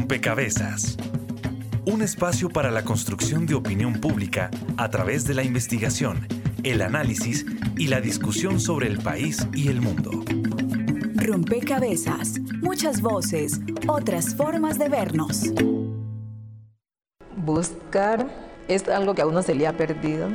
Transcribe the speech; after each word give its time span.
Rompecabezas. 0.00 0.96
Un 1.84 2.00
espacio 2.00 2.48
para 2.48 2.70
la 2.70 2.84
construcción 2.84 3.44
de 3.44 3.54
opinión 3.54 4.00
pública 4.00 4.50
a 4.78 4.88
través 4.88 5.26
de 5.26 5.34
la 5.34 5.42
investigación, 5.42 6.26
el 6.62 6.80
análisis 6.80 7.44
y 7.76 7.88
la 7.88 8.00
discusión 8.00 8.60
sobre 8.60 8.86
el 8.86 8.98
país 8.98 9.46
y 9.52 9.68
el 9.68 9.82
mundo. 9.82 10.24
Rompecabezas. 11.16 12.40
Muchas 12.62 13.02
voces, 13.02 13.60
otras 13.86 14.34
formas 14.34 14.78
de 14.78 14.88
vernos. 14.88 15.52
Buscar 17.36 18.26
es 18.68 18.88
algo 18.88 19.14
que 19.14 19.20
a 19.20 19.26
uno 19.26 19.42
se 19.42 19.54
le 19.54 19.66
ha 19.66 19.76
perdido 19.76 20.30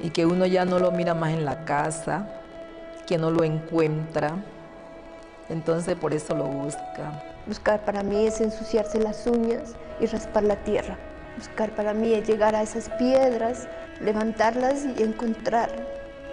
y 0.00 0.10
que 0.10 0.26
uno 0.26 0.46
ya 0.46 0.64
no 0.64 0.78
lo 0.78 0.92
mira 0.92 1.12
más 1.12 1.32
en 1.32 1.44
la 1.44 1.64
casa, 1.64 2.28
que 3.08 3.18
no 3.18 3.32
lo 3.32 3.42
encuentra. 3.42 4.36
Entonces 5.48 5.96
por 5.96 6.14
eso 6.14 6.36
lo 6.36 6.46
busca. 6.46 7.31
Buscar 7.46 7.84
para 7.84 8.02
mí 8.02 8.26
es 8.26 8.40
ensuciarse 8.40 9.00
las 9.00 9.26
uñas 9.26 9.74
y 10.00 10.06
raspar 10.06 10.44
la 10.44 10.56
tierra. 10.56 10.96
Buscar 11.36 11.70
para 11.70 11.92
mí 11.92 12.14
es 12.14 12.26
llegar 12.28 12.54
a 12.54 12.62
esas 12.62 12.88
piedras, 12.90 13.68
levantarlas 14.00 14.84
y 14.96 15.02
encontrar 15.02 15.70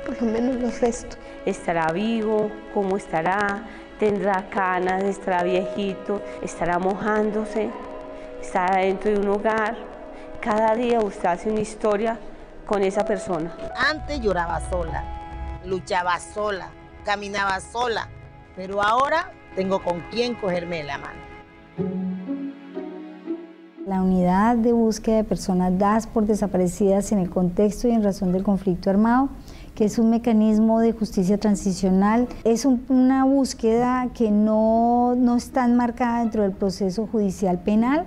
por 0.05 0.21
lo 0.21 0.31
menos 0.31 0.55
los 0.57 0.81
restos. 0.81 1.17
¿Estará 1.45 1.91
vivo? 1.91 2.51
¿Cómo 2.73 2.97
estará? 2.97 3.63
¿Tendrá 3.99 4.49
canas? 4.49 5.03
¿Estará 5.03 5.43
viejito? 5.43 6.21
¿Estará 6.43 6.77
mojándose? 6.77 7.69
¿Estará 8.41 8.81
dentro 8.81 9.11
de 9.11 9.19
un 9.19 9.29
hogar? 9.29 9.77
Cada 10.41 10.75
día 10.75 10.99
usted 10.99 11.25
hace 11.25 11.49
una 11.49 11.61
historia 11.61 12.19
con 12.65 12.83
esa 12.83 13.03
persona. 13.03 13.51
Antes 13.75 14.21
lloraba 14.21 14.61
sola, 14.69 15.03
luchaba 15.65 16.19
sola, 16.19 16.69
caminaba 17.03 17.59
sola, 17.59 18.07
pero 18.55 18.81
ahora 18.81 19.31
tengo 19.59 19.83
con 19.83 20.01
quién 20.09 20.35
cogerme 20.35 20.85
la 20.85 20.97
mano. 20.99 21.19
La 23.85 24.01
unidad 24.01 24.55
de 24.55 24.71
búsqueda 24.71 25.17
de 25.17 25.23
personas 25.25 25.77
dadas 25.77 26.07
por 26.07 26.25
desaparecidas 26.25 27.11
en 27.11 27.19
el 27.19 27.29
contexto 27.29 27.89
y 27.89 27.91
en 27.91 28.01
razón 28.01 28.31
del 28.31 28.43
conflicto 28.43 28.89
armado, 28.89 29.27
que 29.75 29.83
es 29.83 29.99
un 29.99 30.11
mecanismo 30.11 30.79
de 30.79 30.93
justicia 30.93 31.37
transicional, 31.37 32.29
es 32.45 32.63
una 32.63 33.25
búsqueda 33.25 34.07
que 34.13 34.31
no, 34.31 35.15
no 35.17 35.35
está 35.35 35.65
enmarcada 35.65 36.19
dentro 36.19 36.43
del 36.43 36.53
proceso 36.53 37.05
judicial 37.07 37.59
penal, 37.59 38.05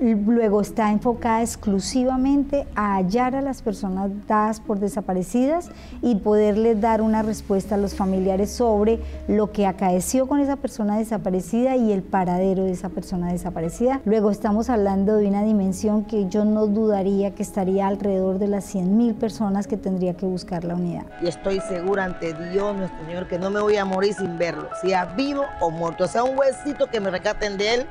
Luego 0.00 0.60
está 0.60 0.92
enfocada 0.92 1.42
exclusivamente 1.42 2.68
a 2.76 2.96
hallar 2.96 3.34
a 3.34 3.42
las 3.42 3.62
personas 3.62 4.10
dadas 4.28 4.60
por 4.60 4.78
desaparecidas 4.78 5.70
y 6.02 6.14
poderles 6.16 6.80
dar 6.80 7.02
una 7.02 7.22
respuesta 7.22 7.74
a 7.74 7.78
los 7.78 7.96
familiares 7.96 8.50
sobre 8.50 9.00
lo 9.26 9.50
que 9.50 9.66
acaeció 9.66 10.28
con 10.28 10.38
esa 10.38 10.54
persona 10.56 10.98
desaparecida 10.98 11.74
y 11.74 11.90
el 11.90 12.02
paradero 12.02 12.62
de 12.62 12.70
esa 12.70 12.90
persona 12.90 13.32
desaparecida. 13.32 14.00
Luego 14.04 14.30
estamos 14.30 14.70
hablando 14.70 15.16
de 15.16 15.26
una 15.26 15.42
dimensión 15.42 16.04
que 16.04 16.28
yo 16.28 16.44
no 16.44 16.68
dudaría 16.68 17.34
que 17.34 17.42
estaría 17.42 17.88
alrededor 17.88 18.38
de 18.38 18.46
las 18.46 18.72
100.000 18.72 19.14
personas 19.14 19.66
que 19.66 19.76
tendría 19.76 20.14
que 20.14 20.26
buscar 20.26 20.62
la 20.62 20.76
unidad. 20.76 21.06
Y 21.20 21.26
estoy 21.26 21.60
segura 21.60 22.04
ante 22.04 22.34
Dios, 22.50 22.76
nuestro 22.76 23.04
Señor, 23.04 23.26
que 23.26 23.38
no 23.38 23.50
me 23.50 23.60
voy 23.60 23.76
a 23.76 23.84
morir 23.84 24.14
sin 24.14 24.38
verlo, 24.38 24.68
sea 24.80 25.06
vivo 25.06 25.42
o 25.60 25.70
muerto, 25.70 26.06
sea 26.06 26.22
un 26.22 26.38
huesito 26.38 26.86
que 26.86 27.00
me 27.00 27.10
recaten 27.10 27.58
de 27.58 27.74
él 27.74 27.86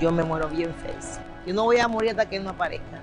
yo 0.00 0.12
me 0.12 0.22
muero 0.22 0.48
bien 0.48 0.74
feliz. 0.74 1.20
Yo 1.46 1.54
no 1.54 1.62
voy 1.62 1.78
a 1.78 1.86
morir 1.86 2.10
hasta 2.10 2.28
que 2.28 2.36
él 2.36 2.44
no 2.44 2.50
aparezca. 2.50 3.00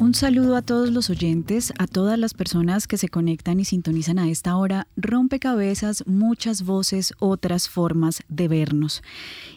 Un 0.00 0.12
saludo 0.12 0.56
a 0.56 0.62
todos 0.62 0.90
los 0.90 1.08
oyentes, 1.08 1.72
a 1.78 1.86
todas 1.86 2.18
las 2.18 2.34
personas 2.34 2.86
que 2.86 2.98
se 2.98 3.08
conectan 3.08 3.60
y 3.60 3.64
sintonizan 3.64 4.18
a 4.18 4.28
esta 4.28 4.56
hora. 4.56 4.86
Rompecabezas, 4.96 6.06
muchas 6.06 6.62
voces, 6.62 7.14
otras 7.18 7.68
formas 7.68 8.22
de 8.28 8.48
vernos. 8.48 9.02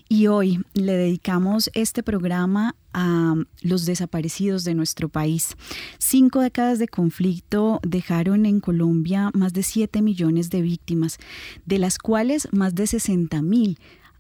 Y 0.10 0.28
hoy 0.28 0.64
le 0.74 0.94
dedicamos 0.94 1.70
este 1.74 2.02
programa 2.02 2.76
a 2.94 3.36
los 3.62 3.86
desaparecidos 3.86 4.64
de 4.64 4.74
nuestro 4.74 5.10
país. 5.10 5.56
Cinco 6.00 6.40
décadas 6.40 6.80
de 6.80 6.88
conflicto 6.88 7.80
dejaron 7.86 8.46
en 8.46 8.62
Colombia 8.62 9.32
más 9.34 9.52
de 9.54 9.64
7 9.64 10.02
millones 10.02 10.50
de 10.50 10.62
víctimas, 10.62 11.18
de 11.66 11.80
las 11.80 11.98
cuales 11.98 12.48
más 12.54 12.74
de 12.74 12.88
60 12.88 13.42
mil 13.42 13.78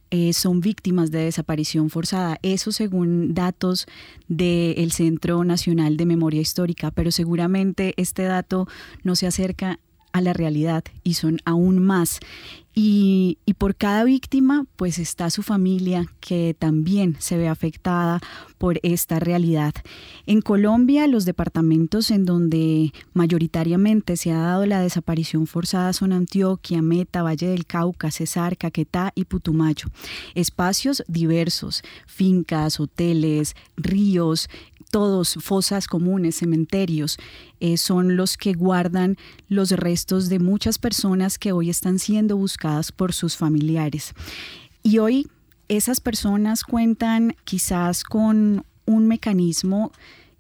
eh, 0.10 0.32
son 0.32 0.62
víctimas 0.62 1.12
de 1.12 1.20
desaparición 1.20 1.90
forzada. 1.90 2.38
Eso 2.42 2.72
según 2.72 3.34
datos 3.34 3.88
del 4.28 4.92
Centro 4.92 5.44
Nacional 5.44 5.98
de 5.98 6.06
Memoria 6.06 6.42
Histórica, 6.42 6.92
pero 6.92 7.12
seguramente 7.12 7.94
este 7.98 8.24
dato 8.24 8.68
no 9.04 9.16
se 9.16 9.28
acerca 9.28 9.80
a 10.18 10.22
la 10.22 10.34
realidad 10.34 10.84
y 11.04 11.16
son 11.16 11.40
aún 11.46 11.80
más. 11.80 12.20
Y, 12.80 13.40
por 13.58 13.76
cada 13.76 14.04
víctima, 14.04 14.68
pues 14.76 15.00
está 15.00 15.32
su 15.32 15.42
familia 15.42 16.06
que 16.20 16.56
también 16.60 17.16
se 17.18 17.36
ve 17.36 17.48
afectada 17.48 18.20
por 18.60 18.80
esta 18.84 19.20
realidad. 19.20 19.74
En 20.28 20.42
Colombia, 20.42 21.08
los 21.08 21.26
departamentos 21.26 22.12
en 22.12 22.26
donde 22.26 22.94
mayoritariamente 23.14 24.16
se 24.16 24.32
ha 24.32 24.38
dado 24.38 24.68
la 24.68 24.80
desaparición 24.80 25.48
forzada 25.48 25.92
son 25.92 26.14
Antioquia, 26.14 26.84
Meta, 26.84 27.24
Valle 27.24 27.48
del 27.48 27.66
Cauca, 27.66 28.12
Cesar, 28.12 28.58
Caquetá 28.58 29.12
y 29.16 29.26
Putumayo. 29.26 29.88
Espacios 30.36 31.04
diversos, 31.08 31.82
fincas, 32.06 32.80
hoteles, 32.80 33.56
ríos, 33.76 34.50
todos, 34.90 35.38
fosas 35.42 35.88
comunes, 35.88 36.38
cementerios, 36.38 37.18
eh, 37.60 37.78
son 37.78 38.16
los 38.16 38.38
que 38.38 38.54
guardan 38.54 39.18
los 39.50 39.72
restos 39.72 40.30
de 40.30 40.40
muchas 40.40 40.80
personas 40.80 41.38
que 41.38 41.52
hoy 41.52 41.70
están 41.70 42.00
siendo 42.00 42.38
buscadas 42.38 42.92
por 42.92 43.14
sus 43.14 43.38
familiares. 43.38 44.14
Y 44.84 45.00
hoy 45.00 45.28
esas 45.68 46.00
personas 46.00 46.64
cuentan 46.64 47.36
quizás 47.44 48.04
con 48.04 48.66
un 48.86 49.08
mecanismo 49.08 49.92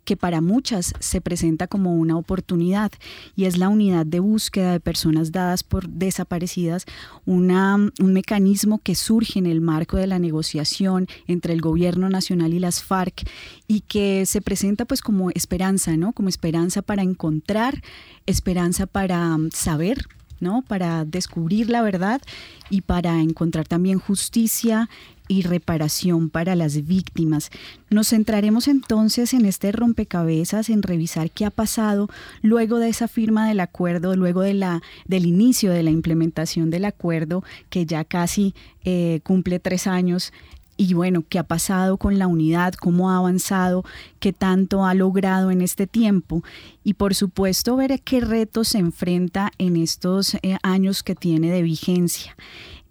que 0.07 0.15
para 0.15 0.39
muchas 0.39 0.93
se 1.01 1.19
presenta 1.19 1.67
como 1.67 1.93
una 1.93 2.15
oportunidad 2.15 2.93
y 3.35 3.43
es 3.43 3.57
la 3.57 3.67
unidad 3.67 4.05
de 4.05 4.21
búsqueda 4.21 4.71
de 4.71 4.79
personas 4.79 5.33
dadas 5.33 5.63
por 5.63 5.89
desaparecidas, 5.89 6.85
un 7.25 7.91
mecanismo 7.99 8.79
que 8.79 8.95
surge 8.95 9.37
en 9.37 9.45
el 9.47 9.59
marco 9.59 9.97
de 9.97 10.07
la 10.07 10.17
negociación 10.17 11.07
entre 11.27 11.51
el 11.51 11.59
gobierno 11.59 12.09
nacional 12.09 12.53
y 12.53 12.59
las 12.59 12.81
FARC 12.81 13.29
y 13.67 13.81
que 13.81 14.25
se 14.25 14.39
presenta 14.39 14.85
pues 14.85 15.01
como 15.01 15.29
esperanza, 15.31 15.97
¿no? 15.97 16.13
Como 16.13 16.29
esperanza 16.29 16.81
para 16.81 17.03
encontrar, 17.03 17.83
esperanza 18.25 18.87
para 18.87 19.35
saber 19.51 20.07
¿no? 20.39 20.61
Para 20.61 21.03
descubrir 21.03 21.69
la 21.69 21.81
verdad 21.81 22.21
y 22.69 22.81
para 22.81 23.21
encontrar 23.21 23.67
también 23.67 23.99
justicia 23.99 24.87
y 25.27 25.41
reparación 25.41 26.29
para 26.29 26.55
las 26.55 26.85
víctimas. 26.87 27.49
Nos 27.89 28.09
centraremos 28.09 28.67
entonces 28.67 29.33
en 29.33 29.45
este 29.45 29.71
rompecabezas, 29.71 30.69
en 30.69 30.83
revisar 30.83 31.31
qué 31.31 31.45
ha 31.45 31.51
pasado 31.51 32.09
luego 32.41 32.79
de 32.79 32.89
esa 32.89 33.07
firma 33.07 33.47
del 33.47 33.59
acuerdo, 33.59 34.15
luego 34.15 34.41
de 34.41 34.53
la, 34.53 34.81
del 35.05 35.25
inicio 35.25 35.71
de 35.71 35.83
la 35.83 35.91
implementación 35.91 36.69
del 36.69 36.85
acuerdo, 36.85 37.43
que 37.69 37.85
ya 37.85 38.03
casi 38.03 38.53
eh, 38.83 39.19
cumple 39.23 39.59
tres 39.59 39.87
años 39.87 40.33
y 40.77 40.93
bueno, 40.93 41.23
qué 41.27 41.39
ha 41.39 41.43
pasado 41.43 41.97
con 41.97 42.19
la 42.19 42.27
unidad, 42.27 42.73
cómo 42.75 43.09
ha 43.09 43.17
avanzado, 43.17 43.83
qué 44.19 44.31
tanto 44.31 44.85
ha 44.85 44.93
logrado 44.93 45.49
en 45.49 45.61
este 45.61 45.87
tiempo 45.87 46.43
y 46.83 46.93
por 46.93 47.15
supuesto 47.15 47.75
ver 47.75 47.99
qué 48.01 48.21
retos 48.21 48.69
se 48.69 48.77
enfrenta 48.77 49.51
en 49.57 49.75
estos 49.75 50.35
eh, 50.35 50.57
años 50.61 51.01
que 51.01 51.15
tiene 51.15 51.51
de 51.51 51.63
vigencia. 51.63 52.37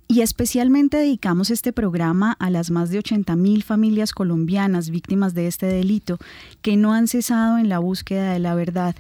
Y 0.09 0.21
especialmente 0.21 0.99
dedicamos 0.99 1.51
este 1.51 1.73
programa 1.73 2.37
a 2.39 2.49
las 2.49 2.71
más 2.71 2.91
de 2.91 2.99
80 2.99 3.35
mil 3.35 3.65
familias 3.65 4.13
colombianas 4.13 4.89
víctimas 4.89 5.35
de 5.35 5.49
este 5.49 5.67
delito 5.67 6.19
que 6.63 6.77
no 6.77 6.93
han 6.93 7.09
cesado 7.09 7.59
en 7.59 7.69
la 7.69 7.81
búsqueda 7.81 8.33
de 8.33 8.39
la 8.39 8.55
verdad 8.55 8.95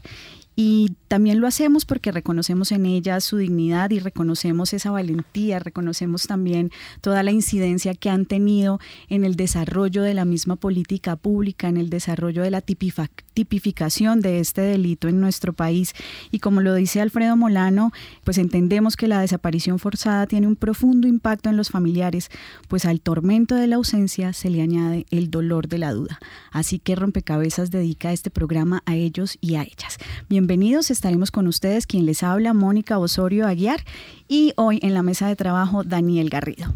y 0.58 0.92
también 1.08 1.40
lo 1.40 1.46
hacemos 1.46 1.84
porque 1.84 2.10
reconocemos 2.10 2.72
en 2.72 2.86
ella 2.86 3.20
su 3.20 3.36
dignidad 3.36 3.90
y 3.90 3.98
reconocemos 3.98 4.72
esa 4.72 4.90
valentía, 4.90 5.58
reconocemos 5.58 6.26
también 6.26 6.70
toda 7.02 7.22
la 7.22 7.30
incidencia 7.30 7.94
que 7.94 8.08
han 8.08 8.24
tenido 8.24 8.80
en 9.10 9.24
el 9.24 9.36
desarrollo 9.36 10.02
de 10.02 10.14
la 10.14 10.24
misma 10.24 10.56
política 10.56 11.16
pública, 11.16 11.68
en 11.68 11.76
el 11.76 11.90
desarrollo 11.90 12.42
de 12.42 12.50
la 12.50 12.62
tipificación 12.62 14.22
de 14.22 14.40
este 14.40 14.62
delito 14.62 15.08
en 15.08 15.20
nuestro 15.20 15.52
país. 15.52 15.92
Y 16.30 16.38
como 16.38 16.62
lo 16.62 16.74
dice 16.74 17.02
Alfredo 17.02 17.36
Molano, 17.36 17.92
pues 18.24 18.38
entendemos 18.38 18.96
que 18.96 19.08
la 19.08 19.20
desaparición 19.20 19.78
forzada 19.78 20.26
tiene 20.26 20.46
un 20.46 20.56
profundo 20.56 21.06
impacto 21.06 21.50
en 21.50 21.58
los 21.58 21.68
familiares, 21.68 22.30
pues 22.66 22.86
al 22.86 23.02
tormento 23.02 23.54
de 23.56 23.66
la 23.66 23.76
ausencia 23.76 24.32
se 24.32 24.48
le 24.48 24.62
añade 24.62 25.04
el 25.10 25.30
dolor 25.30 25.68
de 25.68 25.78
la 25.78 25.92
duda. 25.92 26.18
Así 26.50 26.78
que 26.78 26.96
Rompecabezas 26.96 27.70
dedica 27.70 28.12
este 28.12 28.30
programa 28.30 28.82
a 28.86 28.94
ellos 28.94 29.36
y 29.42 29.56
a 29.56 29.62
ellas. 29.62 29.98
Bienvenidos, 30.46 30.92
estaremos 30.92 31.32
con 31.32 31.48
ustedes 31.48 31.88
quien 31.88 32.06
les 32.06 32.22
habla, 32.22 32.54
Mónica 32.54 32.98
Osorio 32.98 33.48
Aguiar, 33.48 33.80
y 34.28 34.52
hoy 34.54 34.78
en 34.80 34.94
la 34.94 35.02
mesa 35.02 35.26
de 35.26 35.34
trabajo, 35.34 35.82
Daniel 35.82 36.30
Garrido. 36.30 36.72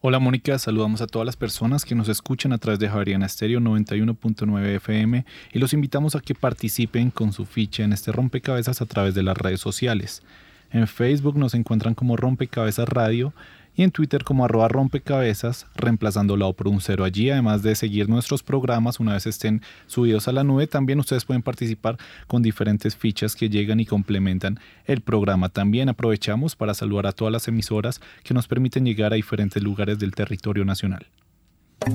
Hola 0.00 0.18
Mónica, 0.18 0.58
saludamos 0.58 1.02
a 1.02 1.06
todas 1.06 1.26
las 1.26 1.36
personas 1.36 1.84
que 1.84 1.94
nos 1.94 2.08
escuchan 2.08 2.54
a 2.54 2.58
través 2.58 2.78
de 2.78 2.88
Javeriana 2.88 3.26
Estéreo 3.26 3.60
91.9 3.60 4.76
FM 4.76 5.26
y 5.52 5.58
los 5.58 5.74
invitamos 5.74 6.16
a 6.16 6.20
que 6.20 6.34
participen 6.34 7.10
con 7.10 7.34
su 7.34 7.44
ficha 7.44 7.84
en 7.84 7.92
este 7.92 8.12
rompecabezas 8.12 8.80
a 8.80 8.86
través 8.86 9.14
de 9.14 9.22
las 9.22 9.36
redes 9.36 9.60
sociales. 9.60 10.22
En 10.70 10.86
Facebook 10.86 11.36
nos 11.36 11.52
encuentran 11.52 11.92
como 11.92 12.16
Rompecabezas 12.16 12.88
Radio 12.88 13.34
y 13.74 13.82
en 13.82 13.90
Twitter 13.90 14.24
como 14.24 14.44
arroba 14.44 14.68
rompecabezas, 14.68 15.66
reemplazando 15.74 16.36
la 16.36 16.46
O 16.46 16.52
por 16.52 16.68
un 16.68 16.80
cero 16.80 17.04
allí. 17.04 17.30
Además 17.30 17.62
de 17.62 17.74
seguir 17.74 18.08
nuestros 18.08 18.42
programas 18.42 19.00
una 19.00 19.14
vez 19.14 19.26
estén 19.26 19.62
subidos 19.86 20.28
a 20.28 20.32
la 20.32 20.44
nube, 20.44 20.66
también 20.66 20.98
ustedes 20.98 21.24
pueden 21.24 21.42
participar 21.42 21.98
con 22.26 22.42
diferentes 22.42 22.96
fichas 22.96 23.34
que 23.34 23.48
llegan 23.48 23.80
y 23.80 23.86
complementan 23.86 24.58
el 24.84 25.00
programa. 25.00 25.48
También 25.48 25.88
aprovechamos 25.88 26.56
para 26.56 26.74
saludar 26.74 27.06
a 27.06 27.12
todas 27.12 27.32
las 27.32 27.48
emisoras 27.48 28.00
que 28.22 28.34
nos 28.34 28.48
permiten 28.48 28.84
llegar 28.84 29.12
a 29.12 29.16
diferentes 29.16 29.62
lugares 29.62 29.98
del 29.98 30.12
territorio 30.14 30.64
nacional. 30.64 31.06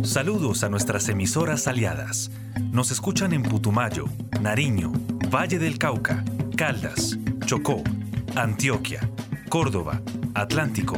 Saludos 0.03 0.63
a 0.63 0.69
nuestras 0.69 1.07
emisoras 1.07 1.67
aliadas. 1.67 2.29
Nos 2.71 2.91
escuchan 2.91 3.31
en 3.31 3.41
Putumayo, 3.41 4.05
Nariño, 4.41 4.91
Valle 5.33 5.59
del 5.59 5.77
Cauca, 5.77 6.25
Caldas, 6.57 7.17
Chocó, 7.45 7.83
Antioquia, 8.35 9.09
Córdoba, 9.47 10.01
Atlántico, 10.33 10.97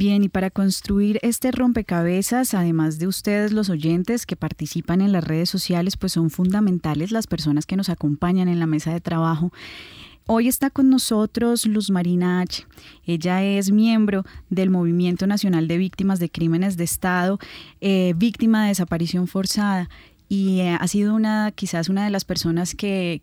Bien, 0.00 0.24
y 0.24 0.30
para 0.30 0.48
construir 0.48 1.18
este 1.20 1.52
rompecabezas, 1.52 2.54
además 2.54 2.98
de 2.98 3.06
ustedes 3.06 3.52
los 3.52 3.68
oyentes 3.68 4.24
que 4.24 4.34
participan 4.34 5.02
en 5.02 5.12
las 5.12 5.22
redes 5.22 5.50
sociales, 5.50 5.98
pues 5.98 6.12
son 6.12 6.30
fundamentales 6.30 7.12
las 7.12 7.26
personas 7.26 7.66
que 7.66 7.76
nos 7.76 7.90
acompañan 7.90 8.48
en 8.48 8.60
la 8.60 8.66
mesa 8.66 8.94
de 8.94 9.02
trabajo. 9.02 9.52
Hoy 10.24 10.48
está 10.48 10.70
con 10.70 10.88
nosotros 10.88 11.66
Luz 11.66 11.90
Marina 11.90 12.40
H. 12.40 12.64
Ella 13.04 13.44
es 13.44 13.72
miembro 13.72 14.24
del 14.48 14.70
Movimiento 14.70 15.26
Nacional 15.26 15.68
de 15.68 15.76
Víctimas 15.76 16.18
de 16.18 16.30
Crímenes 16.30 16.78
de 16.78 16.84
Estado, 16.84 17.38
eh, 17.82 18.14
víctima 18.16 18.62
de 18.62 18.68
desaparición 18.68 19.26
forzada 19.26 19.90
y 20.32 20.60
eh, 20.60 20.76
ha 20.78 20.86
sido 20.86 21.12
una 21.12 21.50
quizás 21.50 21.88
una 21.88 22.04
de 22.04 22.10
las 22.10 22.24
personas 22.24 22.76
que, 22.76 23.20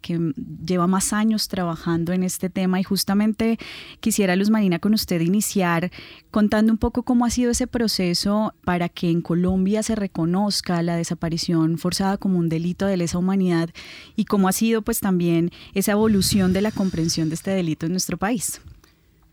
lleva 0.65 0.88
más 0.88 1.13
años 1.13 1.48
trabajando 1.48 2.12
en 2.12 2.21
este 2.21 2.50
tema 2.50 2.81
y 2.81 2.83
justamente 2.83 3.57
quisiera 4.01 4.36
Luz 4.36 4.50
Marina 4.50 4.80
con 4.80 4.94
usted 4.94 5.21
iniciar 5.21 5.89
contando 6.31 6.74
un 6.74 6.77
poco 6.77 7.04
cómo 7.04 7.24
ha 7.24 7.30
sido 7.30 7.51
ese 7.51 7.65
proceso 7.65 8.54
para 8.65 8.89
que 8.89 9.09
en 9.09 9.21
Colombia 9.21 9.83
se 9.83 9.95
reconozca 9.95 10.83
la 10.83 10.98
desaparición 10.98 11.77
forzada 11.77 12.18
como 12.18 12.39
un 12.39 12.50
delito 12.50 12.86
de 12.86 12.98
lesa 12.98 13.18
humanidad 13.18 13.69
y 14.18 14.25
cómo 14.25 14.50
ha 14.50 14.51
sido 14.51 14.81
pues 14.81 15.00
también 15.00 15.51
esa 15.74 15.94
evolución 15.94 16.51
de 16.51 16.62
la 16.62 16.71
comprensión 16.74 17.30
de 17.30 17.36
este 17.36 17.51
delito 17.51 17.86
en 17.86 17.94
nuestro 17.94 18.18
país. 18.18 18.59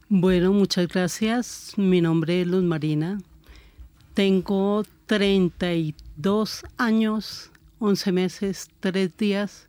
Bueno, 0.08 0.52
muchas 0.52 0.86
gracias. 0.86 1.72
Mi 1.76 2.00
nombre 2.00 2.42
es 2.42 2.46
Luz 2.46 2.62
Marina. 2.62 3.18
Tengo 4.14 4.84
32 5.06 6.64
años 6.76 7.50
11 7.86 8.12
meses, 8.12 8.70
3 8.80 9.14
días 9.14 9.68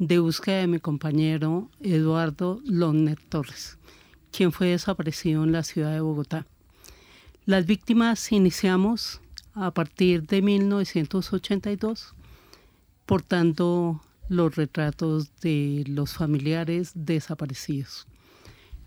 de 0.00 0.18
búsqueda 0.18 0.56
de 0.56 0.66
mi 0.66 0.80
compañero 0.80 1.70
Eduardo 1.78 2.60
Lonner 2.64 3.16
Torres, 3.28 3.78
quien 4.32 4.50
fue 4.50 4.70
desaparecido 4.70 5.44
en 5.44 5.52
la 5.52 5.62
ciudad 5.62 5.92
de 5.92 6.00
Bogotá. 6.00 6.44
Las 7.46 7.64
víctimas 7.64 8.32
iniciamos 8.32 9.20
a 9.54 9.70
partir 9.70 10.26
de 10.26 10.42
1982 10.42 12.16
portando 13.06 14.02
los 14.28 14.56
retratos 14.56 15.30
de 15.40 15.84
los 15.86 16.14
familiares 16.14 16.90
desaparecidos. 16.96 18.08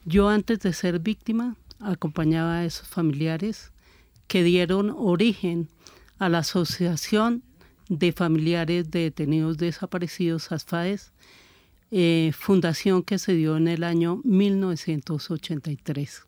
Yo 0.04 0.28
antes 0.28 0.60
de 0.60 0.74
ser 0.74 1.00
víctima 1.00 1.56
acompañaba 1.80 2.56
a 2.56 2.66
esos 2.66 2.90
familiares 2.90 3.72
que 4.28 4.44
dieron 4.44 4.94
origen 4.94 5.70
a 6.20 6.28
la 6.28 6.40
Asociación 6.40 7.42
de 7.90 8.12
familiares 8.12 8.90
de 8.92 9.02
detenidos 9.02 9.58
desaparecidos, 9.58 10.52
ASFAES, 10.52 11.12
eh, 11.92 12.32
fundación 12.38 13.04
que 13.04 13.20
se 13.20 13.34
dio 13.34 13.58
en 13.58 13.68
el 13.68 13.84
año 13.84 14.22
1983. 14.24 16.24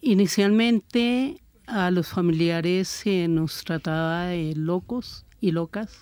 Inicialmente 0.00 1.40
a 1.66 1.90
los 1.90 2.08
familiares 2.08 2.88
se 2.88 3.28
nos 3.28 3.64
trataba 3.64 4.26
de 4.26 4.54
locos 4.54 5.24
y 5.40 5.52
locas. 5.52 6.00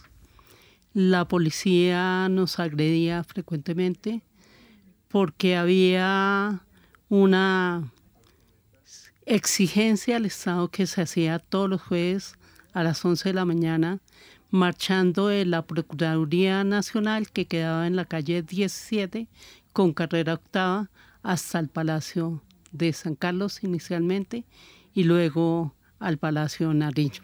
La 0.93 1.27
policía 1.27 2.29
nos 2.31 2.59
agredía 2.59 3.25
frecuentemente 3.25 4.23
porque 5.09 5.57
había 5.57 6.65
una 7.09 7.93
exigencia 9.27 10.17
al 10.17 10.27
Estado 10.27 10.69
que 10.69 10.87
se 10.87 11.03
hacía 11.03 11.39
todos 11.39 11.71
los 11.71 11.83
jueves 11.83 12.37
a 12.73 12.83
las 12.83 13.05
11 13.05 13.31
de 13.31 13.35
la 13.35 13.45
mañana 13.45 14.01
marchando 14.55 15.27
de 15.27 15.45
la 15.45 15.63
Procuraduría 15.63 16.63
Nacional 16.63 17.29
que 17.29 17.47
quedaba 17.47 17.89
en 17.89 17.97
la 17.97 18.05
calle 18.05 18.41
17 18.41 19.27
con 19.73 19.93
carrera 19.93 20.35
octava 20.35 20.91
hasta 21.25 21.59
el 21.59 21.69
Palacio 21.69 22.41
de 22.71 22.93
San 22.93 23.17
Carlos 23.17 23.65
inicialmente 23.65 24.45
y 24.95 25.03
luego 25.03 25.75
al 25.99 26.19
Palacio 26.19 26.73
Nariño. 26.73 27.21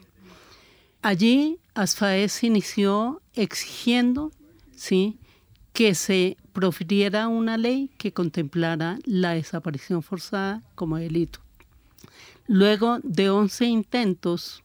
Allí 1.03 1.61
Asfaez 1.75 2.43
inició 2.43 3.23
exigiendo 3.35 4.33
¿sí? 4.75 5.21
que 5.73 5.95
se 5.95 6.37
profiriera 6.53 7.29
una 7.29 7.57
ley 7.57 7.93
que 7.97 8.13
contemplara 8.13 8.99
la 9.05 9.35
desaparición 9.35 10.03
forzada 10.03 10.65
como 10.75 10.97
delito. 10.97 11.39
Luego 12.49 12.99
de 13.05 13.31
11 13.31 13.67
intentos 13.67 14.65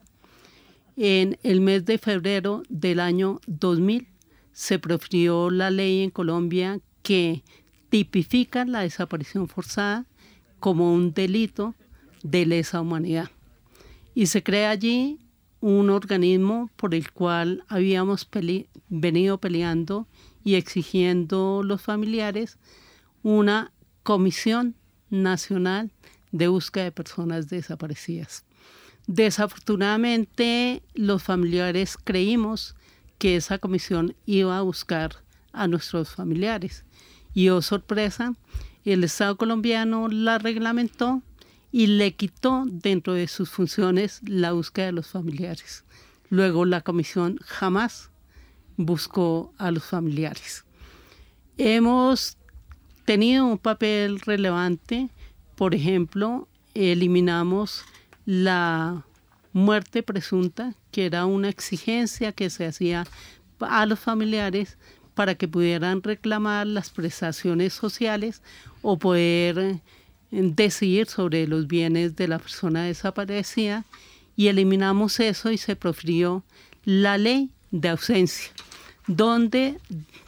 en 0.97 1.37
el 1.43 1.61
mes 1.61 1.85
de 1.85 1.97
febrero 1.97 2.63
del 2.69 2.99
año 2.99 3.41
2000 3.47 4.07
se 4.53 4.79
profirió 4.79 5.49
la 5.49 5.69
ley 5.69 6.03
en 6.03 6.09
Colombia 6.09 6.79
que 7.01 7.43
tipifica 7.89 8.63
la 8.65 8.81
desaparición 8.81 9.47
forzada 9.47 10.05
como 10.59 10.93
un 10.93 11.13
delito 11.13 11.75
de 12.23 12.45
lesa 12.45 12.81
humanidad. 12.81 13.29
Y 14.13 14.27
se 14.27 14.43
crea 14.43 14.69
allí 14.69 15.19
un 15.59 15.89
organismo 15.89 16.69
por 16.77 16.95
el 16.95 17.11
cual 17.11 17.65
habíamos 17.67 18.27
venido 18.87 19.37
peleando 19.39 20.07
y 20.43 20.55
exigiendo 20.55 21.63
los 21.63 21.81
familiares 21.81 22.57
una 23.23 23.73
comisión 24.03 24.75
nacional 25.09 25.91
de 26.31 26.47
búsqueda 26.47 26.85
de 26.85 26.91
personas 26.91 27.49
desaparecidas. 27.49 28.44
Desafortunadamente, 29.07 30.81
los 30.93 31.23
familiares 31.23 31.97
creímos 32.03 32.75
que 33.17 33.35
esa 33.35 33.59
comisión 33.59 34.15
iba 34.25 34.57
a 34.57 34.61
buscar 34.61 35.23
a 35.53 35.67
nuestros 35.67 36.09
familiares. 36.09 36.83
Y 37.33 37.49
oh 37.49 37.61
sorpresa, 37.61 38.33
el 38.83 39.03
Estado 39.03 39.37
colombiano 39.37 40.07
la 40.07 40.37
reglamentó 40.37 41.21
y 41.71 41.87
le 41.87 42.13
quitó 42.15 42.63
dentro 42.65 43.13
de 43.13 43.27
sus 43.27 43.49
funciones 43.49 44.21
la 44.25 44.53
búsqueda 44.53 44.87
de 44.87 44.91
los 44.93 45.07
familiares. 45.07 45.83
Luego 46.29 46.65
la 46.65 46.81
comisión 46.81 47.39
jamás 47.43 48.09
buscó 48.77 49.53
a 49.57 49.71
los 49.71 49.83
familiares. 49.83 50.65
Hemos 51.57 52.37
tenido 53.05 53.45
un 53.45 53.57
papel 53.57 54.19
relevante, 54.21 55.09
por 55.55 55.75
ejemplo, 55.75 56.47
eliminamos 56.73 57.83
la 58.25 59.05
muerte 59.53 60.03
presunta, 60.03 60.73
que 60.91 61.05
era 61.05 61.25
una 61.25 61.49
exigencia 61.49 62.31
que 62.31 62.49
se 62.49 62.65
hacía 62.65 63.05
a 63.59 63.85
los 63.85 63.99
familiares 63.99 64.77
para 65.13 65.35
que 65.35 65.47
pudieran 65.47 66.03
reclamar 66.03 66.67
las 66.67 66.89
prestaciones 66.89 67.73
sociales 67.73 68.41
o 68.81 68.97
poder 68.97 69.57
eh, 69.57 69.79
decidir 70.31 71.07
sobre 71.07 71.47
los 71.47 71.67
bienes 71.67 72.15
de 72.15 72.27
la 72.27 72.39
persona 72.39 72.83
desaparecida 72.83 73.85
y 74.35 74.47
eliminamos 74.47 75.19
eso 75.19 75.51
y 75.51 75.57
se 75.57 75.75
profirió 75.75 76.43
la 76.83 77.17
ley 77.17 77.49
de 77.71 77.89
ausencia, 77.89 78.51
donde 79.07 79.79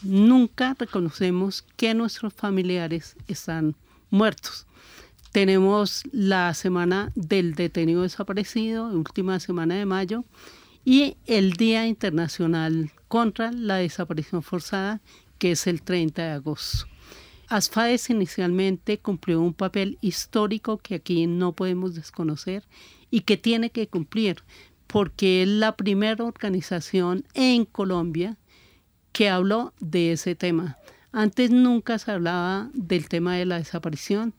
nunca 0.02 0.76
reconocemos 0.80 1.66
que 1.76 1.94
nuestros 1.94 2.34
familiares 2.34 3.16
están 3.28 3.76
muertos. 4.10 4.67
Tenemos 5.38 6.02
la 6.12 6.52
semana 6.56 7.12
del 7.14 7.54
detenido 7.54 8.02
desaparecido, 8.02 8.88
última 8.88 9.40
semana 9.40 9.76
de 9.76 9.86
mayo, 9.86 10.26
y 10.84 11.16
el 11.28 11.54
Día 11.54 11.86
Internacional 11.86 12.92
contra 13.08 13.52
la 13.52 13.76
Desaparición 13.76 14.42
Forzada, 14.42 15.00
que 15.38 15.52
es 15.52 15.68
el 15.68 15.84
30 15.84 16.24
de 16.24 16.32
agosto. 16.32 16.88
ASFAES 17.50 18.10
inicialmente 18.10 18.98
cumplió 18.98 19.40
un 19.40 19.54
papel 19.54 20.00
histórico 20.02 20.80
que 20.80 20.96
aquí 20.96 21.28
no 21.28 21.52
podemos 21.52 21.94
desconocer 21.94 22.64
y 23.12 23.22
que 23.22 23.38
tiene 23.38 23.70
que 23.70 23.88
cumplir, 23.88 24.38
porque 24.88 25.44
es 25.44 25.48
la 25.48 25.76
primera 25.76 26.24
organización 26.24 27.26
en 27.36 27.66
Colombia 27.66 28.38
que 29.12 29.30
habló 29.30 29.76
de 29.80 30.14
ese 30.14 30.34
tema. 30.34 30.80
Antes 31.12 31.52
nunca 31.52 32.00
se 32.00 32.10
hablaba 32.10 32.72
del 32.74 33.08
tema 33.08 33.36
de 33.36 33.46
la 33.46 33.60
desaparición. 33.60 34.34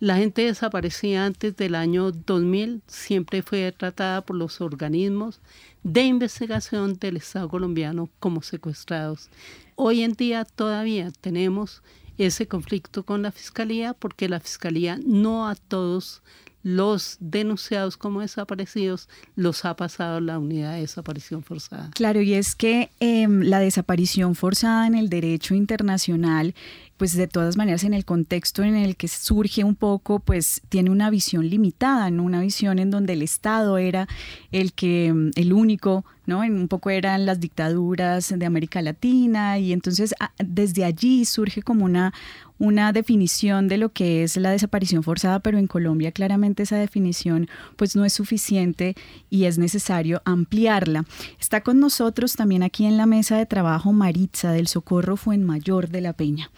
La 0.00 0.16
gente 0.16 0.42
desaparecida 0.42 1.26
antes 1.26 1.56
del 1.56 1.74
año 1.74 2.12
2000 2.12 2.82
siempre 2.86 3.42
fue 3.42 3.72
tratada 3.72 4.20
por 4.22 4.36
los 4.36 4.60
organismos 4.60 5.40
de 5.82 6.02
investigación 6.02 6.94
del 7.00 7.16
Estado 7.16 7.48
colombiano 7.48 8.08
como 8.20 8.42
secuestrados. 8.42 9.28
Hoy 9.74 10.02
en 10.02 10.12
día 10.12 10.44
todavía 10.44 11.10
tenemos 11.20 11.82
ese 12.16 12.46
conflicto 12.46 13.02
con 13.02 13.22
la 13.22 13.32
Fiscalía 13.32 13.92
porque 13.92 14.28
la 14.28 14.38
Fiscalía 14.38 15.00
no 15.04 15.48
a 15.48 15.56
todos 15.56 16.22
los 16.62 17.16
denunciados 17.20 17.96
como 17.96 18.20
desaparecidos 18.20 19.08
los 19.36 19.64
ha 19.64 19.76
pasado 19.76 20.20
la 20.20 20.38
unidad 20.38 20.74
de 20.74 20.80
desaparición 20.80 21.42
forzada. 21.42 21.90
Claro, 21.94 22.20
y 22.20 22.34
es 22.34 22.54
que 22.54 22.90
em, 23.00 23.42
la 23.42 23.60
desaparición 23.60 24.34
forzada 24.34 24.86
en 24.86 24.94
el 24.94 25.08
derecho 25.08 25.54
internacional 25.54 26.54
pues 26.98 27.14
de 27.16 27.28
todas 27.28 27.56
maneras 27.56 27.84
en 27.84 27.94
el 27.94 28.04
contexto 28.04 28.64
en 28.64 28.74
el 28.74 28.96
que 28.96 29.06
surge 29.06 29.62
un 29.62 29.76
poco, 29.76 30.18
pues 30.18 30.60
tiene 30.68 30.90
una 30.90 31.10
visión 31.10 31.48
limitada, 31.48 32.10
¿no? 32.10 32.24
Una 32.24 32.40
visión 32.40 32.80
en 32.80 32.90
donde 32.90 33.12
el 33.12 33.22
Estado 33.22 33.78
era 33.78 34.08
el 34.50 34.72
que, 34.72 35.06
em, 35.06 35.30
el 35.36 35.52
único, 35.52 36.04
¿no? 36.26 36.42
En 36.42 36.56
un 36.56 36.66
poco 36.66 36.90
eran 36.90 37.24
las 37.24 37.38
dictaduras 37.38 38.34
de 38.36 38.44
América 38.44 38.82
Latina 38.82 39.58
y 39.60 39.72
entonces 39.72 40.12
desde 40.38 40.84
allí 40.84 41.24
surge 41.24 41.62
como 41.62 41.84
una, 41.84 42.12
una 42.58 42.92
definición 42.92 43.68
de 43.68 43.78
lo 43.78 43.92
que 43.92 44.22
es 44.22 44.36
la 44.36 44.50
desaparición 44.50 45.02
forzada, 45.02 45.40
pero 45.40 45.58
en 45.58 45.66
Colombia 45.66 46.12
claramente 46.12 46.62
esa 46.62 46.76
definición 46.76 47.48
pues 47.76 47.96
no 47.96 48.04
es 48.04 48.12
suficiente 48.12 48.94
y 49.30 49.44
es 49.44 49.58
necesario 49.58 50.22
ampliarla. 50.24 51.04
Está 51.40 51.62
con 51.62 51.80
nosotros 51.80 52.34
también 52.34 52.62
aquí 52.62 52.84
en 52.84 52.96
la 52.96 53.06
mesa 53.06 53.36
de 53.36 53.46
trabajo 53.46 53.92
Maritza 53.92 54.52
del 54.52 54.68
Socorro 54.68 55.16
Fuenmayor 55.16 55.88
de 55.88 56.00
la 56.00 56.12
Peña. 56.12 56.50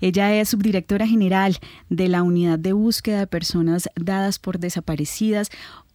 Ella 0.00 0.34
es 0.34 0.50
subdirectora 0.50 1.06
general 1.06 1.58
de 1.88 2.08
la 2.08 2.22
Unidad 2.22 2.58
de 2.58 2.72
Búsqueda 2.72 3.20
de 3.20 3.26
Personas 3.26 3.88
Dadas 3.96 4.38
por 4.38 4.58
Desaparecidas 4.58 5.50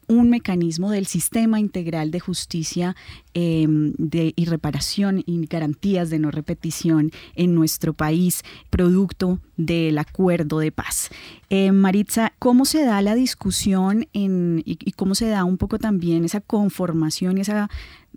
un 0.08 0.30
mecanismo 0.30 0.92
del 0.92 1.06
sistema 1.06 1.60
integral 1.60 2.12
de 2.12 2.20
justicia 2.20 2.96
em, 3.34 3.94
de, 3.98 4.34
y 4.36 4.46
reparación 4.46 5.24
y 5.26 5.46
garantías 5.46 6.10
de 6.10 6.20
no 6.20 6.32
repetición 6.32 7.12
en 7.36 7.56
nuestro 7.56 7.94
país, 7.94 8.44
producto 8.70 9.40
del 9.58 9.98
acuerdo 9.98 10.60
de 10.60 10.72
paz. 10.72 11.10
Eh, 11.50 11.72
Maritza, 11.72 12.34
¿cómo 12.40 12.66
se 12.66 12.84
da 12.84 13.02
la 13.02 13.16
discusión 13.16 14.08
en, 14.14 14.62
y, 14.66 14.92
cómo 14.94 15.16
se 15.16 15.28
da 15.28 15.44
un 15.44 15.58
poco 15.58 15.80
también 15.80 16.26
esa 16.26 16.42
conformación 16.42 17.38
y 17.38 17.42
esa 17.42 17.70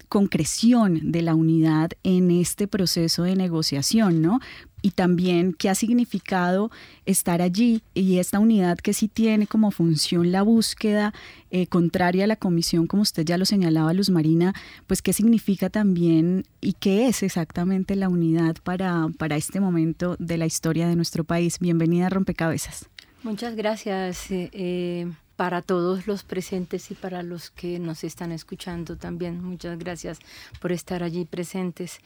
concreción 0.09 1.13
de 1.13 1.23
la 1.23 1.35
unidad 1.35 1.91
en 2.03 2.31
este 2.31 2.69
proceso 2.69 3.23
de 3.23 3.37
negociación, 3.37 4.23
¿no? 4.23 4.41
Y 4.87 4.93
también 4.93 5.53
qué 5.53 5.69
ha 5.69 5.75
significado 5.75 6.71
estar 7.07 7.43
allí 7.43 7.83
y 7.93 8.19
esta 8.19 8.39
unidad 8.39 8.79
que 8.79 8.93
sí 8.93 9.09
tiene 9.09 9.49
como 9.49 9.73
función 9.73 10.31
la 10.31 10.43
búsqueda 10.43 11.13
eh, 11.51 11.67
contraria 11.67 12.23
a 12.23 12.29
la 12.29 12.37
comisión, 12.37 12.87
como 12.87 13.03
usted 13.03 13.25
ya 13.25 13.37
lo 13.37 13.47
señalaba, 13.47 13.93
Luz 13.95 14.11
Marina, 14.11 14.55
pues 14.87 15.03
qué 15.03 15.13
significa 15.13 15.71
también 15.71 16.45
y 16.61 16.75
qué 16.75 17.09
es 17.09 17.25
exactamente 17.25 17.97
la 17.97 18.09
unidad 18.09 18.59
para, 18.63 19.09
para 19.19 19.35
este 19.35 19.59
momento 19.59 20.15
de 20.21 20.39
la 20.39 20.47
historia 20.47 20.87
de 20.87 20.95
nuestro 20.95 21.25
país. 21.25 21.59
Bienvenida 21.59 22.07
a 22.07 22.11
Rompecabezas. 22.11 22.89
Muchas 23.25 23.57
gracias. 23.57 24.31
Eh, 24.31 24.51
eh 24.53 25.09
para 25.37 25.61
todos 25.61 26.07
los 26.07 26.25
presentes 26.25 26.91
y 26.91 26.95
para 26.95 27.23
los 27.23 27.51
que 27.51 27.79
nos 27.79 28.05
están 28.05 28.33
escuchando 28.33 28.97
también. 28.97 29.45
Muchas 29.45 29.79
gracias 29.79 30.19
por 30.61 30.73
estar 30.73 31.03
allí 31.03 31.27
presentes. 31.27 32.01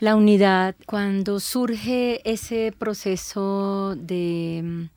La 0.00 0.14
unidad, 0.14 0.76
cuando 0.86 1.40
surge 1.40 2.20
ese 2.30 2.72
proceso 2.78 3.96
de, 3.96 4.88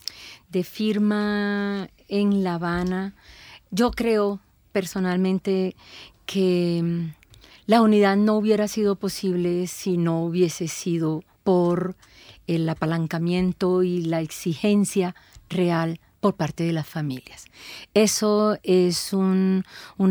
de 0.50 0.64
firma 0.64 1.90
en 2.10 2.44
La 2.44 2.56
Habana, 2.56 3.16
yo 3.72 3.92
creo 3.92 4.42
personalmente 4.74 5.76
que 6.26 7.14
la 7.66 7.82
unidad 7.82 8.18
no 8.18 8.36
hubiera 8.36 8.68
sido 8.68 8.96
posible 8.96 9.68
si 9.68 9.98
no 9.98 10.24
hubiese 10.24 10.68
sido 10.68 11.24
por 11.44 11.96
el 12.48 12.68
apalancamiento 12.68 13.84
y 13.84 14.02
la 14.02 14.22
exigencia 14.22 15.16
real 15.50 16.00
por 16.28 16.36
parte 16.36 16.66
de 16.66 16.74
las 16.74 16.86
familias. 16.86 17.46
Eso 17.94 18.58
es 18.64 19.14
una 19.14 19.64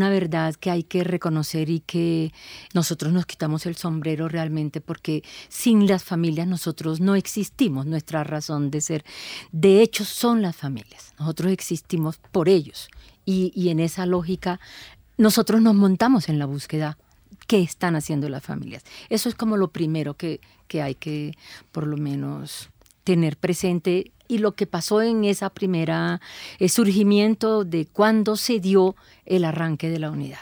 verdad 0.09 0.55
que 0.55 0.71
hay 0.71 0.81
que 0.81 1.03
reconocer 1.03 1.69
y 1.69 1.81
que 1.81 2.33
nosotros 2.73 3.13
nos 3.13 3.27
quitamos 3.27 3.67
el 3.67 3.75
sombrero 3.75 4.27
realmente 4.27 4.81
porque 4.81 5.23
sin 5.47 5.85
las 5.85 6.03
familias 6.03 6.47
nosotros 6.47 7.01
no 7.01 7.13
existimos, 7.13 7.85
nuestra 7.85 8.23
razón 8.23 8.71
de 8.71 8.81
ser. 8.81 9.05
De 9.51 9.83
hecho, 9.83 10.05
son 10.05 10.41
las 10.41 10.55
familias. 10.55 11.13
Nosotros 11.19 11.51
existimos 11.51 12.17
por 12.31 12.49
ellos. 12.49 12.89
Y, 13.23 13.69
en 13.69 13.79
esa 13.79 14.07
lógica, 14.07 14.59
nosotros 15.19 15.61
nos 15.61 15.75
montamos 15.75 16.29
en 16.29 16.39
la 16.39 16.47
búsqueda 16.47 16.97
qué 17.45 17.61
están 17.61 17.95
haciendo 17.95 18.27
las 18.27 18.41
familias. 18.41 18.83
Eso 19.09 19.29
es 19.29 19.35
como 19.35 19.55
lo 19.55 19.67
primero 19.67 20.15
que, 20.15 20.41
que 20.67 20.81
hay 20.81 20.95
que, 20.95 21.33
por 21.71 21.85
lo 21.85 21.95
menos, 21.97 22.71
tener 23.03 23.37
presente 23.37 24.13
y 24.27 24.39
lo 24.39 24.53
que 24.53 24.67
pasó 24.67 25.01
en 25.01 25.23
esa 25.23 25.49
primera 25.49 26.21
eh, 26.59 26.69
surgimiento 26.69 27.63
de 27.63 27.85
cuando 27.85 28.35
se 28.35 28.59
dio 28.59 28.95
el 29.25 29.45
arranque 29.45 29.89
de 29.89 29.99
la 29.99 30.11
unidad. 30.11 30.39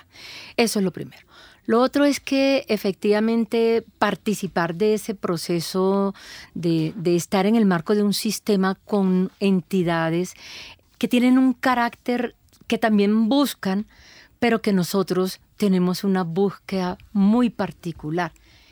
Eso 0.57 0.79
es 0.79 0.85
lo 0.85 0.91
primero. 0.91 1.25
Lo 1.67 1.81
otro 1.81 2.05
es 2.05 2.19
que 2.19 2.63
efectivamente 2.67 3.83
participar 3.97 4.75
de 4.75 4.93
ese 4.93 5.15
proceso 5.15 6.13
de 6.53 6.93
estar 7.15 7.47
en 7.47 7.55
el 7.55 7.65
marco 7.65 7.95
de 7.95 8.03
un 8.03 8.13
sistema 8.13 8.75
con 8.85 9.31
entidades 9.39 10.35
que 10.99 11.07
tienen 11.07 11.39
un 11.39 11.53
carácter 11.53 12.35
que 12.67 12.77
también 12.77 13.29
buscan, 13.29 13.87
pero 14.39 14.61
que 14.61 14.73
nosotros 14.73 15.39
tenemos 15.57 16.03
una 16.03 16.23
búsqueda 16.23 16.97
muy 17.13 17.49
particular. 17.49 18.31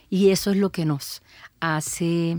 Y 0.10 0.29
eso 0.29 0.51
es 0.51 0.58
lo 0.58 0.72
que 0.72 0.86
nos 0.86 1.22
hace 1.60 2.38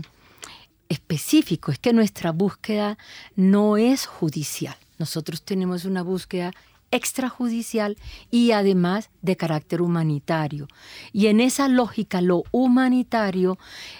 específico, 0.89 1.71
es 1.71 1.79
que 1.79 1.93
nuestra 1.93 2.31
búsqueda 2.31 2.97
no 3.35 3.77
es 3.77 4.05
judicial. 4.05 4.75
Nosotros 4.97 5.43
tenemos 5.43 5.85
una 5.85 6.03
búsqueda 6.03 6.51
extrajudicial 6.91 7.97
y 8.31 8.51
además 8.51 9.09
de 9.21 9.35
carácter 9.35 9.81
humanitario. 9.81 10.67
Y 11.11 11.27
en 11.27 11.41
esa 11.41 11.67
lógica 11.67 12.21
lo 12.21 12.43
humanitario 12.51 13.57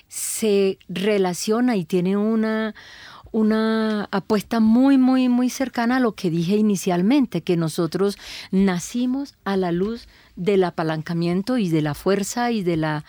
se 0.07 0.77
relaciona 0.87 1.75
y 1.75 1.85
tiene 1.85 2.15
una, 2.15 2.73
una 3.31 4.07
apuesta 4.11 4.59
muy, 4.59 4.97
muy, 4.97 5.27
muy 5.27 5.49
cercana 5.49 5.97
a 5.97 5.99
lo 5.99 6.13
que 6.13 6.29
dije 6.29 6.55
inicialmente, 6.55 7.41
que 7.41 7.57
nosotros 7.57 8.17
nacimos 8.51 9.35
a 9.43 9.57
la 9.57 9.71
luz 9.71 10.07
del 10.35 10.63
apalancamiento 10.63 11.57
y 11.57 11.69
de 11.69 11.81
la 11.81 11.95
fuerza 11.95 12.51
y 12.51 12.63
de 12.63 12.77
la 12.77 13.05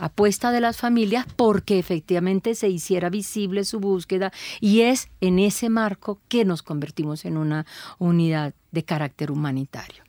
apuesta 0.00 0.50
de 0.50 0.60
las 0.60 0.78
familias 0.78 1.26
porque 1.36 1.78
efectivamente 1.78 2.54
se 2.54 2.68
hiciera 2.68 3.10
visible 3.10 3.64
su 3.64 3.78
búsqueda 3.78 4.32
y 4.60 4.80
es 4.80 5.08
en 5.20 5.38
ese 5.38 5.68
marco 5.68 6.20
que 6.28 6.44
nos 6.44 6.62
convertimos 6.62 7.24
en 7.24 7.36
una 7.36 7.66
unidad 7.98 8.54
de 8.72 8.82
carácter 8.82 9.30
humanitario. 9.30 10.02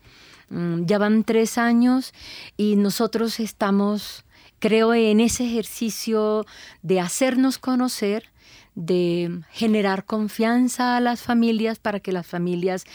Mm, 0.50 0.86
ya 0.86 0.98
van 0.98 1.24
tres 1.24 1.58
años 1.58 2.14
y 2.58 2.78
nosotros 2.78 3.40
estamos, 3.40 4.26
creo, 4.60 4.94
en 4.94 5.20
ese 5.20 5.46
ejercicio 5.46 6.46
de 6.82 7.00
hacernos 7.00 7.58
conocer, 7.58 8.32
de 8.76 9.42
generar 9.52 10.06
confianza 10.06 10.96
a 10.96 11.02
las 11.02 11.22
familias 11.22 11.80
para 11.80 12.00
que 12.00 12.14
las 12.14 12.26
familias 12.26 12.86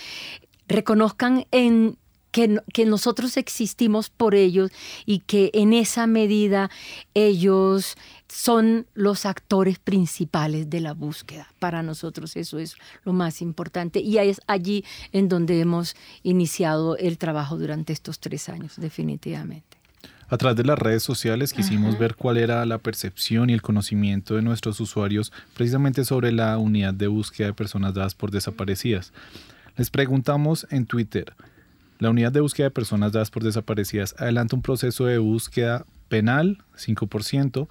reconozcan 0.68 1.46
en 1.50 1.98
que, 2.72 2.84
nosotros 2.84 3.38
existimos 3.38 4.10
por 4.10 4.34
ellos 4.34 4.70
y 5.06 5.20
que 5.20 5.50
en 5.54 5.72
esa 5.72 6.06
medida 6.06 6.70
ellos 7.14 7.96
son 8.28 8.86
los 8.94 9.24
actores 9.24 9.78
principales 9.78 10.68
de 10.68 10.80
la 10.80 10.92
búsqueda. 10.92 11.48
Para 11.58 11.82
nosotros 11.82 12.36
eso 12.36 12.58
es 12.58 12.76
lo 13.04 13.14
más 13.14 13.40
importante 13.40 14.00
y 14.00 14.18
es 14.18 14.42
allí 14.46 14.84
en 15.12 15.28
donde 15.28 15.60
hemos 15.60 15.96
iniciado 16.22 16.98
el 16.98 17.16
trabajo 17.16 17.56
durante 17.56 17.94
estos 17.94 18.20
tres 18.20 18.50
años, 18.50 18.74
definitivamente. 18.76 19.78
A 20.28 20.36
través 20.36 20.56
de 20.56 20.64
las 20.64 20.78
redes 20.78 21.04
sociales 21.04 21.52
quisimos 21.52 21.98
ver 21.98 22.16
cuál 22.16 22.36
era 22.36 22.66
la 22.66 22.78
percepción 22.78 23.48
y 23.48 23.54
el 23.54 23.62
conocimiento 23.62 24.34
de 24.34 24.42
nuestros 24.42 24.80
usuarios 24.80 25.32
precisamente 25.54 26.04
sobre 26.04 26.32
la 26.32 26.58
unidad 26.58 26.92
de 26.92 27.06
búsqueda 27.06 27.46
de 27.46 27.54
personas 27.54 27.94
dadas 27.94 28.14
por 28.14 28.30
desaparecidas. 28.30 29.12
Les 29.76 29.88
preguntamos 29.88 30.66
en 30.70 30.86
Twitter, 30.86 31.32
La 31.98 32.10
unidad 32.10 32.32
de 32.32 32.40
búsqueda 32.40 32.66
de 32.66 32.70
personas 32.72 33.12
dadas 33.12 33.30
por 33.30 33.42
desaparecidas 33.42 34.14
adelanta 34.18 34.56
un 34.56 34.62
proceso 34.62 35.06
de 35.06 35.18
búsqueda 35.18 35.86
penal, 36.08 36.58
5%, 36.76 37.68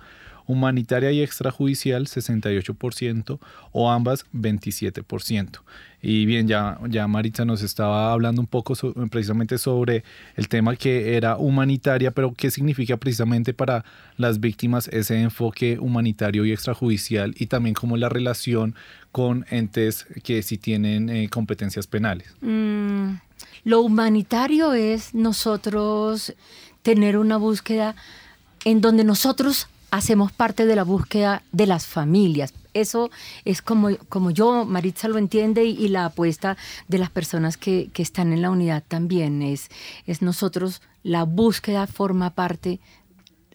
humanitaria 0.48 1.12
y 1.12 1.22
extrajudicial 1.22 2.06
68% 2.08 3.40
o 3.72 3.92
ambas 3.92 4.26
27%. 4.34 5.62
Y 6.02 6.26
bien, 6.28 6.48
ya, 6.48 6.80
ya 6.88 7.08
Maritza 7.08 7.46
nos 7.46 7.64
estaba 7.64 8.14
hablando 8.14 8.40
un 8.40 8.48
poco 8.48 8.76
precisamente 9.10 9.58
sobre 9.58 10.04
el 10.36 10.48
tema 10.48 10.76
que 10.76 11.18
era 11.18 11.38
humanitaria, 11.38 12.12
pero 12.12 12.34
qué 12.34 12.52
significa 12.52 12.98
precisamente 12.98 13.56
para 13.56 13.84
las 14.18 14.40
víctimas 14.40 14.88
ese 14.90 15.20
enfoque 15.20 15.80
humanitario 15.80 16.46
y 16.46 16.52
extrajudicial 16.52 17.34
y 17.38 17.48
también 17.48 17.74
como 17.74 17.98
la 17.98 18.10
relación 18.10 18.76
con 19.12 19.46
entes 19.50 20.06
que 20.24 20.44
sí 20.44 20.58
tienen 20.58 21.10
eh, 21.10 21.30
competencias 21.30 21.88
penales. 21.88 22.36
Mm, 22.42 23.16
lo 23.64 23.82
humanitario 23.82 24.74
es 24.74 25.16
nosotros 25.16 26.36
tener 26.84 27.18
una 27.18 27.38
búsqueda 27.38 27.96
en 28.64 28.82
donde 28.82 29.04
nosotros 29.04 29.70
hacemos 29.92 30.32
parte 30.32 30.66
de 30.66 30.76
la 30.76 30.84
búsqueda 30.84 31.44
de 31.52 31.68
las 31.68 31.86
familias. 31.86 32.54
Eso 32.74 33.10
es 33.46 33.62
como, 33.62 33.96
como 34.10 34.32
yo, 34.32 34.66
Maritza 34.66 35.08
lo 35.08 35.18
entiende, 35.18 35.64
y, 35.64 35.88
la 35.88 36.06
apuesta 36.06 36.58
de 36.88 36.98
las 36.98 37.10
personas 37.10 37.56
que, 37.56 37.90
que, 37.94 38.02
están 38.02 38.34
en 38.34 38.42
la 38.42 38.52
unidad 38.52 38.84
también. 38.86 39.42
Es, 39.42 39.70
es 40.06 40.22
nosotros, 40.22 40.82
la 41.02 41.24
búsqueda 41.24 41.88
forma 41.88 42.32
parte 42.32 42.80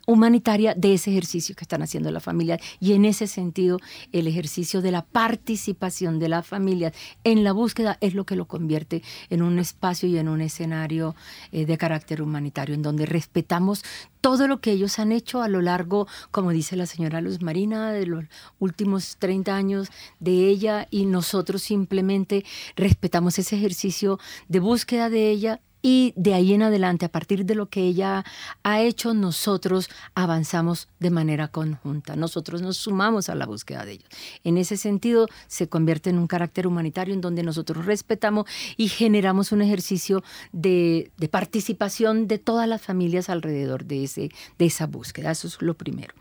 humanitaria 0.06 0.74
de 0.74 0.94
ese 0.94 1.10
ejercicio 1.10 1.54
que 1.54 1.64
están 1.64 1.82
haciendo 1.82 2.10
las 2.10 2.22
familias 2.22 2.60
y 2.80 2.92
en 2.92 3.04
ese 3.04 3.26
sentido 3.26 3.78
el 4.12 4.26
ejercicio 4.26 4.82
de 4.82 4.92
la 4.92 5.04
participación 5.04 6.18
de 6.18 6.28
las 6.28 6.46
familias 6.46 6.92
en 7.24 7.44
la 7.44 7.52
búsqueda 7.52 7.98
es 8.00 8.14
lo 8.14 8.24
que 8.24 8.36
lo 8.36 8.46
convierte 8.46 9.02
en 9.28 9.42
un 9.42 9.58
espacio 9.58 10.08
y 10.08 10.18
en 10.18 10.28
un 10.28 10.40
escenario 10.40 11.14
eh, 11.52 11.66
de 11.66 11.78
carácter 11.78 12.22
humanitario 12.22 12.74
en 12.74 12.82
donde 12.82 13.06
respetamos 13.06 13.84
todo 14.20 14.48
lo 14.48 14.60
que 14.60 14.72
ellos 14.72 14.98
han 14.98 15.12
hecho 15.12 15.42
a 15.42 15.48
lo 15.48 15.62
largo, 15.62 16.06
como 16.30 16.50
dice 16.50 16.76
la 16.76 16.86
señora 16.86 17.20
Luz 17.20 17.40
Marina, 17.42 17.92
de 17.92 18.06
los 18.06 18.24
últimos 18.58 19.16
30 19.18 19.54
años 19.54 19.88
de 20.18 20.48
ella 20.48 20.86
y 20.90 21.06
nosotros 21.06 21.62
simplemente 21.62 22.44
respetamos 22.76 23.38
ese 23.38 23.56
ejercicio 23.56 24.18
de 24.48 24.60
búsqueda 24.60 25.08
de 25.08 25.30
ella 25.30 25.60
y 25.82 26.12
de 26.16 26.34
ahí 26.34 26.52
en 26.52 26.62
adelante, 26.62 27.06
a 27.06 27.08
partir 27.10 27.44
de 27.44 27.54
lo 27.54 27.68
que 27.68 27.82
ella 27.82 28.24
ha 28.62 28.80
hecho, 28.80 29.14
nosotros 29.14 29.88
avanzamos 30.14 30.88
de 30.98 31.10
manera 31.10 31.48
conjunta. 31.48 32.16
Nosotros 32.16 32.62
nos 32.62 32.76
sumamos 32.76 33.28
a 33.28 33.34
la 33.34 33.46
búsqueda 33.46 33.84
de 33.84 33.92
ellos. 33.92 34.08
En 34.44 34.58
ese 34.58 34.76
sentido, 34.76 35.28
se 35.46 35.68
convierte 35.68 36.10
en 36.10 36.18
un 36.18 36.26
carácter 36.26 36.66
humanitario 36.66 37.14
en 37.14 37.20
donde 37.20 37.42
nosotros 37.42 37.86
respetamos 37.86 38.46
y 38.76 38.88
generamos 38.88 39.52
un 39.52 39.62
ejercicio 39.62 40.22
de, 40.52 41.10
participación 41.30 42.26
de 42.26 42.38
todas 42.38 42.68
las 42.68 42.82
familias 42.82 43.30
alrededor 43.30 43.84
de, 43.84 44.04
ese, 44.04 44.30
de 44.58 44.66
esa 44.66 44.86
búsqueda. 44.86 45.30
Eso 45.30 45.48
es 45.48 45.62
lo 45.62 45.74
primero. 45.74 46.14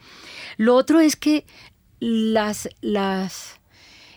Lo 0.57 0.75
otro 0.75 0.99
es 0.99 1.15
que 1.15 1.45
las, 1.99 2.69
las 2.81 3.58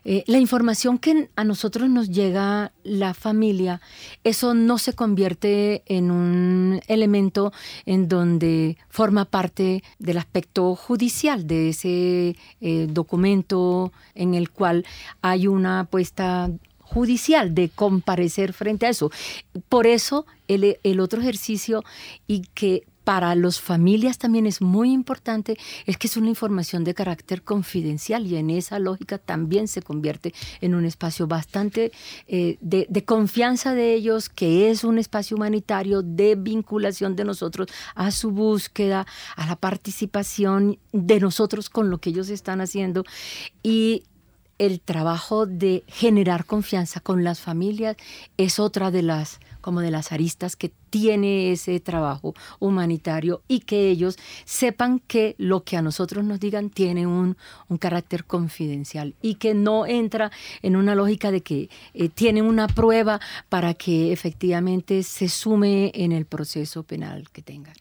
eh, 0.05 0.25
la 0.27 0.39
información 0.39 0.99
que 0.99 1.29
a 1.37 1.45
nosotros 1.45 1.89
nos 1.89 2.11
llega 2.11 2.73
la 2.83 3.15
familia, 3.15 3.81
eso 4.25 4.55
no 4.55 4.79
se 4.79 4.95
convierte 4.95 5.83
en 5.87 6.11
un 6.11 6.81
elemento 6.89 7.53
en 7.87 8.09
donde 8.09 8.77
forma 8.89 9.25
parte 9.25 9.85
del 9.99 10.19
aspecto 10.19 10.75
judicial 10.75 11.47
de 11.47 11.69
ese 11.69 12.37
eh, 12.61 12.87
documento 12.91 13.93
en 14.15 14.35
el 14.35 14.51
cual 14.51 14.85
hay 15.21 15.47
una 15.47 15.81
apuesta 15.81 16.51
judicial 16.81 17.55
de 17.55 17.71
comparecer 17.71 18.53
frente 18.53 18.87
a 18.87 18.91
eso. 18.91 19.11
Por 19.69 19.87
eso 19.87 20.27
el, 20.49 20.79
el 20.83 21.01
otro 21.01 21.21
ejercicio 21.21 21.85
y 22.27 22.43
que 22.55 22.85
para 23.05 23.35
las 23.35 23.61
familias 23.61 24.19
también 24.19 24.47
es 24.47 24.61
muy 24.61 24.93
importante 24.93 25.59
es 25.87 25.97
que 25.97 26.07
es 26.07 26.17
una 26.17 26.29
información 26.29 26.85
de 26.85 26.95
carácter 26.95 27.43
confidencial 27.43 28.27
y 28.27 28.37
en 28.37 28.51
esa 28.51 28.79
lógica 28.79 29.19
también 29.19 29.69
se 29.69 29.83
convierte 29.83 30.35
en 30.61 30.75
un 30.75 30.85
espacio 30.85 31.27
bastante 31.27 31.93
eh, 32.27 32.59
de, 32.61 32.87
de, 32.89 33.05
confianza 33.05 33.75
de 33.75 33.95
ellos, 33.95 34.29
que 34.29 34.71
es 34.71 34.85
un 34.85 34.99
espacio 34.99 35.37
humanitario 35.37 36.03
de 36.03 36.37
vinculación 36.37 37.17
de 37.17 37.25
nosotros 37.25 37.69
a 37.95 38.11
su 38.11 38.31
búsqueda, 38.31 39.07
a 39.37 39.47
la 39.47 39.57
participación 39.57 40.79
de 40.93 41.21
nosotros 41.21 41.71
con 41.71 41.91
lo 41.91 41.99
que 41.99 42.11
ellos 42.11 42.29
están 42.29 42.61
haciendo 42.61 43.05
y 43.63 44.05
el 44.59 44.81
trabajo 44.81 45.47
de 45.47 45.83
generar 45.89 46.45
confianza 46.45 47.01
con 47.01 47.25
las 47.25 47.41
familias 47.41 47.97
es 48.37 48.61
otra 48.61 48.91
de 48.93 49.03
las 49.03 49.41
como 49.63 49.81
de 49.81 49.91
las 49.91 50.13
aristas 50.13 50.57
que 50.57 50.71
tiene 50.91 51.53
ese 51.53 51.81
trabajo 51.81 52.35
humanitario 52.59 53.41
y 53.49 53.61
que 53.61 53.89
ellos 53.89 54.19
sepan 54.45 54.99
que 54.99 55.35
lo 55.39 55.65
que 55.65 55.79
a 55.79 55.83
nosotros 55.83 56.25
nos 56.25 56.39
digan 56.39 56.69
tiene 56.69 57.07
un, 57.07 57.37
carácter 57.81 58.25
confidencial 58.25 59.15
y 59.23 59.37
que 59.37 59.55
no 59.55 59.87
entra 59.87 60.31
en 60.61 60.77
una 60.77 60.95
lógica 60.95 61.31
de 61.31 61.41
que 61.41 61.71
eh, 61.95 62.11
tiene 62.11 62.43
una 62.43 62.67
prueba 62.67 63.19
para 63.49 63.73
que 63.73 64.13
efectivamente 64.13 65.03
se 65.03 65.29
sume 65.29 65.91
en 65.95 66.13
el 66.13 66.27
proceso 66.27 66.83
penal 66.83 67.31
que 67.31 67.41
tengan. 67.41 67.75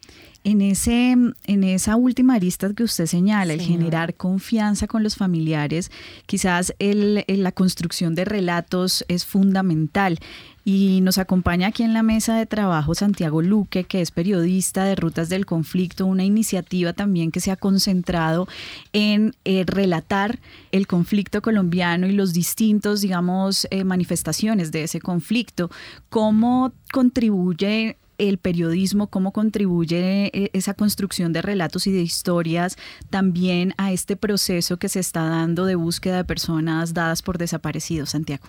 En, 0.44 0.62
ese, 0.62 1.12
en 1.12 1.64
esa 1.64 1.96
última 1.98 2.36
arista 2.36 2.74
que 2.74 2.84
usted 2.84 3.06
señala, 3.06 3.54
el 3.54 3.62
generar 3.62 4.16
confianza 4.16 4.88
con 4.88 5.04
los 5.04 5.16
familiares, 5.16 5.92
quizás 6.26 6.74
el, 6.80 7.24
la 7.28 7.52
construcción 7.52 8.16
de 8.16 8.26
relatos 8.26 9.06
es 9.08 9.26
fundamental. 9.26 10.18
Y 10.64 11.02
nos 11.02 11.18
acompaña 11.18 11.68
aquí 11.68 11.84
en 11.84 11.94
la 11.94 12.04
mesa 12.04 12.36
de 12.36 12.46
trabajo 12.46 12.94
Santiago 12.94 13.42
Luque, 13.42 13.84
que 13.84 14.02
es 14.02 14.12
periodista 14.12 14.86
de 14.86 14.96
Rutas 14.96 15.30
del 15.30 15.46
Conflicto, 15.46 16.06
una 16.06 16.24
iniciativa 16.24 16.94
también 16.94 17.32
que 17.32 17.40
se 17.40 17.52
ha 17.52 17.56
concentrado 17.56 18.48
en 18.94 19.34
eh, 19.44 19.64
relatar 19.66 20.40
el 20.72 20.86
conflicto 20.86 21.42
colombiano 21.42 22.06
y 22.08 22.12
los 22.12 22.34
distintos, 22.34 23.02
digamos, 23.02 23.68
eh, 23.72 23.84
manifestaciones 23.84 24.72
de 24.72 24.84
ese 24.84 25.00
conflicto. 25.00 25.72
¿Cómo 26.10 26.74
contribuye 26.92 27.98
el 28.20 28.38
periodismo, 28.38 29.08
cómo 29.08 29.34
contribuye 29.34 30.28
eh, 30.28 30.52
esa 30.54 30.76
construcción 30.76 31.34
de 31.34 31.42
relatos 31.42 31.88
y 31.88 31.92
de 31.92 32.02
historias 32.02 32.78
también 33.10 33.74
a 33.78 33.92
este 33.92 34.16
proceso 34.16 34.78
que 34.78 34.90
se 34.90 35.00
está 35.00 35.24
dando 35.24 35.66
de 35.66 35.74
búsqueda 35.74 36.18
de 36.18 36.26
personas 36.26 36.94
dadas 36.94 37.24
por 37.24 37.40
desaparecidos, 37.40 38.12
Santiago. 38.12 38.46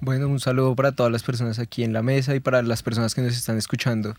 Bueno, 0.00 0.28
un 0.28 0.40
saludo 0.40 0.76
para 0.76 0.92
todas 0.92 1.10
las 1.10 1.22
personas 1.22 1.58
aquí 1.58 1.82
en 1.82 1.92
la 1.92 2.02
mesa 2.02 2.34
y 2.34 2.40
para 2.40 2.62
las 2.62 2.82
personas 2.82 3.14
que 3.14 3.22
nos 3.22 3.36
están 3.36 3.56
escuchando. 3.56 4.14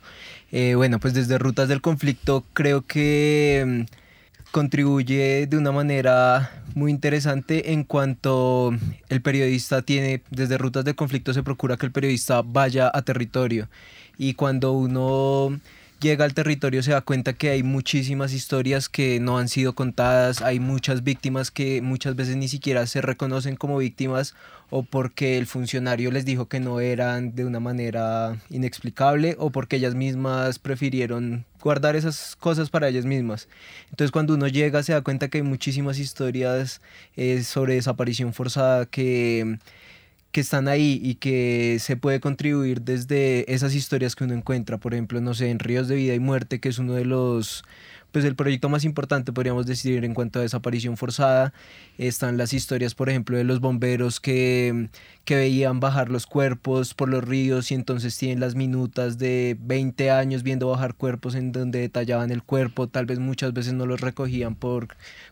Eh, 0.52 0.74
bueno, 0.76 1.00
pues 1.00 1.13
desde 1.13 1.38
Rutas 1.38 1.70
del 1.70 1.82
Conflicto 1.82 2.44
creo 2.54 2.86
que 2.86 3.63
mm, 3.66 4.52
contribuye 4.52 5.46
de 5.46 5.58
una 5.58 5.72
manera 5.72 6.63
muy 6.74 6.92
interesante 6.92 7.74
en 7.74 7.84
cuanto 7.84 8.74
el 9.10 9.22
periodista 9.22 9.84
tiene, 9.84 10.24
desde 10.32 10.58
Rutas 10.58 10.84
del 10.84 10.96
Conflicto 10.96 11.34
se 11.34 11.44
procura 11.44 11.78
que 11.78 11.86
el 11.86 11.92
periodista 11.92 12.42
vaya 12.42 12.90
a 12.92 13.02
territorio 13.04 13.70
y 14.18 14.34
cuando 14.34 14.72
uno 14.72 15.60
llega 15.99 16.25
al 16.25 16.33
territorio 16.33 16.83
se 16.83 16.91
da 16.91 17.01
cuenta 17.01 17.33
que 17.33 17.49
hay 17.49 17.63
muchísimas 17.63 18.33
historias 18.33 18.89
que 18.89 19.19
no 19.19 19.38
han 19.38 19.47
sido 19.47 19.73
contadas, 19.73 20.41
hay 20.41 20.60
muchas 20.60 21.03
víctimas 21.03 21.51
que 21.51 21.81
muchas 21.81 22.15
veces 22.15 22.36
ni 22.36 22.47
siquiera 22.47 22.86
se 22.86 23.01
reconocen 23.01 23.55
como 23.55 23.77
víctimas 23.77 24.36
o 24.69 24.83
porque 24.83 25.38
el 25.38 25.47
funcionario 25.47 26.12
les 26.12 26.25
dijo 26.25 26.47
que 26.47 26.60
no 26.60 26.79
eran 26.79 27.36
de 27.36 27.45
una 27.45 27.60
manera 27.60 28.38
inexplicable 28.49 29.36
o 29.39 29.49
porque 29.49 29.77
ellas 29.77 29.95
mismas 29.95 30.60
prefirieron 30.60 31.45
guardar 31.62 31.95
esas 31.95 32.36
cosas 32.36 32.69
para 32.69 32.89
ellas 32.89 33.05
mismas. 33.05 33.47
Entonces 33.89 34.12
cuando 34.12 34.33
uno 34.36 34.47
llega 34.47 34.83
se 34.83 34.93
da 34.93 35.01
cuenta 35.01 35.29
que 35.29 35.39
hay 35.39 35.43
muchísimas 35.43 35.99
historias 35.99 36.81
eh, 37.15 37.43
sobre 37.43 37.75
desaparición 37.75 38.33
forzada 38.33 38.86
que 38.86 39.57
que 40.32 40.42
están 40.42 40.68
ahí 40.68 41.00
y 41.04 41.16
que 41.16 41.78
se 41.80 41.98
puede 41.98 42.20
contribuir 42.20 42.82
desde 42.82 43.52
esas 43.54 43.74
historias 43.74 44.16
que 44.16 44.24
uno 44.24 44.34
encuentra, 44.34 44.78
por 44.78 44.94
ejemplo, 44.94 45.22
no 45.22 45.34
sé, 45.34 45.50
en 45.50 45.60
Ríos 45.60 45.88
de 45.88 45.96
Vida 45.96 46.13
y 46.13 46.20
Muerte, 46.20 46.60
que 46.60 46.70
es 46.70 46.80
uno 46.80 46.94
de 46.94 47.06
los 47.06 47.63
pues 48.12 48.26
el 48.26 48.36
proyecto 48.36 48.70
más 48.70 48.84
importante, 48.84 49.34
podríamos 49.34 49.65
decir, 49.65 50.04
en 50.04 50.13
cuanto 50.13 50.39
a 50.39 50.41
desaparición 50.41 50.98
forzada. 50.98 51.54
Están 51.98 52.38
las 52.38 52.54
historias, 52.54 52.96
por 52.96 53.10
ejemplo, 53.10 53.38
de 53.38 53.43
los 53.43 53.60
bomberos 53.60 54.20
que, 54.20 54.89
que 55.26 55.36
veían 55.36 55.80
bajar 55.80 56.10
los 56.10 56.26
cuerpos 56.26 56.93
por 56.93 57.10
los 57.10 57.24
ríos 57.24 57.72
y 57.72 57.76
entonces 57.76 58.17
tienen 58.17 58.39
las 58.39 58.56
minutas 58.56 59.17
de 59.17 59.58
20 59.60 60.12
años 60.12 60.43
viendo 60.43 60.70
bajar 60.70 60.96
cuerpos 60.96 61.36
en 61.36 61.52
donde 61.52 61.80
detallaban 61.80 62.32
el 62.32 62.43
cuerpo. 62.43 62.88
Tal 62.88 63.06
vez 63.06 63.20
muchas 63.20 63.54
veces 63.54 63.74
no 63.74 63.86
los 63.86 64.02
recogían 64.02 64.56
por, 64.56 64.88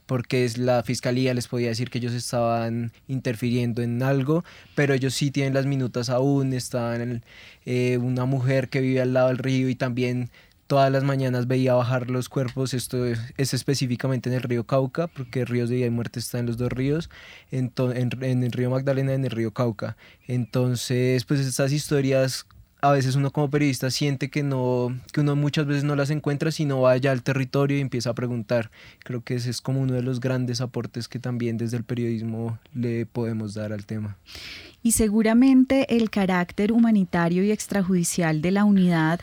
porque 0.06 0.50
la 0.58 0.84
fiscalía 0.84 1.34
les 1.34 1.48
podía 1.48 1.70
decir 1.70 1.90
que 1.90 2.00
ellos 2.00 2.14
estaban 2.14 2.92
interfiriendo 3.08 3.82
en 3.82 4.04
algo, 4.04 4.44
pero 4.76 4.94
ellos 4.94 5.14
sí 5.14 5.32
tienen 5.32 5.54
las 5.54 5.66
minutas 5.66 6.10
aún. 6.10 6.54
Están 6.54 7.24
eh, 7.66 7.98
una 7.98 8.26
mujer 8.26 8.70
que 8.70 8.82
vive 8.82 9.02
al 9.02 9.14
lado 9.14 9.30
del 9.30 9.38
río 9.38 9.70
y 9.70 9.76
también 9.76 10.30
todas 10.68 10.92
las 10.92 11.04
mañanas 11.04 11.48
veía 11.48 11.74
bajar 11.74 12.10
los 12.10 12.30
cuerpos, 12.30 12.74
esto 12.74 13.06
es, 13.06 13.20
específicamente 13.38 14.30
en 14.30 14.36
el 14.36 14.42
río 14.42 14.66
Cauca, 14.66 15.08
porque 15.08 15.46
Ríos 15.46 15.70
de 15.70 15.76
Vida 15.78 15.86
y 15.88 15.92
Muerte 15.92 16.20
está 16.20 16.40
en 16.40 16.48
los 16.48 16.58
dos 16.58 16.72
ríos, 16.72 17.10
en, 17.52 17.72
en, 17.78 18.44
el 18.44 18.52
río 18.52 18.70
Magdalena 18.70 19.12
y 19.12 19.16
en 19.16 19.26
el 19.26 19.32
río 19.32 19.52
Cauca. 19.52 19.96
Entonces, 20.28 21.26
pues 21.26 21.40
estas 21.40 21.72
historias 21.72 22.48
a 22.82 22.92
veces 22.92 23.16
uno 23.16 23.32
como 23.32 23.50
periodista 23.50 23.90
siente 23.90 24.30
que 24.30 24.44
no 24.44 24.96
que 25.12 25.22
uno 25.22 25.36
muchas 25.36 25.66
veces 25.66 25.84
no 25.84 25.96
las 25.96 26.12
encuentra 26.12 26.52
sino 26.52 26.82
vaya 26.82 27.12
al 27.12 27.24
territorio 27.24 27.78
y 27.78 27.82
empieza 27.82 28.12
a 28.12 28.14
preguntar 28.14 28.70
creo 29.00 29.24
que 29.24 29.36
ese 29.36 29.50
es 29.50 29.62
como 29.62 29.82
uno 29.82 29.94
de 29.94 30.04
los 30.04 30.20
grandes 30.20 30.62
aportes 30.62 31.08
que 31.08 31.18
también 31.18 31.58
desde 31.58 31.78
el 31.78 31.84
periodismo 31.84 32.60
le 32.76 33.08
podemos 33.08 33.56
dar 33.56 33.74
al 33.74 33.86
tema 33.86 34.18
y 34.84 34.92
seguramente 34.92 35.96
el 35.96 36.12
carácter 36.12 36.72
humanitario 36.72 37.44
y 37.44 37.52
extrajudicial 37.52 38.42
de 38.42 38.52
la 38.52 38.66
unidad 38.66 39.20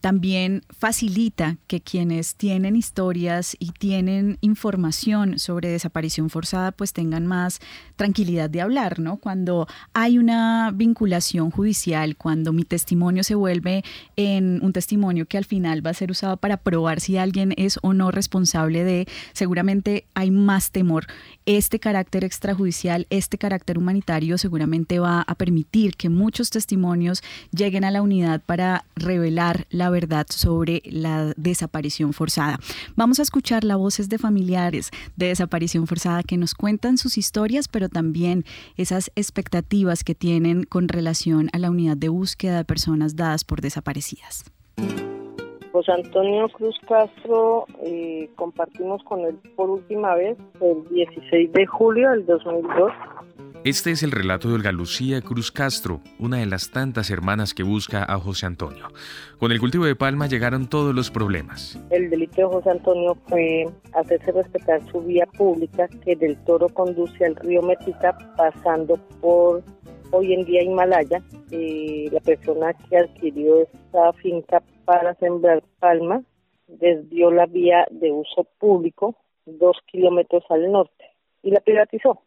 también 0.00 0.62
facilita 0.70 1.56
que 1.66 1.80
quienes 1.80 2.34
tienen 2.34 2.76
historias 2.76 3.56
y 3.58 3.72
tienen 3.72 4.38
información 4.40 5.38
sobre 5.38 5.68
desaparición 5.68 6.30
forzada 6.30 6.72
pues 6.72 6.92
tengan 6.92 7.26
más 7.26 7.60
tranquilidad 7.96 8.50
de 8.50 8.60
hablar, 8.60 8.98
¿no? 8.98 9.16
Cuando 9.16 9.66
hay 9.94 10.18
una 10.18 10.70
vinculación 10.72 11.50
judicial, 11.50 12.16
cuando 12.16 12.52
mi 12.52 12.64
testimonio 12.64 13.24
se 13.24 13.34
vuelve 13.34 13.84
en 14.16 14.60
un 14.62 14.72
testimonio 14.72 15.26
que 15.26 15.38
al 15.38 15.44
final 15.44 15.84
va 15.84 15.90
a 15.90 15.94
ser 15.94 16.10
usado 16.10 16.36
para 16.36 16.58
probar 16.58 17.00
si 17.00 17.16
alguien 17.16 17.54
es 17.56 17.78
o 17.82 17.92
no 17.92 18.10
responsable 18.10 18.84
de, 18.84 19.08
seguramente 19.32 20.06
hay 20.14 20.30
más 20.30 20.70
temor. 20.70 21.06
Este 21.46 21.78
carácter 21.78 22.24
extrajudicial, 22.24 23.06
este 23.10 23.38
carácter 23.38 23.78
humanitario 23.78 24.38
seguramente 24.38 24.98
va 24.98 25.22
a 25.22 25.34
permitir 25.34 25.96
que 25.96 26.08
muchos 26.08 26.50
testimonios 26.50 27.22
lleguen 27.50 27.84
a 27.84 27.90
la 27.90 28.02
unidad 28.02 28.42
para 28.44 28.84
revelar 28.94 29.66
la 29.70 29.85
verdad 29.90 30.26
sobre 30.28 30.82
la 30.84 31.32
desaparición 31.36 32.12
forzada. 32.12 32.58
Vamos 32.94 33.18
a 33.18 33.22
escuchar 33.22 33.64
las 33.64 33.78
voces 33.78 34.08
de 34.08 34.18
familiares 34.18 34.90
de 35.16 35.28
desaparición 35.28 35.86
forzada 35.86 36.22
que 36.22 36.36
nos 36.36 36.54
cuentan 36.54 36.98
sus 36.98 37.18
historias, 37.18 37.68
pero 37.68 37.88
también 37.88 38.44
esas 38.76 39.10
expectativas 39.16 40.04
que 40.04 40.14
tienen 40.14 40.64
con 40.64 40.88
relación 40.88 41.48
a 41.52 41.58
la 41.58 41.70
unidad 41.70 41.96
de 41.96 42.08
búsqueda 42.08 42.58
de 42.58 42.64
personas 42.64 43.16
dadas 43.16 43.44
por 43.44 43.60
desaparecidas. 43.60 44.44
José 45.72 45.92
Antonio 45.92 46.48
Cruz 46.48 46.74
Castro 46.88 47.66
eh, 47.82 48.30
compartimos 48.36 49.02
con 49.04 49.20
él 49.20 49.38
por 49.56 49.68
última 49.68 50.14
vez 50.14 50.38
el 50.62 50.88
16 50.88 51.52
de 51.52 51.66
julio 51.66 52.10
del 52.12 52.24
2002 52.24 52.92
este 53.68 53.90
es 53.90 54.04
el 54.04 54.12
relato 54.12 54.48
de 54.48 54.54
Olga 54.54 54.70
Lucía 54.70 55.20
Cruz 55.20 55.50
Castro, 55.50 56.00
una 56.20 56.36
de 56.36 56.46
las 56.46 56.70
tantas 56.70 57.10
hermanas 57.10 57.52
que 57.52 57.64
busca 57.64 58.04
a 58.04 58.16
José 58.20 58.46
Antonio. 58.46 58.86
Con 59.40 59.50
el 59.50 59.58
cultivo 59.58 59.86
de 59.86 59.96
palma 59.96 60.28
llegaron 60.28 60.68
todos 60.68 60.94
los 60.94 61.10
problemas. 61.10 61.76
El 61.90 62.08
delito 62.08 62.36
de 62.36 62.44
José 62.44 62.70
Antonio 62.70 63.16
fue 63.26 63.64
hacerse 63.92 64.30
respetar 64.30 64.88
su 64.92 65.00
vía 65.00 65.26
pública 65.36 65.88
que 66.04 66.14
del 66.14 66.36
Toro 66.44 66.68
conduce 66.68 67.24
al 67.24 67.34
río 67.34 67.60
Metica 67.62 68.16
pasando 68.36 68.98
por 69.20 69.64
hoy 70.12 70.32
en 70.32 70.44
día 70.44 70.62
Himalaya. 70.62 71.20
Eh, 71.50 72.08
la 72.12 72.20
persona 72.20 72.72
que 72.88 72.98
adquirió 72.98 73.62
esta 73.62 74.12
finca 74.12 74.62
para 74.84 75.16
sembrar 75.16 75.64
palma 75.80 76.22
desvió 76.68 77.32
la 77.32 77.46
vía 77.46 77.84
de 77.90 78.12
uso 78.12 78.46
público 78.60 79.16
dos 79.44 79.76
kilómetros 79.86 80.44
al 80.50 80.70
norte 80.70 81.04
y 81.42 81.50
la 81.50 81.58
privatizó. 81.58 82.25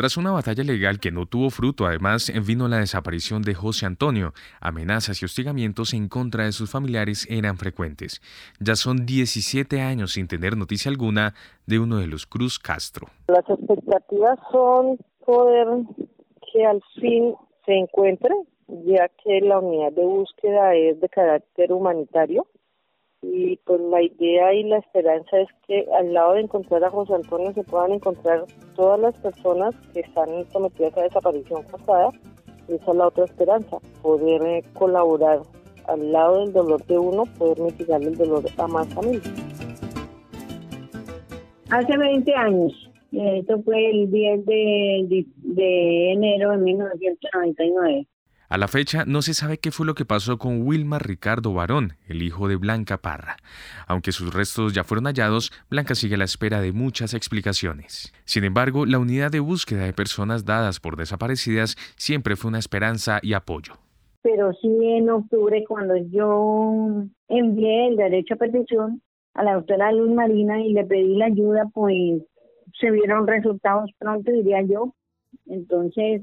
Tras 0.00 0.16
una 0.16 0.32
batalla 0.32 0.64
legal 0.64 0.98
que 0.98 1.10
no 1.10 1.26
tuvo 1.26 1.50
fruto, 1.50 1.84
además 1.84 2.32
vino 2.46 2.68
la 2.68 2.78
desaparición 2.78 3.42
de 3.42 3.52
José 3.52 3.84
Antonio. 3.84 4.32
Amenazas 4.58 5.20
y 5.20 5.26
hostigamientos 5.26 5.92
en 5.92 6.08
contra 6.08 6.44
de 6.46 6.52
sus 6.52 6.70
familiares 6.70 7.26
eran 7.28 7.58
frecuentes. 7.58 8.22
Ya 8.60 8.76
son 8.76 9.04
17 9.04 9.82
años 9.82 10.12
sin 10.12 10.26
tener 10.26 10.56
noticia 10.56 10.90
alguna 10.90 11.34
de 11.66 11.80
uno 11.80 11.98
de 11.98 12.06
los 12.06 12.24
Cruz 12.24 12.58
Castro. 12.58 13.08
Las 13.28 13.44
expectativas 13.46 14.38
son 14.50 14.96
poder 15.26 15.66
que 16.50 16.64
al 16.64 16.82
fin 16.98 17.34
se 17.66 17.74
encuentre, 17.74 18.34
ya 18.86 19.06
que 19.22 19.42
la 19.42 19.58
unidad 19.58 19.92
de 19.92 20.06
búsqueda 20.06 20.76
es 20.76 20.98
de 20.98 21.10
carácter 21.10 21.74
humanitario 21.74 22.46
y 23.22 23.56
pues 23.64 23.80
la 23.80 24.02
idea 24.02 24.54
y 24.54 24.64
la 24.64 24.78
esperanza 24.78 25.40
es 25.40 25.48
que 25.66 25.86
al 25.98 26.12
lado 26.12 26.34
de 26.34 26.40
encontrar 26.40 26.82
a 26.84 26.90
José 26.90 27.14
Antonio 27.14 27.52
se 27.52 27.62
puedan 27.64 27.92
encontrar 27.92 28.44
todas 28.74 28.98
las 28.98 29.18
personas 29.18 29.74
que 29.92 30.00
están 30.00 30.28
sometidas 30.50 30.96
a 30.96 31.02
desaparición 31.02 31.62
forzada. 31.64 32.10
Esa 32.68 32.90
es 32.90 32.96
la 32.96 33.08
otra 33.08 33.24
esperanza, 33.24 33.78
poder 34.00 34.42
eh, 34.42 34.64
colaborar 34.74 35.40
al 35.86 36.12
lado 36.12 36.40
del 36.40 36.52
dolor 36.52 36.84
de 36.86 36.98
uno, 36.98 37.24
poder 37.38 37.60
mitigar 37.60 38.02
el 38.02 38.16
dolor 38.16 38.44
a 38.56 38.66
más 38.68 38.88
familias. 38.94 39.28
Hace 41.70 41.96
20 41.96 42.34
años, 42.34 42.90
esto 43.12 43.62
fue 43.62 43.90
el 43.90 44.10
10 44.10 44.46
de, 44.46 45.26
de 45.36 46.12
enero 46.12 46.52
de 46.52 46.56
1999. 46.58 48.06
A 48.50 48.58
la 48.58 48.66
fecha 48.66 49.04
no 49.06 49.22
se 49.22 49.32
sabe 49.32 49.58
qué 49.58 49.70
fue 49.70 49.86
lo 49.86 49.94
que 49.94 50.04
pasó 50.04 50.36
con 50.36 50.62
Wilmar 50.62 51.06
Ricardo 51.06 51.54
Barón, 51.54 51.92
el 52.08 52.20
hijo 52.20 52.48
de 52.48 52.56
Blanca 52.56 52.96
Parra. 52.96 53.36
Aunque 53.86 54.10
sus 54.10 54.34
restos 54.34 54.74
ya 54.74 54.82
fueron 54.82 55.04
hallados, 55.04 55.52
Blanca 55.70 55.94
sigue 55.94 56.16
a 56.16 56.18
la 56.18 56.24
espera 56.24 56.60
de 56.60 56.72
muchas 56.72 57.14
explicaciones. 57.14 58.12
Sin 58.24 58.42
embargo, 58.42 58.86
la 58.86 58.98
unidad 58.98 59.30
de 59.30 59.38
búsqueda 59.38 59.84
de 59.84 59.92
personas 59.92 60.46
dadas 60.46 60.80
por 60.80 60.96
desaparecidas 60.96 61.76
siempre 61.96 62.34
fue 62.34 62.48
una 62.48 62.58
esperanza 62.58 63.20
y 63.22 63.34
apoyo. 63.34 63.74
Pero 64.22 64.52
sí 64.54 64.68
en 64.68 65.08
octubre, 65.10 65.62
cuando 65.68 65.94
yo 65.96 67.04
envié 67.28 67.86
el 67.86 67.96
derecho 67.96 68.34
a 68.34 68.38
petición 68.38 69.00
a 69.34 69.44
la 69.44 69.54
doctora 69.54 69.92
Luz 69.92 70.10
Marina 70.10 70.60
y 70.60 70.72
le 70.72 70.84
pedí 70.86 71.14
la 71.14 71.26
ayuda, 71.26 71.70
pues 71.72 72.20
se 72.80 72.90
vieron 72.90 73.28
resultados 73.28 73.92
pronto, 73.96 74.32
diría 74.32 74.62
yo. 74.62 74.92
Entonces, 75.46 76.22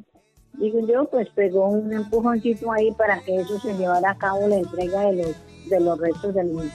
digo 0.57 0.85
yo, 0.87 1.05
pues 1.05 1.29
pegó 1.29 1.69
un 1.69 1.93
empujoncito 1.93 2.71
ahí 2.71 2.91
para 2.91 3.19
que 3.19 3.37
eso 3.37 3.59
se 3.59 3.73
llevara 3.75 4.11
a 4.11 4.17
cabo 4.17 4.47
la 4.47 4.57
entrega 4.57 5.01
de 5.01 5.15
los, 5.15 5.35
de 5.69 5.79
los 5.79 5.99
restos 5.99 6.33
del 6.33 6.55
niño. 6.55 6.71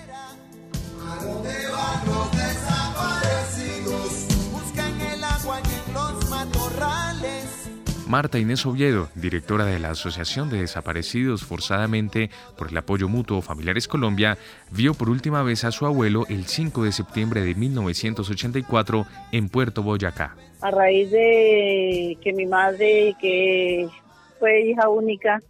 Marta 8.13 8.39
Inés 8.39 8.67
Oviedo, 8.67 9.09
directora 9.15 9.65
de 9.65 9.79
la 9.79 9.93
Asociación 9.93 10.51
de 10.51 10.61
Desaparecidos 10.61 11.47
Forzadamente 11.47 12.29
por 12.59 12.69
el 12.69 12.77
Apoyo 12.77 13.09
Mutuo 13.09 13.41
Familiares 13.41 13.89
Colombia, 13.89 14.37
vio 14.71 14.93
por 14.93 15.09
última 15.09 15.43
vez 15.43 15.65
a 15.65 15.71
su 15.71 15.87
abuelo 15.87 16.25
el 16.29 16.45
5 16.45 16.85
de 16.85 16.93
septiembre 16.93 17.41
de 17.41 17.55
1984 17.55 19.07
en 19.33 19.49
Puerto 19.49 19.83
Boyacá. 19.83 20.37
A 20.61 20.71
raíz 20.71 21.11
de 21.11 22.19
que 22.21 22.35
mi 22.35 22.45
madre, 22.45 23.17
que 23.19 23.89
fue 24.39 24.61
hija 24.61 24.91
única, 24.91 25.41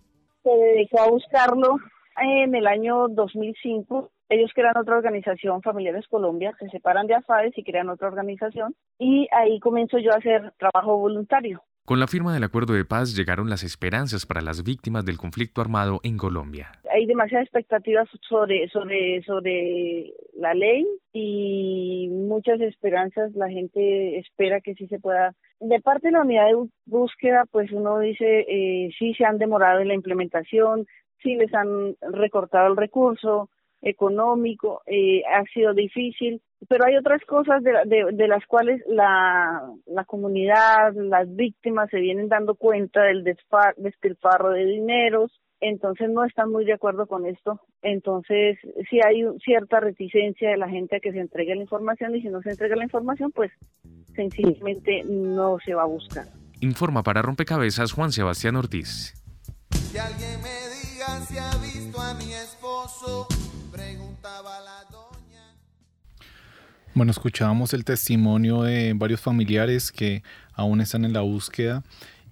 se 0.45 0.51
dedicó 0.51 1.01
a 1.01 1.11
buscarlo 1.11 1.79
en 2.17 2.55
el 2.55 2.69
año 2.69 3.09
2005 3.09 4.09
ellos 4.29 4.53
crean 4.55 4.79
otra 4.79 4.97
organización, 4.97 5.61
Familiares 5.63 6.07
Colombia, 6.09 6.55
se 6.59 6.71
separan 6.71 7.07
de 7.07 7.15
AFADES 7.17 7.59
y 7.59 7.65
crean 7.65 7.91
otra 7.91 8.09
organización. 8.09 8.75
Y 8.99 9.29
ahí 9.31 9.61
comienzo 9.61 9.99
yo 9.99 10.13
a 10.13 10.17
hacer 10.17 10.55
trabajo 10.59 10.97
voluntario. 10.97 11.63
Con 11.85 11.99
la 11.99 12.07
firma 12.07 12.33
del 12.33 12.45
acuerdo 12.45 12.75
de 12.75 12.85
paz 12.85 13.17
llegaron 13.17 13.51
las 13.51 13.65
esperanzas 13.65 14.25
para 14.25 14.41
las 14.41 14.63
víctimas 14.63 15.05
del 15.05 15.19
conflicto 15.19 15.61
armado 15.61 15.99
en 16.05 16.17
Colombia. 16.17 16.71
Hay 16.89 17.07
demasiadas 17.07 17.47
expectativas 17.47 18.09
sobre, 18.29 18.69
sobre, 18.69 19.21
sobre 19.25 20.13
la 20.39 20.55
ley 20.55 20.87
y 21.13 22.09
muchas 22.09 22.61
esperanzas. 22.61 23.35
La 23.35 23.49
gente 23.49 24.17
espera 24.21 24.61
que 24.61 24.75
sí 24.75 24.87
se 24.87 25.01
pueda. 25.01 25.35
De 25.59 25.81
parte 25.81 26.07
de 26.07 26.13
la 26.13 26.23
unidad 26.23 26.47
de 26.47 26.69
búsqueda, 26.87 27.47
pues 27.51 27.73
uno 27.73 27.99
dice, 27.99 28.47
eh, 28.49 28.91
sí 28.97 29.15
se 29.15 29.25
han 29.25 29.39
demorado 29.39 29.81
en 29.81 29.89
la 29.89 29.95
implementación, 29.95 30.87
sí 31.21 31.35
les 31.35 31.53
han 31.53 31.97
recortado 32.01 32.69
el 32.69 32.77
recurso, 32.77 33.51
económico, 33.81 34.83
eh, 34.87 35.23
ha 35.25 35.43
sido 35.53 35.75
difícil, 35.75 36.41
pero 36.69 36.85
hay 36.87 36.97
otras 36.97 37.23
cosas 37.27 37.63
de, 37.63 37.73
de, 38.13 38.29
las 38.29 38.45
cuales 38.47 38.83
la, 38.87 39.63
la, 39.87 40.05
comunidad, 40.05 40.95
las 40.95 41.35
víctimas 41.35 41.91
se 41.91 41.99
vienen 41.99 42.29
dando 42.29 42.55
cuenta 42.55 43.03
del 43.03 43.25
despilfarro 43.25 44.51
de 44.51 44.65
dineros, 44.65 45.33
entonces 45.61 46.11
no 46.11 46.25
están 46.25 46.51
muy 46.51 46.65
de 46.65 46.75
acuerdo 46.75 47.07
con 47.07 47.27
esto. 47.27 47.61
Entonces, 47.83 48.59
sí 48.91 49.01
hay 49.05 49.25
cierta 49.45 49.81
reticencia 49.81 50.51
de 50.51 50.57
la 50.57 50.69
gente 50.69 50.97
a 50.97 51.01
que 51.01 51.13
se 51.13 51.21
entregue 51.21 51.55
la 51.55 51.63
información 51.63 52.15
y 52.17 52.23
si 52.23 52.29
no 52.29 52.43
se 52.43 52.51
entrega 52.51 52.77
la 52.77 52.85
información, 52.85 53.33
pues 53.33 53.51
sencillamente 54.15 55.03
no 55.05 55.59
se 55.65 55.75
va 55.75 55.83
a 55.83 55.87
buscar. 55.87 56.27
Informa 56.61 57.03
para 57.03 57.23
Rompecabezas 57.23 57.93
Juan 57.93 58.13
Sebastián 58.13 58.57
Ortiz. 58.57 59.15
alguien 59.99 60.41
me 60.43 60.93
diga 60.93 61.21
si 61.27 61.39
ha 61.39 61.51
visto 61.61 62.01
a 62.01 62.15
mi 62.15 62.33
esposo 62.33 63.27
bueno, 66.95 67.11
escuchábamos 67.11 67.73
el 67.73 67.85
testimonio 67.85 68.63
de 68.63 68.93
varios 68.95 69.21
familiares 69.21 69.91
que 69.91 70.23
aún 70.55 70.81
están 70.81 71.05
en 71.05 71.15
la 71.15 71.23
búsqueda 71.23 71.83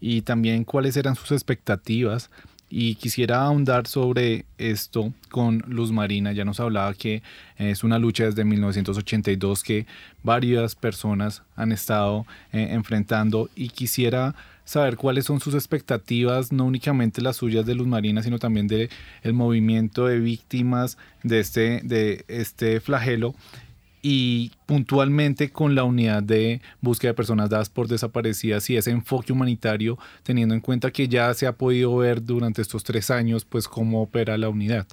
y 0.01 0.23
también 0.23 0.65
cuáles 0.65 0.97
eran 0.97 1.17
sus 1.17 1.33
expectativas. 1.33 2.31
Y 2.73 2.95
quisiera 2.95 3.43
ahondar 3.43 3.89
sobre 3.89 4.45
esto 4.57 5.13
con 5.29 5.65
Luz 5.67 5.91
Marina. 5.91 6.31
Ya 6.31 6.45
nos 6.45 6.61
hablaba 6.61 6.95
que 6.95 7.21
es 7.57 7.83
una 7.83 7.99
lucha 7.99 8.27
desde 8.27 8.45
1982 8.45 9.65
que 9.65 9.87
varias 10.23 10.77
personas 10.77 11.43
han 11.57 11.73
estado 11.73 12.27
eh, 12.53 12.69
enfrentando 12.71 13.51
y 13.57 13.71
quisiera 13.71 14.37
saber 14.65 14.97
cuáles 14.97 15.25
son 15.25 15.41
sus 15.41 15.55
expectativas, 15.55 16.53
no 16.53 16.65
únicamente 16.65 17.23
las 17.23 17.37
suyas 17.37 17.67
de 17.67 17.75
Luz 17.75 17.89
Marina, 17.89 18.23
sino 18.23 18.39
también 18.39 18.69
del 18.69 18.89
el 19.23 19.33
movimiento 19.33 20.07
de 20.07 20.21
víctimas 20.21 20.97
de 21.25 21.41
este, 21.41 21.81
de 21.83 22.25
este 22.29 22.81
flagelo 22.81 23.35
y 24.03 24.53
puntualmente 24.67 25.51
con 25.51 25.75
la 25.75 25.85
unidad 25.85 26.23
de 26.23 26.61
búsqueda 26.81 27.11
de 27.11 27.15
personas 27.15 27.51
dadas 27.51 27.69
por 27.69 27.89
desaparecidas 27.89 28.69
y 28.71 28.77
ese 28.77 28.91
enfoque 28.91 29.33
humanitario, 29.33 29.99
teniendo 30.23 30.55
en 30.55 30.61
cuenta 30.61 30.91
que 30.91 31.09
ya 31.09 31.33
se 31.35 31.47
ha 31.47 31.53
podido 31.53 31.97
ver 31.97 32.25
durante 32.25 32.63
estos 32.63 32.85
tres 32.85 33.11
años, 33.11 33.45
pues 33.45 33.69
cómo 33.69 34.03
opera 34.03 34.39
la 34.39 34.49
unidad. 34.49 34.87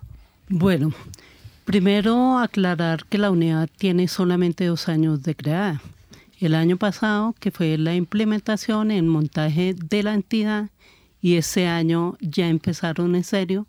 Bueno, 0.49 0.91
primero 1.65 2.37
aclarar 2.37 3.05
que 3.05 3.17
la 3.17 3.31
unidad 3.31 3.69
tiene 3.77 4.07
solamente 4.07 4.65
dos 4.65 4.87
años 4.89 5.23
de 5.23 5.35
creada. 5.35 5.81
El 6.39 6.53
año 6.53 6.77
pasado, 6.77 7.33
que 7.39 7.51
fue 7.51 7.77
la 7.77 7.95
implementación 7.95 8.91
en 8.91 9.07
montaje 9.07 9.73
de 9.73 10.03
la 10.03 10.13
entidad, 10.13 10.69
y 11.19 11.35
ese 11.35 11.67
año 11.67 12.15
ya 12.21 12.47
empezaron 12.47 13.15
en 13.15 13.23
serio 13.23 13.65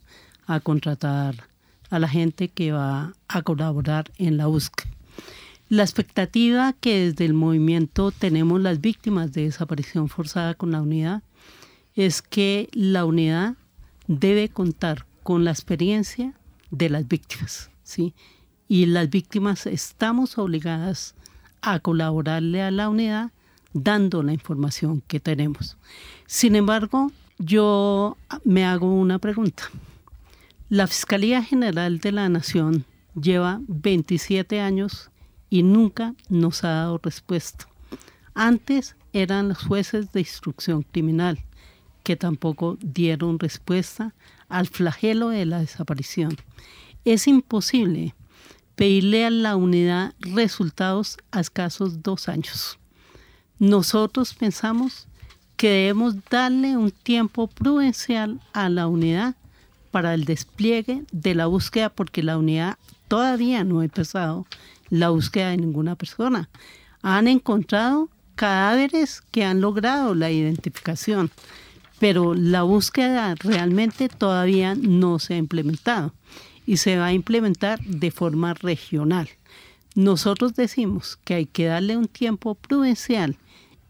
a 0.47 0.61
contratar 0.61 1.49
a 1.91 1.99
la 1.99 2.09
gente 2.09 2.49
que 2.49 2.73
va 2.73 3.15
a 3.27 3.43
colaborar 3.43 4.11
en 4.19 4.37
la 4.37 4.47
búsqueda. 4.47 4.98
La 5.69 5.83
expectativa 5.83 6.73
que 6.73 7.11
desde 7.11 7.27
el 7.27 7.35
movimiento 7.35 8.11
tenemos 8.11 8.59
las 8.63 8.81
víctimas 8.81 9.33
de 9.33 9.43
desaparición 9.43 10.09
forzada 10.09 10.55
con 10.55 10.71
la 10.71 10.81
unidad 10.81 11.23
es 11.95 12.23
que 12.23 12.71
la 12.73 13.05
unidad 13.05 13.55
debe 14.07 14.49
contar 14.49 15.05
con 15.23 15.45
la 15.45 15.51
experiencia 15.51 16.33
de 16.71 16.89
las 16.89 17.07
víctimas, 17.07 17.71
¿sí? 17.83 18.15
Y 18.67 18.87
las 18.87 19.11
víctimas 19.11 19.67
estamos 19.67 20.39
obligadas 20.39 21.15
a 21.61 21.81
colaborarle 21.81 22.63
a 22.63 22.71
la 22.71 22.89
unidad 22.89 23.31
dando 23.75 24.23
la 24.23 24.33
información 24.33 25.03
que 25.07 25.21
tenemos. 25.21 25.77
Sin 26.27 26.57
embargo, 26.57 27.13
yo 27.39 28.17
me 28.43 28.65
hago 28.65 28.91
una 28.91 29.19
pregunta. 29.19 29.65
La 30.71 30.87
Fiscalía 30.87 31.43
General 31.43 31.99
de 31.99 32.13
la 32.13 32.29
Nación 32.31 32.87
lleva 33.15 33.61
27 33.69 34.61
años 34.61 35.11
y 35.51 35.63
nunca 35.63 36.15
nos 36.29 36.65
ha 36.65 36.69
dado 36.69 36.99
respuesta. 37.03 37.69
Antes 38.35 38.97
eran 39.13 39.49
los 39.49 39.59
jueces 39.59 40.13
de 40.13 40.21
instrucción 40.21 40.83
criminal 40.83 41.39
que 42.03 42.17
tampoco 42.17 42.79
dieron 42.81 43.39
respuesta 43.39 44.15
al 44.49 44.67
flagelo 44.67 45.29
de 45.29 45.45
la 45.45 45.61
desaparición. 45.61 46.37
Es 47.05 47.27
imposible 47.27 48.15
pedirle 48.77 49.27
a 49.27 49.31
la 49.31 49.57
unidad 49.57 50.15
resultados 50.21 51.19
a 51.33 51.41
escasos 51.41 52.03
dos 52.03 52.29
años. 52.29 52.79
Nosotros 53.59 54.35
pensamos 54.35 55.09
que 55.57 55.69
debemos 55.69 56.15
darle 56.31 56.77
un 56.77 56.93
tiempo 56.93 57.49
prudencial 57.49 58.41
a 58.53 58.69
la 58.69 58.87
unidad 58.87 59.35
para 59.91 60.15
el 60.15 60.25
despliegue 60.25 61.05
de 61.11 61.35
la 61.35 61.47
búsqueda 61.47 61.89
porque 61.89 62.23
la 62.23 62.39
unidad 62.39 62.79
todavía 63.09 63.65
no 63.65 63.81
ha 63.81 63.85
empezado 63.85 64.47
la 64.91 65.11
búsqueda 65.11 65.51
de 65.51 65.59
ninguna 65.59 65.97
persona. 65.97 66.49
Han 67.03 67.29
encontrado 67.29 68.09
cadáveres 68.35 69.23
que 69.31 69.45
han 69.45 69.61
logrado 69.61 70.15
la 70.15 70.31
identificación, 70.31 71.31
pero 71.99 72.35
la 72.35 72.63
búsqueda 72.63 73.35
realmente 73.35 74.09
todavía 74.09 74.75
no 74.75 75.19
se 75.19 75.35
ha 75.35 75.39
implementado 75.39 76.15
y 76.67 76.77
se 76.77 76.97
va 76.97 77.07
a 77.07 77.13
implementar 77.13 77.81
de 77.81 78.11
forma 78.11 78.55
regional. 78.55 79.29
Nosotros 79.95 80.55
decimos 80.55 81.19
que 81.25 81.35
hay 81.35 81.47
que 81.47 81.67
darle 81.67 81.97
un 81.97 82.07
tiempo 82.07 82.55
prudencial 82.55 83.37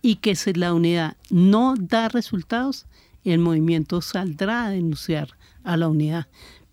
y 0.01 0.17
que 0.17 0.37
si 0.37 0.53
la 0.55 0.73
unidad 0.73 1.17
no 1.29 1.75
da 1.77 2.09
resultados, 2.09 2.87
el 3.25 3.41
movimiento 3.41 4.01
saldrá 4.01 4.65
a 4.65 4.71
denunciar 4.71 5.29
a 5.65 5.77
la 5.77 5.89
unidad. 5.89 6.27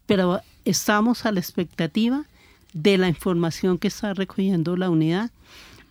Pero 0.06 0.42
estamos 0.64 1.26
a 1.26 1.32
la 1.32 1.40
expectativa 1.40 2.26
de 2.76 3.00
la 3.00 3.08
información 3.08 3.80
que 3.80 3.88
está 3.88 4.14
recogiendo 4.14 4.78
la 4.78 4.92
unidad. 4.92 5.32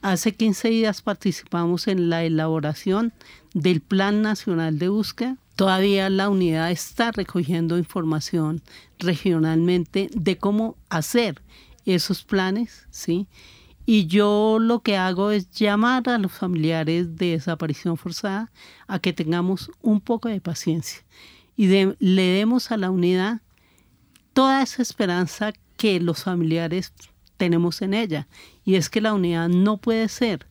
Hace 0.02 0.32
15 0.32 0.68
días 0.68 1.02
participamos 1.02 1.88
en 1.88 2.08
la 2.08 2.22
elaboración 2.22 3.12
del 3.54 3.80
Plan 3.80 4.22
Nacional 4.22 4.78
de 4.78 4.88
Búsqueda 4.88 5.36
Todavía 5.56 6.10
la 6.10 6.28
unidad 6.28 6.70
está 6.72 7.12
recogiendo 7.12 7.78
información 7.78 8.60
regionalmente 8.98 10.10
de 10.12 10.36
cómo 10.36 10.76
hacer 10.88 11.40
esos 11.86 12.24
planes, 12.24 12.88
¿sí? 12.90 13.28
Y 13.86 14.06
yo 14.06 14.58
lo 14.60 14.80
que 14.80 14.96
hago 14.96 15.30
es 15.30 15.50
llamar 15.52 16.08
a 16.08 16.18
los 16.18 16.32
familiares 16.32 17.16
de 17.16 17.32
desaparición 17.32 17.96
forzada 17.96 18.50
a 18.88 18.98
que 18.98 19.12
tengamos 19.12 19.70
un 19.80 20.00
poco 20.00 20.28
de 20.28 20.40
paciencia 20.40 21.04
y 21.56 21.68
le 21.68 22.22
demos 22.22 22.72
a 22.72 22.76
la 22.76 22.90
unidad 22.90 23.40
toda 24.32 24.62
esa 24.62 24.82
esperanza 24.82 25.52
que 25.76 26.00
los 26.00 26.24
familiares 26.24 26.92
tenemos 27.36 27.82
en 27.82 27.94
ella. 27.94 28.26
Y 28.64 28.76
es 28.76 28.90
que 28.90 29.00
la 29.00 29.14
unidad 29.14 29.48
no 29.48 29.76
puede 29.76 30.08
ser, 30.08 30.46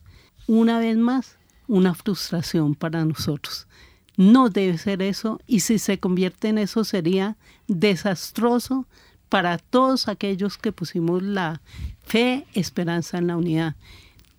una 0.46 0.78
vez 0.78 0.96
más, 0.96 1.38
una 1.66 1.94
frustración 1.94 2.74
para 2.74 3.04
nosotros. 3.04 3.66
No 4.16 4.48
debe 4.48 4.78
ser 4.78 5.02
eso 5.02 5.40
y 5.46 5.60
si 5.60 5.78
se 5.78 5.98
convierte 5.98 6.48
en 6.48 6.58
eso 6.58 6.84
sería 6.84 7.36
desastroso 7.66 8.86
para 9.28 9.58
todos 9.58 10.06
aquellos 10.06 10.58
que 10.58 10.70
pusimos 10.70 11.22
la 11.22 11.60
fe, 12.04 12.46
esperanza 12.54 13.18
en 13.18 13.26
la 13.26 13.36
unidad. 13.36 13.74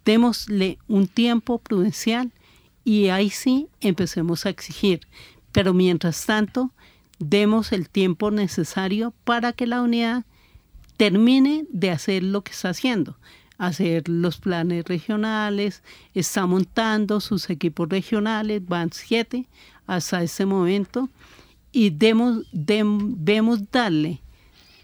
Démosle 0.05 0.77
un 0.87 1.07
tiempo 1.07 1.57
prudencial 1.57 2.31
y 2.85 3.09
ahí 3.09 3.29
sí 3.29 3.67
empecemos 3.81 4.45
a 4.45 4.49
exigir. 4.49 5.01
Pero 5.51 5.73
mientras 5.73 6.25
tanto, 6.25 6.71
demos 7.19 7.71
el 7.71 7.89
tiempo 7.89 8.31
necesario 8.31 9.13
para 9.23 9.51
que 9.51 9.67
la 9.67 9.81
unidad 9.81 10.23
termine 10.97 11.65
de 11.69 11.91
hacer 11.91 12.23
lo 12.23 12.41
que 12.41 12.51
está 12.51 12.69
haciendo 12.69 13.17
hacer 13.57 14.09
los 14.09 14.37
planes 14.37 14.85
regionales, 14.85 15.81
está 16.13 16.45
montando 16.45 17.21
sus 17.21 17.49
equipos 17.49 17.89
regionales, 17.89 18.65
van 18.67 18.91
siete 18.91 19.47
hasta 19.87 20.23
ese 20.23 20.45
momento, 20.45 21.09
y 21.71 21.89
debemos, 21.89 22.45
debemos 22.51 23.71
darle 23.71 24.21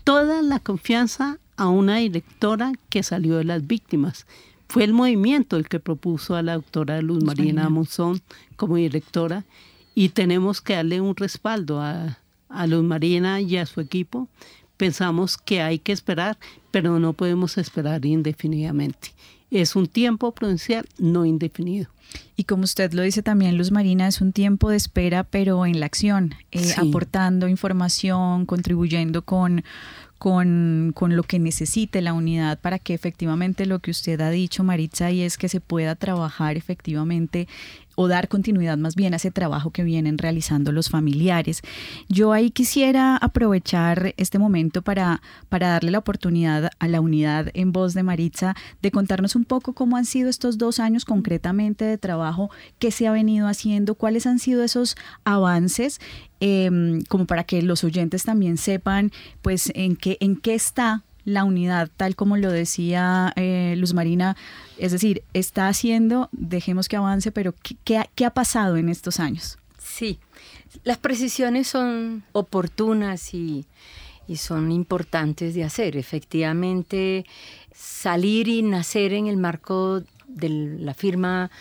toda 0.04 0.42
la 0.42 0.60
confianza 0.60 1.38
a 1.58 1.70
una 1.70 1.98
directora 1.98 2.74
que 2.90 3.04
salió 3.04 3.38
de 3.38 3.46
las 3.46 3.66
víctimas. 3.66 4.26
Fue 4.68 4.84
el 4.84 4.94
movimiento 4.94 5.58
el 5.58 5.68
que 5.68 5.80
propuso 5.80 6.36
a 6.36 6.42
la 6.42 6.54
doctora 6.54 7.02
Luz 7.02 7.24
Marina 7.24 7.70
Monzón 7.70 8.22
como 8.56 8.78
directora 8.78 9.44
y 9.96 10.10
tenemos 10.10 10.62
que 10.62 10.76
darle 10.76 11.02
un 11.02 11.16
respaldo 11.16 11.82
a, 11.82 12.20
a 12.48 12.68
Luz 12.68 12.84
Marina 12.84 13.42
y 13.42 13.58
a 13.58 13.66
su 13.66 13.82
equipo 13.82 14.30
pensamos 14.82 15.38
que 15.38 15.62
hay 15.62 15.78
que 15.78 15.92
esperar, 15.92 16.40
pero 16.72 16.98
no 16.98 17.14
podemos 17.14 17.60
esperar 17.60 18.04
indefinidamente. 18.04 19.14
Es 19.52 19.76
un 19.76 19.86
tiempo 19.86 20.32
prudencial 20.32 20.88
no 20.98 21.24
indefinido. 21.24 21.88
Y 22.36 22.46
como 22.46 22.64
usted 22.64 22.92
lo 22.94 23.04
dice 23.04 23.22
también, 23.22 23.60
Luz 23.60 23.70
Marina, 23.70 24.08
es 24.08 24.22
un 24.22 24.34
tiempo 24.34 24.72
de 24.72 24.78
espera, 24.78 25.24
pero 25.24 25.68
en 25.68 25.80
la 25.80 25.86
acción, 25.86 26.34
eh, 26.52 26.74
aportando 26.78 27.48
información, 27.48 28.48
contribuyendo 28.48 29.22
con, 29.22 29.64
con, 30.22 30.92
con, 30.94 31.16
lo 31.16 31.24
que 31.24 31.40
necesite 31.40 32.00
la 32.00 32.14
unidad 32.14 32.60
para 32.60 32.78
que 32.78 32.94
efectivamente 32.94 33.66
lo 33.66 33.80
que 33.80 33.90
usted 33.90 34.22
ha 34.22 34.30
dicho, 34.30 34.64
Maritza, 34.64 35.10
y 35.10 35.24
es 35.24 35.36
que 35.36 35.50
se 35.50 35.62
pueda 35.62 35.96
trabajar 35.96 36.58
efectivamente 36.58 37.48
o 37.96 38.08
dar 38.08 38.28
continuidad 38.28 38.78
más 38.78 38.96
bien 38.96 39.14
a 39.14 39.18
ese 39.18 39.32
trabajo 39.32 39.72
que 39.72 39.84
vienen 39.84 40.20
realizando 40.20 40.72
los 40.72 40.90
familiares. 40.90 41.64
Yo 42.08 42.34
ahí 42.34 42.52
quisiera 42.52 43.18
aprovechar 43.18 44.14
este 44.18 44.38
momento 44.38 44.84
para, 44.84 45.24
para 45.50 45.70
darle 45.70 45.90
la 45.90 45.98
oportunidad 45.98 46.70
a 46.78 46.88
la 46.88 47.02
unidad 47.02 47.50
en 47.56 47.72
voz 47.72 47.96
de 47.96 48.04
Maritza 48.04 48.56
de 48.84 48.92
contarnos 48.92 49.36
un 49.36 49.46
poco 49.46 49.74
cómo 49.74 49.98
han 49.98 50.06
sido 50.06 50.30
estos 50.30 50.60
dos 50.60 50.80
años 50.80 51.04
concretamente 51.04 51.84
de 51.84 51.98
trabajo, 51.98 52.52
qué 52.78 52.92
se 52.92 53.08
ha 53.08 53.12
venido 53.12 53.48
haciendo, 53.48 53.96
cuáles 53.96 54.28
han 54.28 54.38
sido 54.38 54.64
esos 54.64 54.96
avances 55.24 56.00
em, 56.42 57.04
como 57.04 57.26
para 57.26 57.46
que 57.46 57.62
los 57.62 57.86
oyentes 57.86 58.24
también 58.24 58.58
sepan 58.58 59.12
pues 59.42 59.72
en 59.74 59.96
qué, 59.96 60.18
en 60.20 60.36
qué 60.36 60.54
está 60.54 61.04
la 61.24 61.44
unidad, 61.44 61.90
tal 61.96 62.16
como 62.16 62.36
lo 62.36 62.52
decía 62.52 63.32
eh, 63.36 63.76
Luz 63.78 63.94
Marina, 63.94 64.36
es 64.78 64.92
decir, 64.92 65.24
está 65.34 65.68
haciendo, 65.68 66.30
dejemos 66.32 66.90
que 66.90 66.98
avance, 66.98 67.32
pero 67.32 67.54
¿qué, 67.62 68.08
¿qué, 68.16 68.26
ha 68.26 68.32
pasado 68.32 68.76
en 68.76 68.90
estos 68.90 69.20
años? 69.20 69.58
Sí, 69.78 70.20
las 70.84 70.98
precisiones 70.98 71.68
son 71.68 72.24
oportunas 72.32 73.34
y, 73.34 73.66
y 74.28 74.38
son 74.38 74.72
importantes 74.72 75.54
de 75.54 75.64
hacer. 75.64 75.98
Efectivamente, 75.98 77.26
salir 77.74 78.48
y 78.48 78.64
nacer 78.64 79.14
en 79.14 79.28
el 79.28 79.38
marco 79.38 80.04
de 80.28 80.50
la 80.50 80.94
firma 80.94 81.52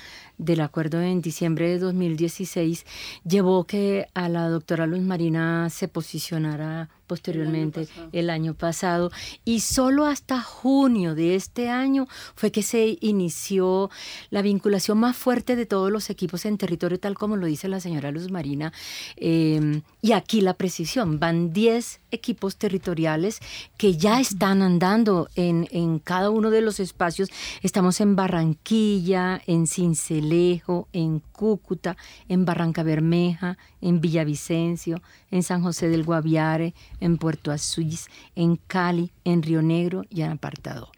del 0.41 0.61
acuerdo 0.61 1.01
en 1.03 1.21
diciembre 1.21 1.69
de 1.69 1.79
2016 1.79 2.87
llevó 3.25 3.65
que 3.65 4.09
a 4.15 4.29
la 4.29 4.49
doctora 4.49 4.87
Luz 4.87 5.03
Marina 5.03 5.69
se 5.69 5.87
posicionara 5.87 6.89
posteriormente 7.11 7.89
el 8.13 8.31
año, 8.31 8.55
pasado. 8.55 9.11
Y 9.45 9.61
solo 9.61 10.07
hasta 10.07 10.41
junio 10.41 11.17
de 11.17 11.35
este 11.35 11.69
año 11.69 12.07
fue 12.37 12.53
que 12.53 12.63
se 12.63 12.99
inició 13.01 13.91
la 14.31 14.43
vinculación 14.43 14.99
más 14.99 15.17
fuerte 15.17 15.57
de 15.57 15.67
todos 15.67 15.91
los 15.91 16.09
equipos 16.09 16.45
en 16.45 16.57
territorio, 16.57 17.01
tal 17.01 17.17
como 17.17 17.35
lo 17.37 17.47
dice 17.47 17.67
la 17.67 17.81
señora 17.81 18.13
Luz 18.13 18.31
Marina. 18.31 18.73
Em, 19.17 19.83
y 20.01 20.13
aquí 20.13 20.41
la 20.41 20.55
precisión, 20.55 21.19
van 21.19 21.53
10 21.53 22.01
equipos 22.13 22.57
territoriales 22.57 23.41
que 23.77 23.97
ya 23.97 24.21
están 24.21 24.63
andando 24.63 25.29
en, 25.35 25.67
en 25.73 25.99
cada 25.99 26.31
uno 26.31 26.51
de 26.51 26.61
los 26.61 26.79
espacios. 26.79 27.29
Estamos 27.63 28.01
en 28.01 28.15
Barranquilla, 28.15 29.43
en 29.49 29.67
Cincelejo, 29.67 30.87
en 30.93 31.19
Cúcuta, 31.33 31.97
en 32.29 32.45
Barranca 32.45 32.85
Bermeja, 32.85 33.59
en 33.81 34.01
Villavicencio, 34.01 35.03
en 35.31 35.43
San 35.43 35.63
José 35.63 35.89
del 35.89 36.05
Guaviare, 36.05 36.75
en 37.01 37.19
Puerto 37.19 37.51
Azuis, 37.51 38.09
en 38.35 38.57
Cali, 38.57 39.11
en 39.25 39.43
Río 39.43 39.63
Negro 39.63 40.05
y 40.11 40.23
en 40.23 40.31
Apartado 40.31 40.91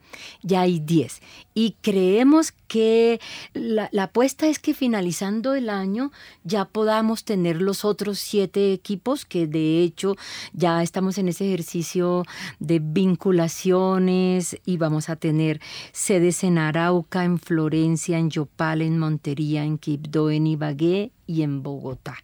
ya 0.42 0.62
hay 0.62 0.80
10. 0.80 1.20
Y 1.54 1.76
creemos 1.80 2.52
que 2.68 3.20
la, 3.52 3.90
apuesta 3.98 4.46
es 4.46 4.58
que 4.58 4.74
finalizando 4.74 5.54
el 5.54 5.68
año 5.68 6.12
ya 6.44 6.64
podamos 6.64 7.24
tener 7.24 7.60
los 7.60 7.84
otros 7.84 8.18
siete 8.18 8.72
equipos, 8.72 9.24
que 9.24 9.46
de 9.46 9.82
hecho 9.82 10.16
ya 10.52 10.82
estamos 10.82 11.18
en 11.18 11.28
ese 11.28 11.46
ejercicio 11.46 12.24
de 12.58 12.80
vinculaciones 12.80 14.56
y 14.64 14.76
vamos 14.76 15.08
a 15.08 15.16
tener 15.16 15.60
sedes 15.92 16.44
en 16.44 16.58
Arauca, 16.58 17.24
en 17.24 17.38
Florencia, 17.38 18.18
en 18.18 18.30
Yopal, 18.30 18.82
en 18.82 18.98
Montería, 18.98 19.64
en 19.64 19.78
Quibdó, 19.78 20.30
en 20.30 20.46
Ibagué 20.46 21.12
y 21.26 21.42
en 21.42 21.62
Bogotá. 21.62 22.16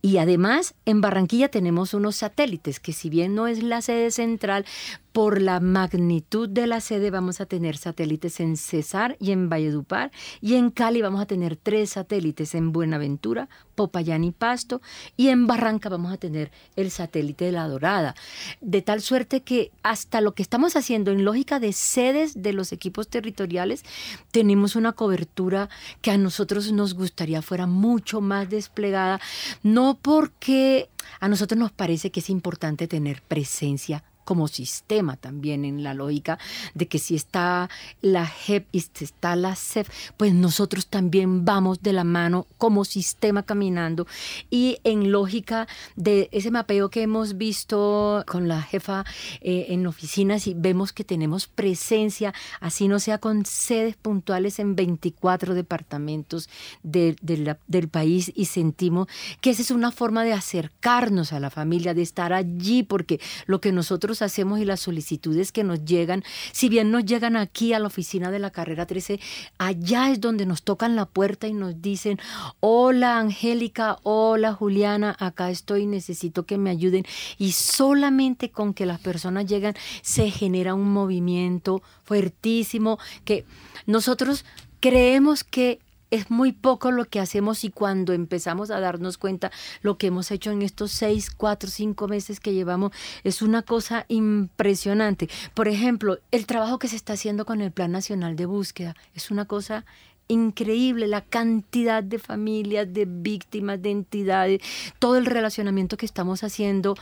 Y 0.00 0.18
además, 0.18 0.74
en 0.84 1.00
Barranquilla 1.00 1.48
tenemos 1.48 1.94
unos 1.94 2.16
satélites 2.16 2.80
que 2.80 2.92
si 2.92 3.10
bien 3.10 3.34
no 3.34 3.46
es 3.46 3.62
la 3.62 3.82
sede 3.82 4.10
central, 4.10 4.64
por 5.12 5.40
la 5.40 5.60
magnitud 5.60 6.48
de 6.48 6.66
la 6.66 6.80
sede 6.80 7.10
vamos 7.10 7.40
a 7.40 7.46
tener 7.46 7.76
satélites 7.76 8.40
en 8.40 8.56
Cesar 8.56 9.16
y 9.20 9.32
en 9.32 9.48
Valledupar 9.48 10.10
y 10.40 10.54
en 10.54 10.70
Cali 10.70 11.02
vamos 11.02 11.20
a 11.20 11.26
tener 11.26 11.56
tres 11.56 11.90
satélites 11.90 12.54
en 12.54 12.72
Buenaventura, 12.72 13.48
Popayán 13.74 14.24
y 14.24 14.32
Pasto 14.32 14.80
y 15.16 15.28
en 15.28 15.46
Barranca 15.46 15.88
vamos 15.88 16.12
a 16.12 16.16
tener 16.16 16.50
el 16.76 16.90
satélite 16.90 17.46
de 17.46 17.52
la 17.52 17.68
Dorada. 17.68 18.14
De 18.60 18.82
tal 18.82 19.00
suerte 19.00 19.42
que 19.42 19.72
hasta 19.82 20.20
lo 20.20 20.34
que 20.34 20.42
estamos 20.42 20.76
haciendo 20.76 21.10
en 21.10 21.24
lógica 21.24 21.60
de 21.60 21.72
sedes 21.72 22.42
de 22.42 22.52
los 22.52 22.72
equipos 22.72 23.08
territoriales 23.08 23.84
tenemos 24.30 24.76
una 24.76 24.92
cobertura 24.92 25.68
que 26.00 26.10
a 26.10 26.18
nosotros 26.18 26.72
nos 26.72 26.94
gustaría 26.94 27.42
fuera 27.42 27.66
mucho 27.66 28.20
más 28.20 28.48
desplegada, 28.48 29.20
no 29.62 29.98
porque 30.00 30.88
a 31.20 31.28
nosotros 31.28 31.58
nos 31.58 31.72
parece 31.72 32.10
que 32.10 32.20
es 32.20 32.30
importante 32.30 32.86
tener 32.88 33.22
presencia 33.22 34.04
como 34.24 34.48
sistema 34.48 35.16
también 35.16 35.64
en 35.64 35.82
la 35.82 35.94
lógica 35.94 36.38
de 36.74 36.88
que 36.88 36.98
si 36.98 37.14
está 37.14 37.68
la 38.00 38.26
JEP 38.26 38.66
y 38.72 38.80
si 38.80 39.04
está 39.04 39.36
la 39.36 39.54
CEF, 39.56 39.88
pues 40.16 40.32
nosotros 40.34 40.86
también 40.86 41.44
vamos 41.44 41.82
de 41.82 41.92
la 41.92 42.04
mano 42.04 42.46
como 42.58 42.84
sistema 42.84 43.42
caminando. 43.42 44.06
Y 44.50 44.78
en 44.84 45.12
lógica 45.12 45.66
de 45.96 46.28
ese 46.32 46.50
mapeo 46.50 46.90
que 46.90 47.02
hemos 47.02 47.36
visto 47.36 48.24
con 48.26 48.48
la 48.48 48.62
jefa 48.62 49.04
eh, 49.40 49.66
en 49.68 49.86
oficinas 49.86 50.46
y 50.46 50.54
vemos 50.54 50.92
que 50.92 51.04
tenemos 51.04 51.46
presencia, 51.46 52.34
así 52.60 52.88
no 52.88 53.00
sea 53.00 53.18
con 53.18 53.44
sedes 53.44 53.96
puntuales 53.96 54.58
en 54.58 54.76
24 54.76 55.54
departamentos 55.54 56.48
del 56.82 57.88
país 57.90 58.32
y 58.34 58.46
sentimos 58.46 59.08
que 59.40 59.50
esa 59.50 59.62
es 59.62 59.70
una 59.70 59.90
forma 59.90 60.24
de 60.24 60.32
acercarnos 60.32 61.32
a 61.32 61.40
la 61.40 61.50
familia, 61.50 61.94
de 61.94 62.02
estar 62.02 62.32
allí, 62.32 62.82
porque 62.82 63.20
lo 63.46 63.60
que 63.60 63.72
nosotros 63.72 64.11
hacemos 64.20 64.60
y 64.60 64.66
las 64.66 64.80
solicitudes 64.80 65.52
que 65.52 65.64
nos 65.64 65.84
llegan, 65.84 66.22
si 66.52 66.68
bien 66.68 66.90
nos 66.90 67.06
llegan 67.06 67.36
aquí 67.36 67.72
a 67.72 67.78
la 67.78 67.86
oficina 67.86 68.30
de 68.30 68.38
la 68.38 68.50
carrera 68.50 68.84
13, 68.84 69.20
allá 69.56 70.10
es 70.10 70.20
donde 70.20 70.44
nos 70.44 70.62
tocan 70.62 70.96
la 70.96 71.06
puerta 71.06 71.46
y 71.46 71.54
nos 71.54 71.80
dicen, 71.80 72.18
hola 72.60 73.18
Angélica, 73.18 73.98
hola 74.02 74.52
Juliana, 74.52 75.16
acá 75.18 75.50
estoy, 75.50 75.86
necesito 75.86 76.44
que 76.44 76.58
me 76.58 76.68
ayuden. 76.68 77.04
Y 77.38 77.52
solamente 77.52 78.50
con 78.50 78.74
que 78.74 78.84
las 78.84 79.00
personas 79.00 79.46
llegan 79.46 79.74
se 80.02 80.30
genera 80.30 80.74
un 80.74 80.92
movimiento 80.92 81.82
fuertísimo 82.04 82.98
que 83.24 83.46
nosotros 83.86 84.44
creemos 84.80 85.44
que 85.44 85.78
es 86.12 86.30
muy 86.30 86.52
poco 86.52 86.90
lo 86.90 87.06
que 87.06 87.20
hacemos 87.20 87.64
y 87.64 87.70
cuando 87.70 88.12
empezamos 88.12 88.70
a 88.70 88.78
darnos 88.78 89.16
cuenta 89.16 89.50
lo 89.80 89.96
que 89.96 90.08
hemos 90.08 90.30
hecho 90.30 90.50
en 90.50 90.60
estos 90.60 90.92
seis, 90.92 91.30
cuatro, 91.30 91.70
cinco 91.70 92.06
meses 92.06 92.38
que 92.38 92.52
llevamos 92.52 92.92
es 93.24 93.40
una 93.40 93.62
cosa 93.62 94.04
impresionante. 94.08 95.30
Por 95.54 95.68
ejemplo, 95.68 96.18
el 96.30 96.44
trabajo 96.44 96.78
que 96.78 96.88
se 96.88 96.96
está 96.96 97.14
haciendo 97.14 97.46
con 97.46 97.62
el 97.62 97.72
Plan 97.72 97.92
Nacional 97.92 98.36
de 98.36 98.44
Búsqueda 98.44 98.94
es 99.14 99.30
una 99.30 99.46
cosa 99.46 99.86
increíble 100.28 101.06
la 101.06 101.20
cantidad 101.20 102.02
de 102.02 102.18
familias, 102.18 102.92
de 102.92 103.04
víctimas, 103.06 103.80
de 103.82 103.90
entidades, 103.90 104.60
todo 104.98 105.16
el 105.16 105.26
relacionamiento 105.26 105.96
que 105.96 106.06
estamos 106.06 106.42
haciendo. 106.42 106.94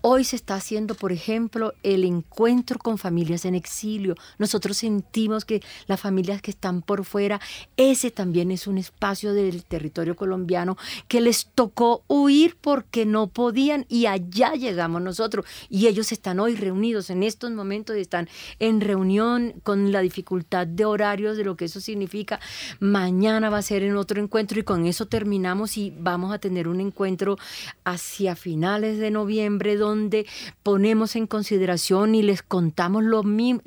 Hoy 0.00 0.24
se 0.24 0.36
está 0.36 0.54
haciendo, 0.54 0.94
por 0.94 1.12
ejemplo, 1.12 1.74
el 1.82 2.04
encuentro 2.04 2.78
con 2.78 2.98
familias 2.98 3.44
en 3.44 3.54
exilio. 3.54 4.14
Nosotros 4.38 4.76
sentimos 4.78 5.44
que 5.44 5.62
las 5.86 6.00
familias 6.00 6.42
que 6.42 6.50
están 6.50 6.82
por 6.82 7.04
fuera, 7.04 7.40
ese 7.76 8.10
también 8.10 8.50
es 8.50 8.66
un 8.66 8.78
espacio 8.78 9.34
del 9.34 9.64
territorio 9.64 10.16
colombiano 10.16 10.76
que 11.08 11.20
les 11.20 11.46
tocó 11.54 12.04
huir 12.08 12.56
porque 12.60 13.06
no 13.06 13.28
podían 13.28 13.86
y 13.88 14.06
allá 14.06 14.54
llegamos 14.54 15.02
nosotros. 15.02 15.44
Y 15.68 15.86
ellos 15.86 16.12
están 16.12 16.40
hoy 16.40 16.56
reunidos 16.56 17.10
en 17.10 17.22
estos 17.22 17.50
momentos, 17.50 17.96
están 17.96 18.28
en 18.58 18.80
reunión 18.80 19.54
con 19.62 19.92
la 19.92 20.00
dificultad 20.00 20.66
de 20.66 20.84
horarios, 20.84 21.36
de 21.36 21.44
lo 21.44 21.56
que 21.56 21.66
eso 21.66 21.80
significa 21.80 22.40
Mañana 22.80 23.50
va 23.50 23.58
a 23.58 23.62
ser 23.62 23.82
en 23.82 23.96
otro 23.96 24.20
encuentro 24.20 24.58
y 24.58 24.62
con 24.62 24.86
eso 24.86 25.06
terminamos 25.06 25.76
y 25.78 25.94
vamos 25.98 26.32
a 26.32 26.38
tener 26.38 26.68
un 26.68 26.80
encuentro 26.80 27.38
hacia 27.84 28.36
finales 28.36 28.98
de 28.98 29.10
noviembre 29.10 29.76
donde 29.76 30.26
ponemos 30.62 31.16
en 31.16 31.26
consideración 31.26 32.14
y 32.14 32.22
les 32.22 32.42
contamos 32.42 33.04
lo 33.04 33.22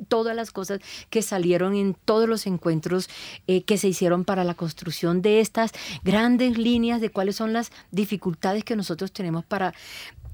todas 0.08 0.34
las 0.34 0.50
cosas 0.50 0.80
que 1.10 1.22
salieron 1.22 1.74
en 1.74 1.94
todos 1.94 2.28
los 2.28 2.46
encuentros 2.46 3.08
eh, 3.46 3.62
que 3.62 3.78
se 3.78 3.88
hicieron 3.88 4.24
para 4.24 4.44
la 4.44 4.54
construcción 4.54 5.22
de 5.22 5.40
estas 5.40 5.72
grandes 6.02 6.58
líneas 6.58 7.00
de 7.00 7.10
cuáles 7.10 7.36
son 7.36 7.52
las 7.52 7.70
dificultades 7.90 8.64
que 8.64 8.76
nosotros 8.76 9.12
tenemos 9.12 9.44
para 9.44 9.74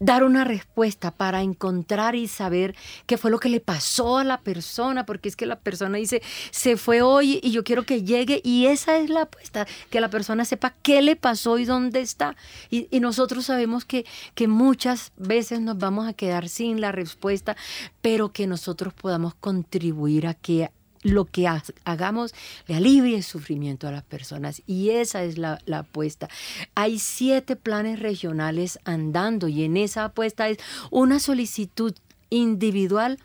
dar 0.00 0.24
una 0.24 0.44
respuesta, 0.44 1.10
para 1.10 1.42
encontrar 1.42 2.14
y 2.14 2.28
saber 2.28 2.74
qué 3.06 3.18
fue 3.18 3.30
lo 3.30 3.38
que 3.38 3.48
le 3.48 3.60
pasó 3.60 4.18
a 4.18 4.24
la 4.24 4.40
persona, 4.40 5.06
porque 5.06 5.28
es 5.28 5.36
que 5.36 5.46
la 5.46 5.58
persona 5.58 5.98
dice, 5.98 6.22
se 6.50 6.76
fue 6.76 7.02
hoy 7.02 7.40
y 7.42 7.50
yo 7.50 7.64
quiero 7.64 7.84
que 7.84 8.02
llegue 8.02 8.40
y 8.44 8.66
esa 8.66 8.96
es 8.98 9.10
la 9.10 9.22
apuesta, 9.22 9.66
que 9.90 10.00
la 10.00 10.10
persona 10.10 10.44
sepa 10.44 10.74
qué 10.82 11.02
le 11.02 11.16
pasó 11.16 11.58
y 11.58 11.64
dónde 11.64 12.00
está. 12.00 12.36
Y, 12.70 12.88
nosotros 12.98 13.46
sabemos 13.46 13.84
que, 13.84 14.04
que 14.34 14.48
muchas 14.48 15.12
veces 15.16 15.60
nos 15.60 15.78
vamos 15.78 16.08
a 16.08 16.12
quedar 16.12 16.48
sin 16.48 16.80
la 16.80 16.90
respuesta, 16.90 17.56
pero 18.02 18.32
que 18.32 18.46
nosotros 18.46 18.92
podamos 18.92 19.34
contribuir 19.34 20.26
a 20.26 20.34
que 20.34 20.70
lo 21.02 21.24
que 21.24 21.48
hagamos 21.84 22.34
le 22.66 22.76
alivie 22.76 23.16
el 23.16 23.22
sufrimiento 23.22 23.88
a 23.88 23.92
las 23.92 24.04
personas. 24.04 24.62
Y 24.66 24.90
esa 24.90 25.22
es 25.24 25.38
la, 25.38 25.60
la, 25.66 25.80
apuesta. 25.80 26.28
Hay 26.74 26.98
siete 26.98 27.56
planes 27.56 28.00
regionales 28.00 28.78
andando 28.84 29.48
y 29.48 29.64
en 29.64 29.76
esa 29.76 30.04
apuesta 30.04 30.48
es 30.48 30.58
una 30.90 31.20
solicitud 31.20 31.94
individual 32.30 33.18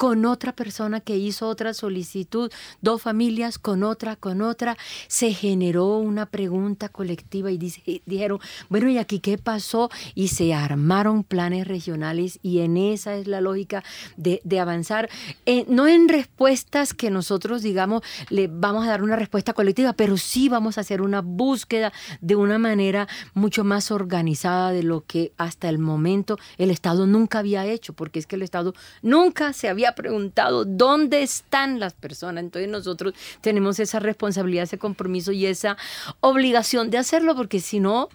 con 0.00 0.24
otra 0.24 0.52
persona 0.52 1.00
que 1.00 1.18
hizo 1.18 1.46
otra 1.46 1.74
solicitud, 1.74 2.50
dos 2.80 3.02
familias 3.02 3.58
con 3.58 3.82
otra, 3.82 4.16
con 4.16 4.40
otra, 4.40 4.78
se 5.08 5.34
generó 5.34 5.98
una 5.98 6.24
pregunta 6.24 6.88
colectiva 6.88 7.50
y 7.50 7.58
dijeron, 8.06 8.40
bueno, 8.70 8.88
¿y 8.88 8.96
aquí 8.96 9.20
qué 9.20 9.36
pasó? 9.36 9.90
Y 10.14 10.28
se 10.28 10.54
armaron 10.54 11.22
planes 11.22 11.68
regionales 11.68 12.38
y 12.42 12.60
en 12.60 12.78
esa 12.78 13.14
es 13.16 13.26
la 13.26 13.42
lógica 13.42 13.84
de, 14.16 14.40
avanzar, 14.58 15.10
eh, 15.44 15.66
no 15.68 15.86
en 15.86 16.08
respuestas 16.08 16.94
que 16.94 17.10
nosotros 17.10 17.60
digamos 17.60 18.00
le 18.30 18.48
vamos 18.50 18.86
a 18.86 18.88
dar 18.88 19.02
una 19.02 19.16
respuesta 19.16 19.52
colectiva, 19.52 19.92
pero 19.92 20.16
sí 20.16 20.48
vamos 20.48 20.78
a 20.78 20.80
hacer 20.80 21.02
una 21.02 21.20
búsqueda 21.20 21.92
de 22.22 22.36
una 22.36 22.58
manera 22.58 23.06
mucho 23.34 23.64
más 23.64 23.90
organizada 23.90 24.72
de 24.72 24.82
lo 24.82 25.04
que 25.04 25.34
hasta 25.36 25.68
el 25.68 25.78
momento 25.78 26.38
el 26.56 26.70
Estado 26.70 27.06
nunca 27.06 27.40
había 27.40 27.66
hecho, 27.66 27.92
porque 27.92 28.18
es 28.18 28.26
que 28.26 28.36
el 28.36 28.42
Estado 28.42 28.72
nunca 29.02 29.52
se 29.52 29.68
había 29.68 29.89
preguntado 29.94 30.64
dónde 30.64 31.22
están 31.22 31.80
las 31.80 31.94
personas. 31.94 32.44
Entonces 32.44 32.70
nosotros 32.70 33.14
tenemos 33.40 33.78
esa 33.78 33.98
responsabilidad, 34.00 34.64
ese 34.64 34.78
compromiso 34.78 35.32
y 35.32 35.46
esa 35.46 35.76
obligación 36.20 36.90
de 36.90 36.98
hacerlo, 36.98 37.34
porque 37.36 37.60
si 37.60 37.80
no, 37.80 38.08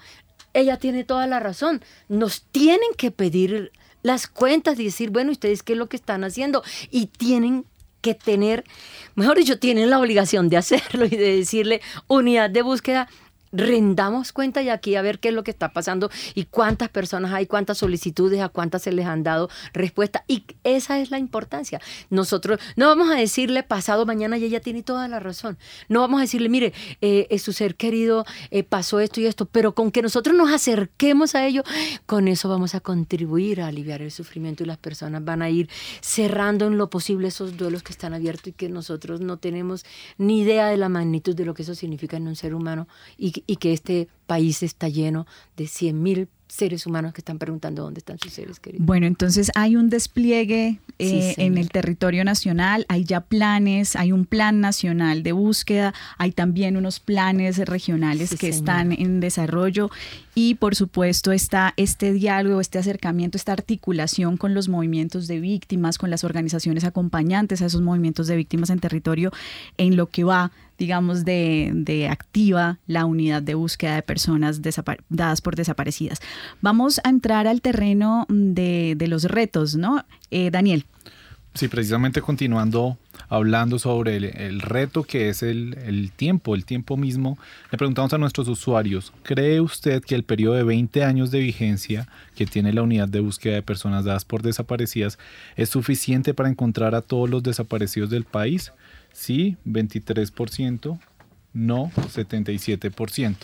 ella 0.54 0.78
tiene 0.78 1.04
toda 1.04 1.28
la 1.28 1.40
razón. 1.40 1.84
Nos 2.08 2.44
tienen 2.44 2.90
que 2.98 3.12
pedir 3.12 3.72
las 4.02 4.28
cuentas 4.28 4.80
y 4.80 4.86
decir, 4.86 5.10
bueno, 5.10 5.32
ustedes 5.32 5.64
qué 5.64 5.74
es 5.74 5.80
lo 5.80 5.88
que 5.88 5.98
están 5.98 6.24
haciendo 6.24 6.64
y 6.92 7.08
tienen 7.08 7.66
que 8.02 8.14
tener, 8.14 8.64
mejor 9.16 9.36
dicho, 9.36 9.58
tienen 9.58 9.90
la 9.90 10.00
obligación 10.00 10.48
de 10.48 10.58
hacerlo 10.58 11.06
y 11.06 11.10
de 11.10 11.38
decirle 11.38 11.82
unidad 12.08 12.52
de 12.52 12.62
búsqueda 12.62 13.10
rendamos 13.52 14.32
cuenta 14.32 14.62
y 14.62 14.70
aquí 14.70 14.96
a 14.96 15.02
ver 15.02 15.20
qué 15.20 15.30
es 15.30 15.34
lo 15.34 15.44
que 15.44 15.52
está 15.52 15.74
pasando 15.74 16.10
y 16.34 16.46
cuántas 16.46 16.90
personas 16.90 17.34
hay, 17.34 17.46
cuántas 17.46 17.78
solicitudes, 17.78 18.42
a 18.42 18.50
cuántas 18.50 18.84
se 18.84 18.92
les 18.92 19.06
han 19.06 19.24
dado 19.24 19.50
respuesta. 19.74 20.24
Y 20.28 20.46
esa 20.64 21.00
es 21.00 21.12
la 21.12 21.20
importancia. 21.20 21.82
Nosotros 22.10 22.60
no 22.76 22.88
vamos 22.88 23.10
a 23.10 23.16
decirle 23.16 23.64
pasado 23.64 24.06
mañana 24.06 24.38
y 24.38 24.46
ella 24.46 24.60
tiene 24.60 24.84
toda 24.84 25.08
la 25.08 25.20
razón. 25.20 25.58
No 25.90 26.02
vamos 26.02 26.20
a 26.20 26.22
decirle, 26.22 26.50
mire, 26.50 26.74
eh, 27.02 27.28
su 27.40 27.54
ser 27.54 27.76
querido 27.76 28.26
eh, 28.52 28.64
pasó 28.64 29.00
esto 29.00 29.22
y 29.22 29.26
esto, 29.26 29.46
pero 29.46 29.76
con 29.76 29.92
que 29.92 30.02
nosotros 30.02 30.36
nos 30.36 30.52
acerquemos 30.52 31.36
a 31.36 31.46
ello, 31.46 31.64
con 32.06 32.28
eso 32.28 32.50
vamos 32.50 32.76
a 32.76 32.80
contribuir 32.80 33.62
a 33.62 33.68
aliviar 33.68 34.02
el 34.02 34.12
sufrimiento 34.12 34.64
y 34.64 34.66
las 34.66 34.78
personas 34.78 35.24
van 35.24 35.42
a 35.42 35.50
ir 35.50 35.70
cerrando 36.02 36.68
en 36.68 36.78
lo 36.78 36.90
posible 36.90 37.28
esos 37.28 37.58
duelos 37.58 37.84
que 37.84 37.92
están 37.92 38.14
abiertos 38.14 38.48
y 38.48 38.52
que 38.54 38.70
nosotros 38.70 39.22
no 39.22 39.38
tenemos 39.38 39.86
ni 40.18 40.42
idea 40.42 40.68
de 40.68 40.78
la 40.78 40.90
magnitud 40.90 41.36
de 41.36 41.46
lo 41.46 41.54
que 41.54 41.64
eso 41.64 41.76
significa 41.76 42.18
en 42.18 42.28
un 42.28 42.36
ser 42.36 42.54
humano 42.54 42.88
y, 43.18 43.44
y 43.48 43.58
que 43.58 43.74
este 43.74 44.08
país 44.28 44.64
está 44.64 44.90
lleno 44.90 45.26
de 45.56 45.66
100.000 45.66 46.28
seres 46.48 46.86
humanos 46.86 47.14
que 47.14 47.22
están 47.22 47.38
preguntando 47.38 47.84
dónde 47.84 48.00
están 48.00 48.18
sus 48.20 48.32
seres 48.32 48.60
queridos. 48.60 48.86
Bueno, 48.86 49.08
entonces 49.08 49.52
hay 49.56 49.76
un 49.76 49.90
despliegue 49.90 50.80
eh, 51.00 51.34
en 51.38 51.58
el 51.58 51.70
territorio 51.70 52.24
nacional, 52.24 52.86
hay 52.88 53.04
ya 53.04 53.22
planes, 53.22 53.96
hay 53.96 54.12
un 54.12 54.26
plan 54.26 54.62
nacional 54.62 55.24
de 55.24 55.32
búsqueda, 55.32 55.94
hay 56.18 56.32
también 56.32 56.78
unos 56.78 57.00
planes 57.00 57.58
regionales 57.58 58.36
que 58.40 58.48
están 58.48 58.92
en 58.92 59.20
desarrollo 59.20 59.90
y 60.36 60.56
por 60.56 60.76
supuesto 60.76 61.32
está 61.32 61.74
este 61.78 62.12
diálogo, 62.12 62.62
este 62.62 62.78
acercamiento, 62.78 63.38
esta 63.38 63.54
articulación 63.54 64.38
con 64.38 64.54
los 64.54 64.68
movimientos 64.70 65.28
de 65.28 65.40
víctimas, 65.40 65.98
con 65.98 66.10
las 66.10 66.24
organizaciones 66.24 66.84
acompañantes 66.84 67.62
a 67.62 67.66
esos 67.66 67.82
movimientos 67.82 68.28
de 68.28 68.36
víctimas 68.36 68.70
en 68.70 68.80
territorio 68.80 69.32
en 69.78 69.96
lo 69.96 70.08
que 70.08 70.24
va 70.24 70.52
digamos, 70.78 71.24
de, 71.24 72.08
activa 72.12 72.80
la 72.86 73.06
unidad 73.06 73.42
de 73.42 73.54
búsqueda 73.54 73.96
de 73.96 74.02
personas 74.02 74.60
dadas 75.10 75.40
por 75.40 75.56
desaparecidas. 75.56 76.20
Vamos 76.62 77.00
a 77.06 77.10
entrar 77.10 77.48
al 77.48 77.62
terreno 77.62 78.26
de, 78.28 78.98
los 79.08 79.24
retos, 79.24 79.76
¿no? 79.76 80.04
Eh, 80.32 80.52
Daniel. 80.52 80.86
Sí, 81.56 81.70
precisamente 81.70 82.22
continuando 82.22 82.98
hablando 83.30 83.80
sobre 83.80 84.18
el, 84.18 84.60
reto 84.60 85.04
que 85.04 85.30
es 85.30 85.42
el, 85.42 85.78
el, 85.86 86.12
tiempo, 86.12 86.54
el 86.54 86.66
tiempo 86.66 86.98
mismo, 86.98 87.38
le 87.72 87.78
preguntamos 87.78 88.14
a 88.14 88.18
nuestros 88.18 88.50
usuarios, 88.50 89.14
¿cree 89.24 89.62
usted 89.62 90.04
que 90.04 90.16
el 90.16 90.24
periodo 90.24 90.56
de 90.56 90.64
20 90.64 91.06
años 91.06 91.32
de 91.32 91.40
vigencia 91.40 92.10
que 92.36 92.46
tiene 92.46 92.74
la 92.74 92.84
unidad 92.84 93.08
de 93.08 93.22
búsqueda 93.22 93.56
de 93.56 93.62
personas 93.62 94.04
dadas 94.04 94.26
por 94.26 94.42
desaparecidas 94.42 95.18
es 95.56 95.70
suficiente 95.70 96.34
para 96.34 96.50
encontrar 96.50 96.94
a 96.94 97.02
todos 97.02 97.30
los 97.30 97.42
desaparecidos 97.42 98.10
del 98.10 98.26
país? 98.26 98.74
Sí, 99.14 99.56
23%, 99.66 101.00
no, 101.54 101.90
77%. 101.96 103.36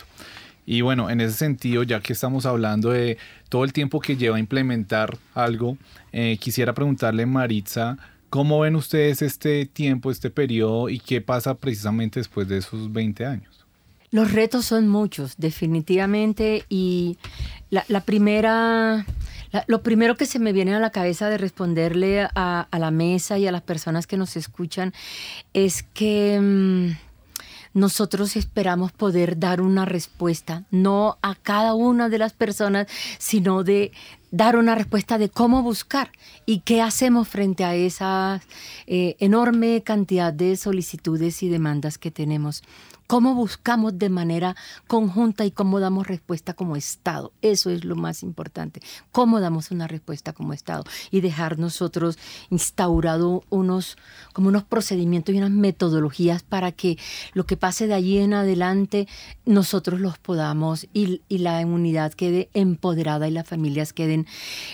Y 0.64 0.80
bueno, 0.80 1.10
en 1.10 1.20
ese 1.20 1.34
sentido, 1.34 1.82
ya 1.82 2.00
que 2.00 2.12
estamos 2.12 2.46
hablando 2.46 2.90
de 2.90 3.18
todo 3.48 3.64
el 3.64 3.72
tiempo 3.72 4.00
que 4.00 4.16
lleva 4.16 4.36
a 4.36 4.40
implementar 4.40 5.18
algo, 5.34 5.76
eh, 6.12 6.38
quisiera 6.40 6.72
preguntarle, 6.72 7.26
Maritza, 7.26 7.98
¿cómo 8.30 8.60
ven 8.60 8.76
ustedes 8.76 9.22
este 9.22 9.66
tiempo, 9.66 10.10
este 10.10 10.30
periodo 10.30 10.88
y 10.88 11.00
qué 11.00 11.20
pasa 11.20 11.54
precisamente 11.54 12.20
después 12.20 12.48
de 12.48 12.58
esos 12.58 12.92
20 12.92 13.26
años? 13.26 13.62
Los 14.12 14.30
retos 14.30 14.66
son 14.66 14.88
muchos, 14.88 15.36
definitivamente, 15.38 16.66
y 16.68 17.16
la, 17.70 18.00
primera, 18.02 19.06
lo 19.66 19.82
primero 19.82 20.16
que 20.16 20.26
se 20.26 20.38
me 20.38 20.52
viene 20.52 20.74
a 20.74 20.80
la 20.80 20.90
cabeza 20.90 21.30
de 21.30 21.38
responderle 21.38 22.28
a, 22.34 22.68
la 22.78 22.90
mesa 22.90 23.38
y 23.38 23.46
a 23.46 23.52
las 23.52 23.62
personas 23.62 24.06
que 24.06 24.18
nos 24.18 24.36
escuchan 24.36 24.92
es 25.54 25.82
que... 25.82 26.94
Nosotros 27.74 28.36
esperamos 28.36 28.92
poder 28.92 29.38
dar 29.38 29.60
una 29.60 29.84
respuesta, 29.84 30.64
no 30.70 31.18
a 31.22 31.34
cada 31.34 31.74
una 31.74 32.08
de 32.08 32.18
las 32.18 32.32
personas, 32.32 32.86
sino 33.18 33.64
de 33.64 33.92
dar 34.30 34.56
una 34.56 34.74
respuesta 34.74 35.18
de 35.18 35.28
cómo 35.28 35.62
buscar 35.62 36.10
y 36.46 36.60
qué 36.60 36.80
hacemos 36.82 37.28
frente 37.28 37.64
a 37.64 37.74
esa 37.74 38.42
eh, 38.86 39.16
enorme 39.20 39.82
cantidad 39.82 40.32
de 40.32 40.56
solicitudes 40.56 41.42
y 41.42 41.48
demandas 41.48 41.98
que 41.98 42.10
tenemos 42.10 42.62
cómo 43.06 43.34
buscamos 43.34 43.98
de 43.98 44.08
manera 44.08 44.56
conjunta 44.86 45.44
y 45.44 45.50
cómo 45.50 45.80
damos 45.80 46.06
respuesta 46.06 46.54
como 46.54 46.76
Estado. 46.76 47.32
Eso 47.42 47.70
es 47.70 47.84
lo 47.84 47.96
más 47.96 48.22
importante. 48.22 48.80
Cómo 49.10 49.40
damos 49.40 49.70
una 49.70 49.88
respuesta 49.88 50.32
como 50.32 50.52
Estado 50.52 50.84
y 51.10 51.20
dejar 51.20 51.58
nosotros 51.58 52.18
instaurado 52.50 53.44
unos 53.50 53.96
como 54.32 54.48
unos 54.48 54.64
procedimientos 54.64 55.34
y 55.34 55.38
unas 55.38 55.50
metodologías 55.50 56.42
para 56.42 56.72
que 56.72 56.98
lo 57.34 57.44
que 57.46 57.56
pase 57.56 57.86
de 57.86 57.94
allí 57.94 58.18
en 58.18 58.34
adelante 58.34 59.06
nosotros 59.44 60.00
los 60.00 60.18
podamos 60.18 60.86
y, 60.92 61.20
la 61.28 61.58
unidad 61.66 62.12
quede 62.12 62.48
empoderada 62.54 63.26
y 63.26 63.32
las 63.32 63.48
familias 63.48 63.92
queden 63.92 64.26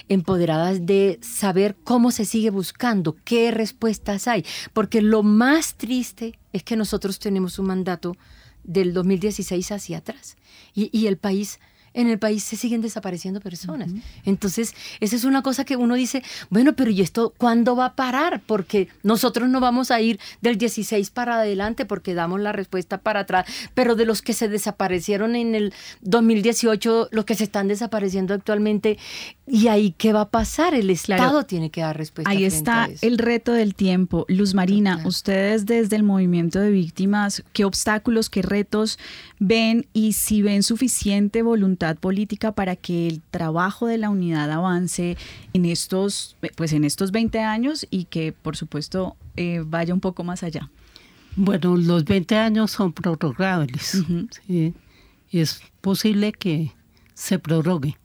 empoderadas 0.08 0.84
de 0.84 1.18
saber 1.22 1.76
cómo 1.82 2.10
se 2.10 2.24
sigue 2.24 2.50
buscando, 2.50 3.16
qué 3.24 3.50
respuestas 3.50 4.28
hay, 4.28 4.44
porque 4.72 5.00
lo 5.00 5.22
más 5.22 5.74
triste 5.74 6.38
es 6.52 6.62
que 6.62 6.76
nosotros 6.76 7.18
tenemos 7.18 7.58
un 7.58 7.66
mandato 7.66 8.16
del 8.64 8.92
2016 8.92 9.72
hacia 9.72 9.98
atrás. 9.98 10.36
Y, 10.74 11.06
el 11.06 11.16
país 11.16 11.58
en 11.94 12.08
el 12.08 12.18
país 12.18 12.42
se 12.44 12.56
siguen 12.56 12.80
desapareciendo 12.80 13.40
personas. 13.40 13.90
Entonces, 14.24 14.74
esa 15.00 15.16
es 15.16 15.24
una 15.24 15.42
cosa 15.42 15.64
que 15.64 15.76
uno 15.76 15.94
dice, 15.94 16.22
bueno, 16.50 16.74
pero 16.74 16.90
¿y 16.90 17.00
esto 17.00 17.32
cuándo 17.36 17.76
va 17.76 17.86
a 17.86 17.94
parar? 17.94 18.40
Porque 18.46 18.88
nosotros 19.02 19.48
no 19.48 19.60
vamos 19.60 19.90
a 19.90 20.00
ir 20.00 20.20
del 20.40 20.58
16 20.58 21.10
para 21.10 21.36
adelante 21.36 21.86
porque 21.86 22.14
damos 22.14 22.40
la 22.40 22.52
respuesta 22.52 22.98
para 22.98 23.20
atrás, 23.20 23.46
pero 23.74 23.96
de 23.96 24.04
los 24.04 24.22
que 24.22 24.32
se 24.32 24.48
desaparecieron 24.48 25.36
en 25.36 25.54
el 25.54 25.72
2018, 26.02 27.08
los 27.10 27.24
que 27.24 27.34
se 27.34 27.44
están 27.44 27.68
desapareciendo 27.68 28.34
actualmente, 28.34 28.98
¿y 29.46 29.68
ahí 29.68 29.94
qué 29.96 30.12
va 30.12 30.22
a 30.22 30.28
pasar? 30.30 30.74
El 30.74 30.90
Estado 30.90 31.44
tiene 31.44 31.70
que 31.70 31.80
dar 31.80 31.96
respuesta. 31.96 32.30
Ahí 32.30 32.44
está 32.44 32.88
el 33.00 33.18
reto 33.18 33.52
del 33.52 33.74
tiempo. 33.74 34.24
Luz 34.28 34.54
Marina, 34.54 35.00
ustedes 35.04 35.66
desde 35.66 35.96
el 35.96 36.02
movimiento 36.02 36.60
de 36.60 36.70
víctimas, 36.70 37.42
¿qué 37.52 37.64
obstáculos, 37.64 38.30
qué 38.30 38.42
retos 38.42 38.98
ven 39.38 39.86
y 39.92 40.12
si 40.12 40.42
ven 40.42 40.62
suficiente 40.62 41.42
voluntad 41.42 41.77
política 41.96 42.52
para 42.52 42.76
que 42.76 43.08
el 43.08 43.20
trabajo 43.30 43.86
de 43.86 43.98
la 43.98 44.10
unidad 44.10 44.50
avance 44.50 45.16
en 45.52 45.64
estos, 45.64 46.36
pues 46.56 46.72
en 46.72 46.84
estos 46.84 47.10
20 47.12 47.40
años 47.40 47.86
y 47.90 48.04
que 48.04 48.32
por 48.32 48.56
supuesto 48.56 49.16
eh, 49.36 49.62
vaya 49.64 49.94
un 49.94 50.00
poco 50.00 50.24
más 50.24 50.42
allá. 50.42 50.70
Bueno, 51.36 51.76
los 51.76 52.04
20 52.04 52.36
años 52.36 52.72
son 52.72 52.92
prorrogables. 52.92 54.02
Es 55.30 55.60
posible 55.80 56.32
que 56.32 56.72
se 57.14 57.38
prorrogue, 57.38 57.96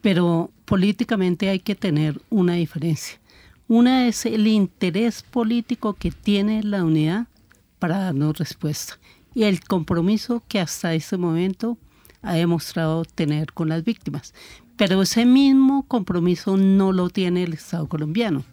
pero 0.00 0.50
políticamente 0.64 1.48
hay 1.48 1.58
que 1.58 1.74
tener 1.74 2.20
una 2.30 2.54
diferencia. 2.54 3.18
Una 3.68 4.06
es 4.06 4.26
el 4.26 4.46
interés 4.46 5.22
político 5.22 5.94
que 5.94 6.10
tiene 6.10 6.62
la 6.62 6.84
unidad 6.84 7.26
para 7.78 7.98
darnos 7.98 8.38
respuesta 8.38 8.98
y 9.34 9.44
el 9.44 9.60
compromiso 9.60 10.42
que 10.48 10.60
hasta 10.60 10.94
ese 10.94 11.16
momento 11.16 11.78
ha 12.22 12.34
demostrado 12.34 13.04
tener 13.04 13.52
con 13.52 13.68
las 13.68 13.84
víctimas. 13.84 14.32
Pero 14.76 15.02
ese 15.02 15.26
mismo 15.26 15.84
compromiso 15.86 16.56
no 16.56 16.92
lo 16.92 17.10
tiene 17.10 17.44
el 17.44 17.52
Estado 17.52 17.88
colombiano. 17.88 18.44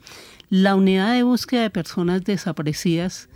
La 0.50 0.76
unidad 0.76 1.14
de 1.14 1.24
búsqueda 1.24 1.62
de 1.62 1.70
personas 1.70 2.24
desaparecidas 2.24 3.30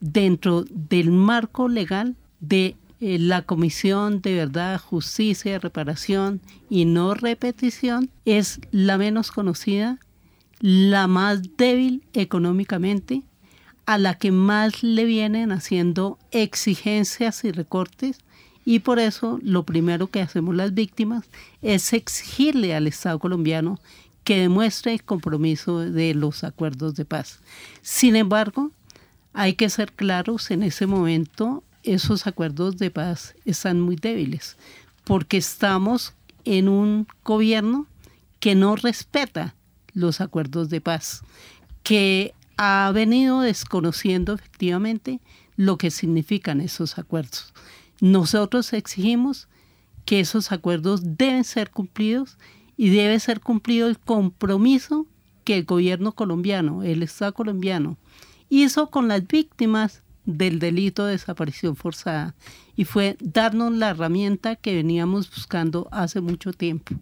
dentro 0.00 0.64
del 0.70 1.10
marco 1.10 1.68
legal 1.68 2.14
de 2.40 2.76
eh, 3.00 3.18
la 3.18 3.42
Comisión 3.42 4.20
de 4.20 4.34
Verdad, 4.34 4.80
Justicia, 4.80 5.58
Reparación 5.58 6.40
y 6.68 6.84
No 6.84 7.14
Repetición 7.14 8.10
es 8.24 8.60
la 8.70 8.98
menos 8.98 9.30
conocida, 9.30 9.98
la 10.60 11.06
más 11.06 11.56
débil 11.56 12.02
económicamente, 12.12 13.22
a 13.86 13.98
la 13.98 14.18
que 14.18 14.32
más 14.32 14.82
le 14.82 15.04
vienen 15.04 15.52
haciendo 15.52 16.18
exigencias 16.30 17.44
y 17.44 17.52
recortes 17.52 18.18
y 18.68 18.80
por 18.80 18.98
eso 18.98 19.38
lo 19.42 19.62
primero 19.62 20.08
que 20.08 20.20
hacemos 20.20 20.54
las 20.54 20.74
víctimas 20.74 21.24
es 21.62 21.94
exigirle 21.94 22.74
al 22.74 22.86
Estado 22.86 23.18
colombiano 23.18 23.80
que 24.24 24.40
demuestre 24.40 24.92
el 24.92 25.02
compromiso 25.02 25.78
de 25.78 26.12
los 26.12 26.44
acuerdos 26.44 26.94
de 26.94 27.06
paz. 27.06 27.40
Sin 27.80 28.14
embargo, 28.14 28.70
hay 29.32 29.54
que 29.54 29.70
ser 29.70 29.94
claros, 29.94 30.50
en 30.50 30.62
ese 30.62 30.86
momento 30.86 31.64
esos 31.82 32.26
acuerdos 32.26 32.76
de 32.76 32.90
paz 32.90 33.34
están 33.46 33.80
muy 33.80 33.96
débiles, 33.96 34.58
porque 35.04 35.38
estamos 35.38 36.12
en 36.44 36.68
un 36.68 37.06
gobierno 37.24 37.86
que 38.38 38.54
no 38.54 38.76
respeta 38.76 39.54
los 39.94 40.20
acuerdos 40.20 40.68
de 40.68 40.82
paz, 40.82 41.22
que 41.82 42.34
ha 42.58 42.92
venido 42.92 43.40
desconociendo 43.40 44.34
efectivamente 44.34 45.20
lo 45.56 45.78
que 45.78 45.90
significan 45.90 46.60
esos 46.60 46.98
acuerdos. 46.98 47.54
Nosotros 48.00 48.72
exigimos 48.72 49.48
que 50.04 50.20
esos 50.20 50.52
acuerdos 50.52 51.16
deben 51.18 51.44
ser 51.44 51.70
cumplidos 51.70 52.38
y 52.76 52.90
debe 52.90 53.18
ser 53.20 53.40
cumplido 53.40 53.88
el 53.88 53.98
compromiso 53.98 55.06
que 55.44 55.58
el 55.58 55.64
gobierno 55.64 56.12
colombiano, 56.12 56.82
el 56.82 57.02
Estado 57.02 57.34
colombiano, 57.34 57.98
hizo 58.48 58.90
con 58.90 59.08
las 59.08 59.26
víctimas 59.26 60.02
del 60.24 60.58
delito 60.58 61.06
de 61.06 61.12
desaparición 61.12 61.74
forzada 61.74 62.34
y 62.76 62.84
fue 62.84 63.16
darnos 63.20 63.72
la 63.72 63.90
herramienta 63.90 64.56
que 64.56 64.74
veníamos 64.74 65.28
buscando 65.30 65.88
hace 65.90 66.20
mucho 66.20 66.52
tiempo. 66.52 66.94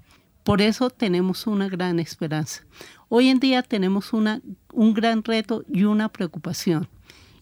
Por 0.44 0.62
eso 0.62 0.90
tenemos 0.90 1.48
una 1.48 1.68
gran 1.68 1.98
esperanza. 1.98 2.62
Hoy 3.08 3.28
en 3.28 3.40
día 3.40 3.62
tenemos 3.62 4.12
una, 4.12 4.40
un 4.72 4.94
gran 4.94 5.24
reto 5.24 5.64
y 5.68 5.82
una 5.82 6.08
preocupación. 6.08 6.88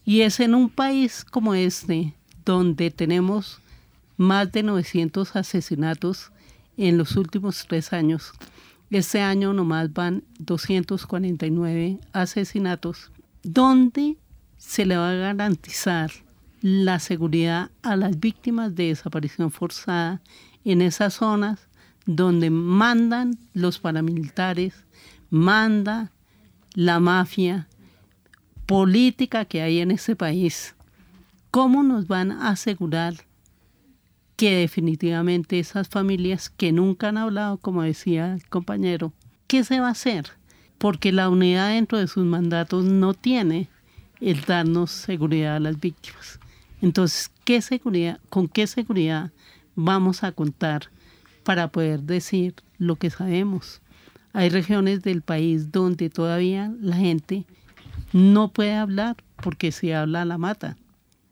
Y 0.03 0.21
es 0.21 0.39
en 0.39 0.55
un 0.55 0.69
país 0.69 1.23
como 1.23 1.53
este, 1.53 2.15
donde 2.45 2.91
tenemos 2.91 3.59
más 4.17 4.51
de 4.51 4.63
900 4.63 5.35
asesinatos 5.35 6.31
en 6.77 6.97
los 6.97 7.15
últimos 7.15 7.65
tres 7.67 7.91
años. 7.93 8.31
Este 8.89 9.21
año 9.21 9.53
nomás 9.53 9.91
van 9.91 10.23
249 10.39 11.99
asesinatos, 12.13 13.11
donde 13.43 14.17
se 14.57 14.85
le 14.85 14.97
va 14.97 15.11
a 15.11 15.15
garantizar 15.15 16.11
la 16.61 16.99
seguridad 16.99 17.71
a 17.83 17.95
las 17.95 18.19
víctimas 18.19 18.75
de 18.75 18.87
desaparición 18.87 19.51
forzada 19.51 20.21
en 20.63 20.81
esas 20.81 21.15
zonas 21.15 21.67
donde 22.05 22.49
mandan 22.49 23.37
los 23.53 23.79
paramilitares, 23.79 24.73
manda 25.29 26.11
la 26.73 26.99
mafia 26.99 27.67
política 28.65 29.45
que 29.45 29.61
hay 29.61 29.79
en 29.79 29.91
ese 29.91 30.15
país. 30.15 30.74
¿Cómo 31.55 31.83
nos 31.83 32.09
van 32.09 32.33
a 32.33 32.49
asegurar 32.49 33.13
que 34.35 34.57
definitivamente 34.57 35.57
esas 35.57 35.87
familias 35.87 36.49
que 36.49 36.73
nunca 36.73 37.07
han 37.07 37.17
hablado, 37.17 37.59
como 37.59 37.81
decía 37.81 38.33
el 38.33 38.45
compañero, 38.49 39.13
¿qué 39.47 39.63
se 39.63 39.79
va 39.79 39.87
a 39.87 39.91
hacer? 39.91 40.31
Porque 40.77 41.13
la 41.13 41.29
unidad 41.29 41.69
dentro 41.69 41.97
de 41.97 42.07
sus 42.07 42.25
mandatos 42.25 42.83
no 42.83 43.13
tiene 43.13 43.69
el 44.19 44.41
darnos 44.41 44.91
seguridad 44.91 45.55
a 45.55 45.59
las 45.61 45.79
víctimas. 45.79 46.41
Entonces, 46.81 47.31
¿qué 47.45 47.61
seguridad, 47.61 48.19
¿con 48.27 48.49
qué 48.49 48.67
seguridad 48.67 49.31
vamos 49.75 50.25
a 50.25 50.33
contar 50.33 50.89
para 51.45 51.69
poder 51.69 52.01
decir 52.01 52.53
lo 52.79 52.97
que 52.97 53.09
sabemos? 53.09 53.81
Hay 54.33 54.49
regiones 54.49 55.03
del 55.03 55.21
país 55.21 55.71
donde 55.71 56.09
todavía 56.09 56.73
la 56.81 56.97
gente 56.97 57.45
no 58.11 58.51
puede 58.51 58.75
hablar 58.75 59.15
porque 59.41 59.71
si 59.71 59.93
habla 59.93 60.25
la 60.25 60.37
mata. 60.37 60.75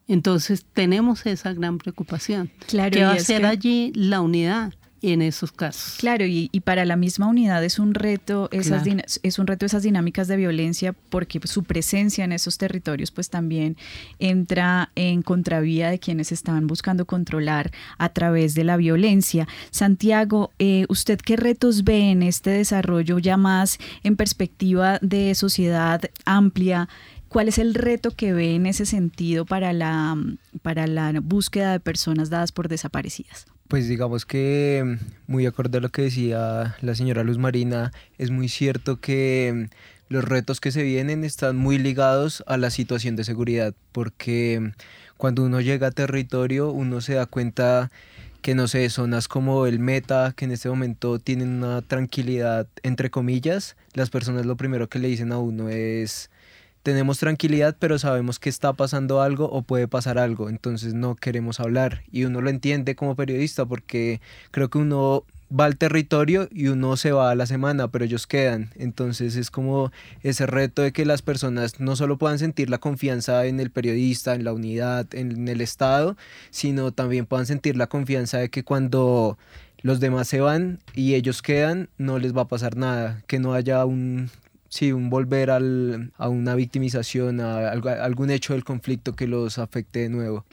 Entonces 0.08 0.66
tenemos 0.74 1.26
esa 1.26 1.54
gran 1.54 1.78
preocupación. 1.78 2.51
Claro, 2.68 2.91
¿Qué 2.91 3.04
va 3.04 3.14
a 3.14 3.20
ser 3.20 3.45
allí 3.45 3.91
la 3.95 4.22
unidad? 4.22 4.74
en 5.04 5.22
esos 5.22 5.51
casos. 5.51 5.95
Claro, 5.99 6.26
y, 6.26 6.49
para 6.64 6.86
la 6.86 6.95
misma 6.95 7.28
unidad 7.28 7.64
es 7.64 7.78
un 7.78 7.93
reto 7.93 8.47
esas 8.54 8.84
es 9.22 9.38
un 9.39 9.47
reto 9.47 9.66
esas 9.66 9.84
dinámicas 9.84 10.30
de 10.30 10.38
violencia 10.38 10.93
porque 11.10 11.41
su 11.43 11.64
presencia 11.64 12.24
en 12.24 12.32
esos 12.32 12.58
territorios 12.58 13.12
pues 13.12 13.30
también 13.30 13.76
entra 14.18 14.91
en 14.95 15.22
contravía 15.22 15.89
de 15.89 15.99
quienes 15.99 16.32
están 16.32 16.68
buscando 16.68 17.06
controlar 17.06 17.72
a 17.97 18.10
través 18.10 18.56
de 18.56 18.64
la 18.64 18.78
violencia. 18.78 19.45
Santiago, 19.72 20.51
eh, 20.58 20.86
¿usted 20.88 21.20
qué 21.20 21.36
retos 21.36 21.84
ve 21.84 22.12
en 22.12 22.24
este 22.24 22.51
desarrollo 22.51 23.20
ya 23.20 23.36
más 23.36 23.80
en 24.04 24.16
perspectiva 24.16 24.99
de 25.01 25.36
sociedad 25.36 26.01
amplia? 26.24 26.88
¿Cuál 27.34 27.47
es 27.47 27.57
el 27.57 27.73
reto 27.73 28.11
que 28.11 28.31
ve 28.31 28.53
en 28.53 28.67
ese 28.67 28.86
sentido 28.86 29.43
para 29.43 29.73
la, 29.73 30.15
para 30.61 30.86
la 30.86 31.11
búsqueda 31.19 31.71
de 31.71 31.79
personas 31.79 32.29
dadas 32.29 32.51
por 32.51 32.67
desaparecidas? 32.67 33.47
Pues 33.67 33.88
digamos 33.88 34.27
que 34.27 34.99
muy 35.25 35.47
acorde 35.47 35.79
a 35.79 35.81
lo 35.81 35.89
que 35.89 36.03
decía 36.03 36.75
la 36.79 36.93
señora 36.93 37.23
Luz 37.23 37.39
Marina, 37.39 37.91
es 38.19 38.29
muy 38.29 38.49
cierto 38.49 38.99
que 38.99 39.67
mm, 39.67 40.13
los 40.13 40.23
retos 40.23 40.61
que 40.61 40.71
se 40.71 40.84
vienen 40.84 41.23
están 41.23 41.57
muy 41.57 41.79
ligados 41.79 42.43
a 42.45 42.57
la 42.57 42.69
situación 42.69 43.15
de 43.15 43.23
seguridad, 43.23 43.73
porque 43.93 44.59
mm, 44.61 44.71
cuando 45.17 45.43
uno 45.43 45.59
llega 45.59 45.88
a 45.88 45.91
territorio 45.91 46.69
uno 46.69 47.01
se 47.01 47.15
da 47.15 47.25
cuenta 47.25 47.89
que 48.43 48.53
no 48.53 48.67
sé, 48.67 48.88
zonas 48.91 49.27
como 49.27 49.65
el 49.65 49.79
Meta, 49.79 50.34
que 50.36 50.45
en 50.45 50.51
este 50.51 50.69
momento 50.69 51.17
tienen 51.17 51.63
una 51.63 51.81
tranquilidad 51.81 52.67
entre 52.84 53.09
comillas, 53.09 53.75
las 53.95 54.11
personas 54.11 54.45
lo 54.45 54.55
primero 54.55 54.88
que 54.88 54.99
le 54.99 55.07
dicen 55.07 55.31
a 55.31 55.39
uno 55.39 55.69
es 55.69 56.29
tenemos 56.84 57.17
tranquilidad, 57.17 57.75
pero 57.79 57.97
sabemos 57.97 58.39
que 58.39 58.49
está 58.49 58.73
pasando 58.73 59.21
algo 59.21 59.45
o 59.45 59.61
puede 59.61 59.88
pasar 59.88 60.17
algo, 60.17 60.49
entonces 60.49 60.93
no 60.93 61.15
queremos 61.15 61.59
hablar. 61.59 62.03
Y 62.11 62.25
uno 62.25 62.41
lo 62.41 62.49
entiende 62.49 62.95
como 62.95 63.15
periodista 63.15 63.65
porque 63.65 64.19
creo 64.51 64.69
que 64.69 64.77
uno 64.77 65.25
va 65.49 65.65
al 65.65 65.77
territorio 65.77 66.49
y 66.51 66.67
uno 66.67 66.97
se 66.97 67.11
va 67.11 67.31
a 67.31 67.36
la 67.36 67.45
semana, 67.45 67.88
pero 67.88 68.03
ellos 68.03 68.27
quedan. 68.27 68.71
Entonces 68.75 69.36
es 69.38 69.49
como 69.49 69.91
ese 70.23 70.45
reto 70.45 70.81
de 70.81 70.91
que 70.91 71.05
las 71.05 71.21
personas 71.21 71.79
no 71.79 71.95
solo 71.95 72.17
puedan 72.17 72.39
sentir 72.39 72.69
la 72.69 72.79
confianza 72.79 73.45
en 73.45 73.59
el 73.59 73.71
periodista, 73.71 74.36
en 74.36 74.43
la 74.43 74.53
unidad, 74.53 75.07
en 75.13 75.47
el 75.47 75.61
Estado, 75.61 76.17
sino 76.49 76.91
también 76.91 77.25
puedan 77.25 77.45
sentir 77.45 77.77
la 77.77 77.88
confianza 77.88 78.39
de 78.39 78.49
que 78.49 78.63
cuando 78.63 79.38
los 79.81 79.99
demás 79.99 80.27
se 80.27 80.41
van 80.41 80.79
y 80.95 81.13
ellos 81.13 81.41
quedan, 81.41 81.89
no 81.97 82.19
les 82.19 82.36
va 82.36 82.43
a 82.43 82.47
pasar 82.47 82.75
nada, 82.75 83.21
que 83.27 83.39
no 83.39 83.53
haya 83.53 83.86
un, 83.86 84.29
sí, 84.74 84.91
un 84.91 85.11
volver 85.11 85.51
al, 85.51 86.11
a 86.17 86.30
una 86.30 86.55
victimización, 86.55 87.39
a, 87.41 87.69
algún 87.69 88.32
hecho 88.32 88.53
del 88.53 88.63
conflicto 88.63 89.15
que 89.15 89.28
los 89.28 89.59
afecte 89.59 89.99
de 89.99 90.09
nuevo. 90.09 90.45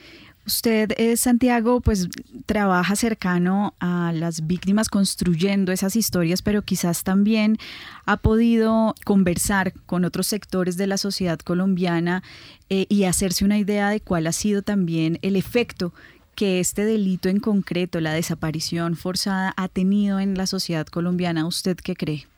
Usted, 0.45 0.91
eh, 0.97 1.17
Santiago, 1.17 1.81
pues 1.81 2.07
trabaja 2.45 2.95
cercano 2.95 3.73
a 3.79 4.11
las 4.13 4.45
víctimas 4.45 4.89
construyendo 4.89 5.71
esas 5.71 5.95
historias, 5.95 6.41
pero 6.41 6.61
quizás 6.61 7.03
también 7.03 7.57
ha 8.05 8.17
podido 8.17 8.93
conversar 9.05 9.73
con 9.85 10.05
otros 10.05 10.27
sectores 10.27 10.77
de 10.77 10.87
la 10.87 10.97
sociedad 10.97 11.39
colombiana 11.39 12.21
eh, 12.69 12.85
y 12.89 13.05
hacerse 13.05 13.45
una 13.45 13.57
idea 13.57 13.89
de 13.89 14.01
cuál 14.01 14.27
ha 14.27 14.31
sido 14.31 14.61
también 14.61 15.17
el 15.21 15.35
efecto 15.35 15.93
que 16.35 16.59
este 16.59 16.85
delito 16.85 17.29
en 17.29 17.39
concreto, 17.39 17.99
la 18.01 18.13
desaparición 18.13 18.95
forzada, 18.95 19.53
ha 19.57 19.67
tenido 19.67 20.19
en 20.19 20.35
la 20.35 20.47
sociedad 20.47 20.87
colombiana. 20.87 21.45
¿Usted 21.45 21.77
qué 21.77 21.95
cree? 21.95 22.30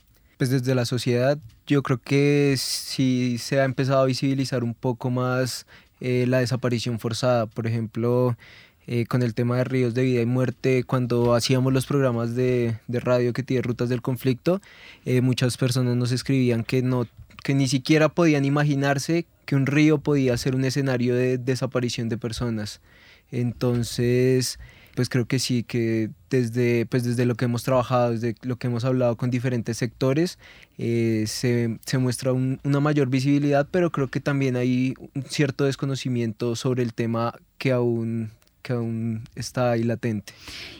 Pues 0.43 0.49
desde 0.49 0.75
la 0.75 0.83
sociedad 0.83 1.39
yo 1.67 1.83
creo 1.83 1.99
que 1.99 2.55
sí 2.57 3.37
se 3.39 3.61
ha 3.61 3.63
empezado 3.63 4.01
a 4.01 4.05
visibilizar 4.05 4.61
un 4.61 4.73
poco 4.73 5.09
más 5.09 5.65
eh, 6.01 6.25
la 6.27 6.39
desaparición 6.39 6.99
forzada. 6.99 7.45
Por 7.45 7.65
ejemplo, 7.65 8.35
eh, 8.85 9.05
con 9.05 9.23
el 9.23 9.33
tema 9.35 9.55
de 9.55 9.63
ríos 9.63 9.93
de 9.93 10.03
vida 10.03 10.19
y 10.19 10.25
muerte, 10.25 10.83
cuando 10.83 11.33
hacíamos 11.33 11.71
los 11.71 11.85
programas 11.85 12.35
de, 12.35 12.75
radio 12.89 13.31
que 13.31 13.41
tiene 13.41 13.61
rutas 13.61 13.87
del 13.87 14.01
conflicto, 14.01 14.59
eh, 15.05 15.21
muchas 15.21 15.55
personas 15.55 15.95
nos 15.95 16.11
escribían 16.11 16.65
que, 16.65 16.81
no, 16.81 17.07
que 17.41 17.53
ni 17.53 17.69
siquiera 17.69 18.09
podían 18.09 18.43
imaginarse 18.43 19.25
que 19.45 19.55
un 19.55 19.65
río 19.65 19.99
podía 19.99 20.35
ser 20.35 20.55
un 20.55 20.65
escenario 20.65 21.15
de 21.15 21.37
desaparición 21.37 22.09
de 22.09 22.17
personas. 22.17 22.81
Entonces, 23.31 24.59
pues 24.95 25.09
creo 25.09 25.25
que 25.25 25.39
sí, 25.39 25.63
que 25.63 26.11
desde, 26.29 26.85
pues 26.85 27.03
desde 27.03 27.25
lo 27.25 27.35
que 27.35 27.45
hemos 27.45 27.63
trabajado, 27.63 28.11
desde 28.11 28.35
lo 28.43 28.57
que 28.57 28.67
hemos 28.67 28.85
hablado 28.85 29.17
con 29.17 29.29
diferentes 29.29 29.77
sectores, 29.77 30.39
eh, 30.77 31.25
se, 31.27 31.79
se, 31.85 31.97
muestra 31.97 32.33
una 32.33 32.79
mayor 32.79 33.09
visibilidad, 33.09 33.67
pero 33.69 33.91
creo 33.91 34.07
que 34.09 34.19
también 34.19 34.55
hay 34.55 34.93
un 35.15 35.23
cierto 35.23 35.65
desconocimiento 35.65 36.55
sobre 36.55 36.83
el 36.83 36.93
tema 36.93 37.33
que 37.57 37.71
aún 37.71 38.31
que 38.63 38.73
aún 38.73 39.21
está 39.35 39.71
ahí 39.71 39.83
latente. 39.83 40.33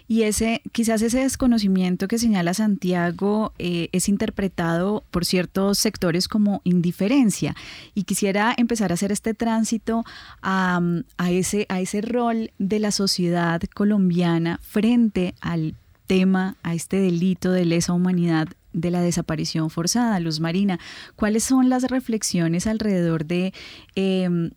Y 0.07 0.23
ese, 0.23 0.61
quizás 0.71 1.01
ese 1.01 1.19
desconocimiento 1.19 2.07
que 2.07 2.17
señala 2.17 2.53
Santiago 2.53 3.53
eh, 3.59 3.89
es 3.91 4.09
interpretado 4.09 5.03
por 5.11 5.25
ciertos 5.25 5.77
sectores 5.77 6.27
como 6.27 6.61
indiferencia. 6.63 7.55
Y 7.93 8.03
quisiera 8.03 8.53
empezar 8.57 8.91
a 8.91 8.95
hacer 8.95 9.11
este 9.11 9.33
tránsito 9.33 10.03
a, 10.41 10.81
a, 11.17 11.31
ese, 11.31 11.65
a 11.69 11.81
ese 11.81 12.01
rol 12.01 12.51
de 12.57 12.79
la 12.79 12.91
sociedad 12.91 13.61
colombiana 13.75 14.59
frente 14.63 15.35
al 15.41 15.75
tema, 16.07 16.57
a 16.63 16.73
este 16.73 16.97
delito 16.97 17.51
de 17.51 17.65
lesa 17.65 17.93
humanidad 17.93 18.47
de 18.73 18.91
la 18.91 19.01
desaparición 19.01 19.69
forzada, 19.69 20.19
Luz 20.19 20.39
Marina. 20.39 20.79
¿Cuáles 21.15 21.43
son 21.43 21.69
las 21.69 21.83
reflexiones 21.83 22.65
alrededor 22.65 23.25
de 23.25 23.53
em, 23.95 24.51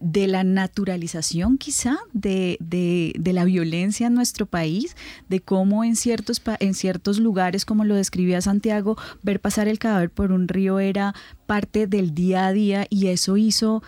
de 0.00 0.26
la 0.26 0.44
naturalización 0.44 1.58
quizá 1.58 1.98
de, 2.12 2.58
la 3.22 3.44
violencia 3.44 4.06
en 4.06 4.14
nuestro 4.14 4.46
país, 4.46 4.96
de 5.28 5.40
cómo 5.40 5.84
en 5.84 5.94
ciertos, 5.94 6.42
en 6.58 6.74
ciertos 6.74 7.18
lugares, 7.18 7.64
como 7.64 7.84
lo 7.84 7.94
describía 7.94 8.40
Santiago, 8.40 8.96
ver 9.22 9.40
pasar 9.40 9.68
el 9.68 9.78
cadáver 9.78 10.10
por 10.10 10.32
un 10.32 10.48
río 10.48 10.80
era 10.80 11.14
parte 11.46 11.86
del 11.86 12.14
día 12.14 12.46
a 12.46 12.52
día 12.52 12.86
y 12.88 13.08
eso 13.08 13.36
hizo 13.36 13.82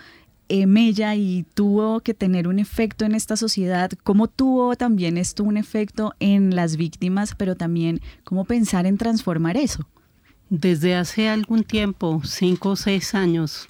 eh, 0.48 0.66
mella 0.66 1.14
y 1.14 1.46
tuvo 1.54 2.00
que 2.00 2.12
tener 2.12 2.46
un 2.46 2.58
efecto 2.58 3.06
en 3.06 3.14
esta 3.14 3.36
sociedad, 3.36 3.90
cómo 4.02 4.28
tuvo 4.28 4.76
también 4.76 5.16
esto 5.16 5.44
un 5.44 5.56
efecto 5.56 6.14
en 6.20 6.54
las 6.54 6.76
víctimas, 6.76 7.34
pero 7.34 7.56
también 7.56 8.02
cómo 8.22 8.44
pensar 8.44 8.84
en 8.84 8.98
transformar 8.98 9.56
eso. 9.56 9.88
Desde 10.50 10.94
hace 10.94 11.30
algún 11.30 11.64
tiempo, 11.64 12.20
cinco 12.22 12.70
o 12.70 12.76
seis 12.76 13.14
años, 13.14 13.66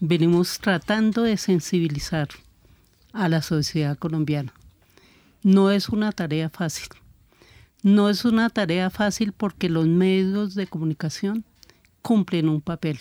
venimos 0.00 0.58
tratando 0.58 1.22
de 1.22 1.36
sensibilizar 1.36 2.28
a 3.12 3.28
la 3.28 3.42
sociedad 3.42 3.96
colombiana. 3.96 4.52
No 5.42 5.70
es 5.70 5.88
una 5.88 6.12
tarea 6.12 6.50
fácil. 6.50 6.88
No 7.82 8.10
es 8.10 8.24
una 8.24 8.50
tarea 8.50 8.90
fácil 8.90 9.32
porque 9.32 9.68
los 9.68 9.86
medios 9.86 10.54
de 10.54 10.66
comunicación 10.66 11.44
cumplen 12.02 12.48
un 12.48 12.60
papel 12.60 12.98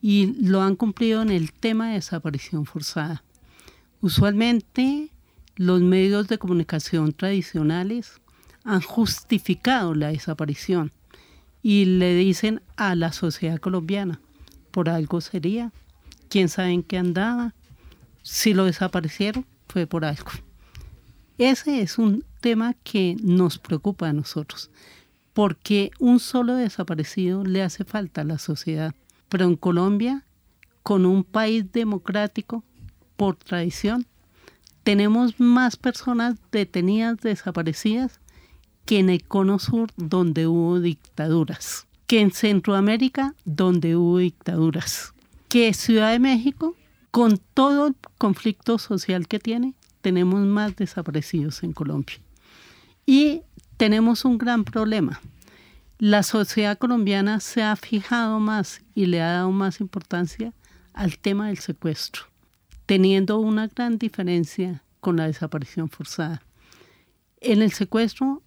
y 0.00 0.34
lo 0.46 0.62
han 0.62 0.76
cumplido 0.76 1.22
en 1.22 1.30
el 1.30 1.52
tema 1.52 1.88
de 1.88 1.94
desaparición 1.94 2.66
forzada. 2.66 3.24
Usualmente 4.00 5.10
los 5.56 5.80
medios 5.80 6.28
de 6.28 6.38
comunicación 6.38 7.12
tradicionales 7.12 8.20
han 8.64 8.80
justificado 8.80 9.94
la 9.94 10.08
desaparición 10.08 10.92
y 11.62 11.84
le 11.84 12.14
dicen 12.14 12.62
a 12.76 12.94
la 12.94 13.12
sociedad 13.12 13.58
colombiana, 13.58 14.20
por 14.70 14.88
algo 14.88 15.20
sería, 15.20 15.72
quién 16.28 16.48
sabe 16.48 16.70
en 16.72 16.82
qué 16.82 16.98
andaba, 16.98 17.54
si 18.22 18.54
lo 18.54 18.64
desaparecieron 18.64 19.46
fue 19.68 19.86
por 19.86 20.04
algo. 20.04 20.30
Ese 21.38 21.82
es 21.82 21.98
un 21.98 22.24
tema 22.40 22.74
que 22.82 23.16
nos 23.22 23.58
preocupa 23.58 24.08
a 24.08 24.12
nosotros, 24.12 24.70
porque 25.34 25.90
un 25.98 26.18
solo 26.18 26.54
desaparecido 26.54 27.44
le 27.44 27.62
hace 27.62 27.84
falta 27.84 28.22
a 28.22 28.24
la 28.24 28.38
sociedad. 28.38 28.94
Pero 29.28 29.44
en 29.44 29.56
Colombia, 29.56 30.24
con 30.82 31.04
un 31.04 31.24
país 31.24 31.70
democrático, 31.72 32.64
por 33.16 33.36
tradición, 33.36 34.06
tenemos 34.82 35.38
más 35.40 35.76
personas 35.76 36.36
detenidas, 36.52 37.18
desaparecidas, 37.18 38.20
que 38.84 39.00
en 39.00 39.10
el 39.10 39.24
Cono 39.24 39.58
Sur, 39.58 39.90
donde 39.96 40.46
hubo 40.46 40.80
dictaduras, 40.80 41.86
que 42.06 42.20
en 42.20 42.30
Centroamérica, 42.30 43.34
donde 43.44 43.96
hubo 43.96 44.18
dictaduras, 44.18 45.12
que 45.48 45.72
Ciudad 45.74 46.12
de 46.12 46.18
México, 46.18 46.76
con 47.10 47.38
todo 47.54 47.88
el 47.88 47.96
conflicto 48.18 48.78
social 48.78 49.28
que 49.28 49.38
tiene, 49.38 49.74
tenemos 50.00 50.40
más 50.40 50.76
desaparecidos 50.76 51.62
en 51.62 51.72
Colombia. 51.72 52.18
Y 53.06 53.42
tenemos 53.76 54.24
un 54.24 54.38
gran 54.38 54.64
problema. 54.64 55.20
La 55.98 56.22
sociedad 56.22 56.76
colombiana 56.76 57.40
se 57.40 57.62
ha 57.62 57.74
fijado 57.76 58.38
más 58.38 58.82
y 58.94 59.06
le 59.06 59.22
ha 59.22 59.32
dado 59.32 59.50
más 59.50 59.80
importancia 59.80 60.52
al 60.92 61.18
tema 61.18 61.48
del 61.48 61.58
secuestro, 61.58 62.24
teniendo 62.84 63.38
una 63.38 63.68
gran 63.68 63.98
diferencia 63.98 64.82
con 65.00 65.16
la 65.16 65.26
desaparición 65.26 65.88
forzada. 65.88 66.42
En 67.40 67.62
el 67.62 67.72
secuestro 67.72 68.42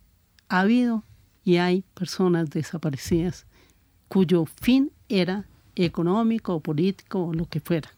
ha 0.48 0.62
habido 0.62 1.04
y 1.44 1.58
hay 1.58 1.84
personas 1.94 2.50
desaparecidas 2.50 3.46
cuyo 4.08 4.46
fin 4.46 4.92
era 5.08 5.48
económico 5.76 6.56
o 6.56 6.60
político 6.60 7.26
o 7.26 7.34
lo 7.34 7.46
que 7.46 7.60
fuera. 7.60 7.90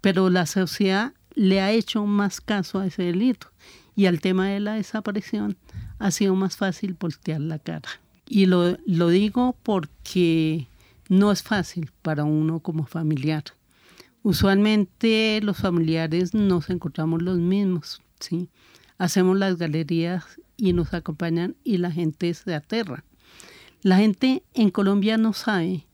Pero 0.00 0.30
la 0.30 0.46
sociedad 0.46 1.12
le 1.34 1.60
ha 1.60 1.72
hecho 1.72 2.04
más 2.04 2.40
caso 2.40 2.80
a 2.80 2.86
ese 2.86 3.02
delito 3.02 3.48
y 3.94 4.06
al 4.06 4.20
tema 4.20 4.48
de 4.48 4.60
la 4.60 4.74
desaparición 4.74 5.56
ha 5.98 6.10
sido 6.10 6.34
más 6.34 6.56
fácil 6.56 6.96
voltear 6.98 7.40
la 7.40 7.58
cara. 7.58 7.88
Y 8.26 8.46
lo, 8.46 8.76
lo 8.86 9.08
digo 9.08 9.56
porque 9.62 10.68
no 11.08 11.32
es 11.32 11.42
fácil 11.42 11.90
para 12.02 12.24
uno 12.24 12.60
como 12.60 12.84
familiar. 12.84 13.44
Usualmente 14.22 15.40
los 15.42 15.56
familiares 15.56 16.34
nos 16.34 16.70
encontramos 16.70 17.22
los 17.22 17.38
mismos, 17.38 18.02
¿sí? 18.20 18.48
Hacemos 18.98 19.38
las 19.38 19.56
galerías 19.56 20.24
y 20.56 20.72
nos 20.72 20.92
acompañan 20.92 21.56
y 21.64 21.78
la 21.78 21.90
gente 21.90 22.34
se 22.34 22.54
aterra. 22.54 23.04
La 23.82 23.98
gente 23.98 24.42
en 24.54 24.70
Colombia 24.70 25.16
no 25.16 25.32
sabe 25.32 25.86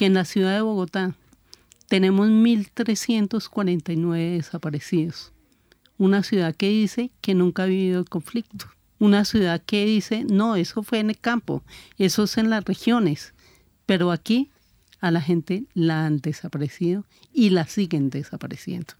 que 0.00 0.06
en 0.06 0.14
la 0.14 0.24
ciudad 0.24 0.54
de 0.54 0.62
Bogotá 0.62 1.14
tenemos 1.86 2.30
1.349 2.30 4.36
desaparecidos. 4.36 5.30
Una 5.98 6.22
ciudad 6.22 6.56
que 6.56 6.70
dice 6.70 7.10
que 7.20 7.34
nunca 7.34 7.64
ha 7.64 7.66
vivido 7.66 8.00
el 8.00 8.08
conflicto. 8.08 8.64
Una 8.98 9.26
ciudad 9.26 9.60
que 9.60 9.84
dice, 9.84 10.24
no, 10.24 10.56
eso 10.56 10.82
fue 10.82 11.00
en 11.00 11.10
el 11.10 11.18
campo, 11.18 11.62
eso 11.98 12.24
es 12.24 12.38
en 12.38 12.48
las 12.48 12.64
regiones. 12.64 13.34
Pero 13.84 14.10
aquí 14.10 14.48
a 15.00 15.10
la 15.10 15.20
gente 15.20 15.64
la 15.74 16.06
han 16.06 16.20
desaparecido 16.20 17.04
y 17.34 17.50
la 17.50 17.66
siguen 17.66 18.08
desapareciendo. 18.08 18.94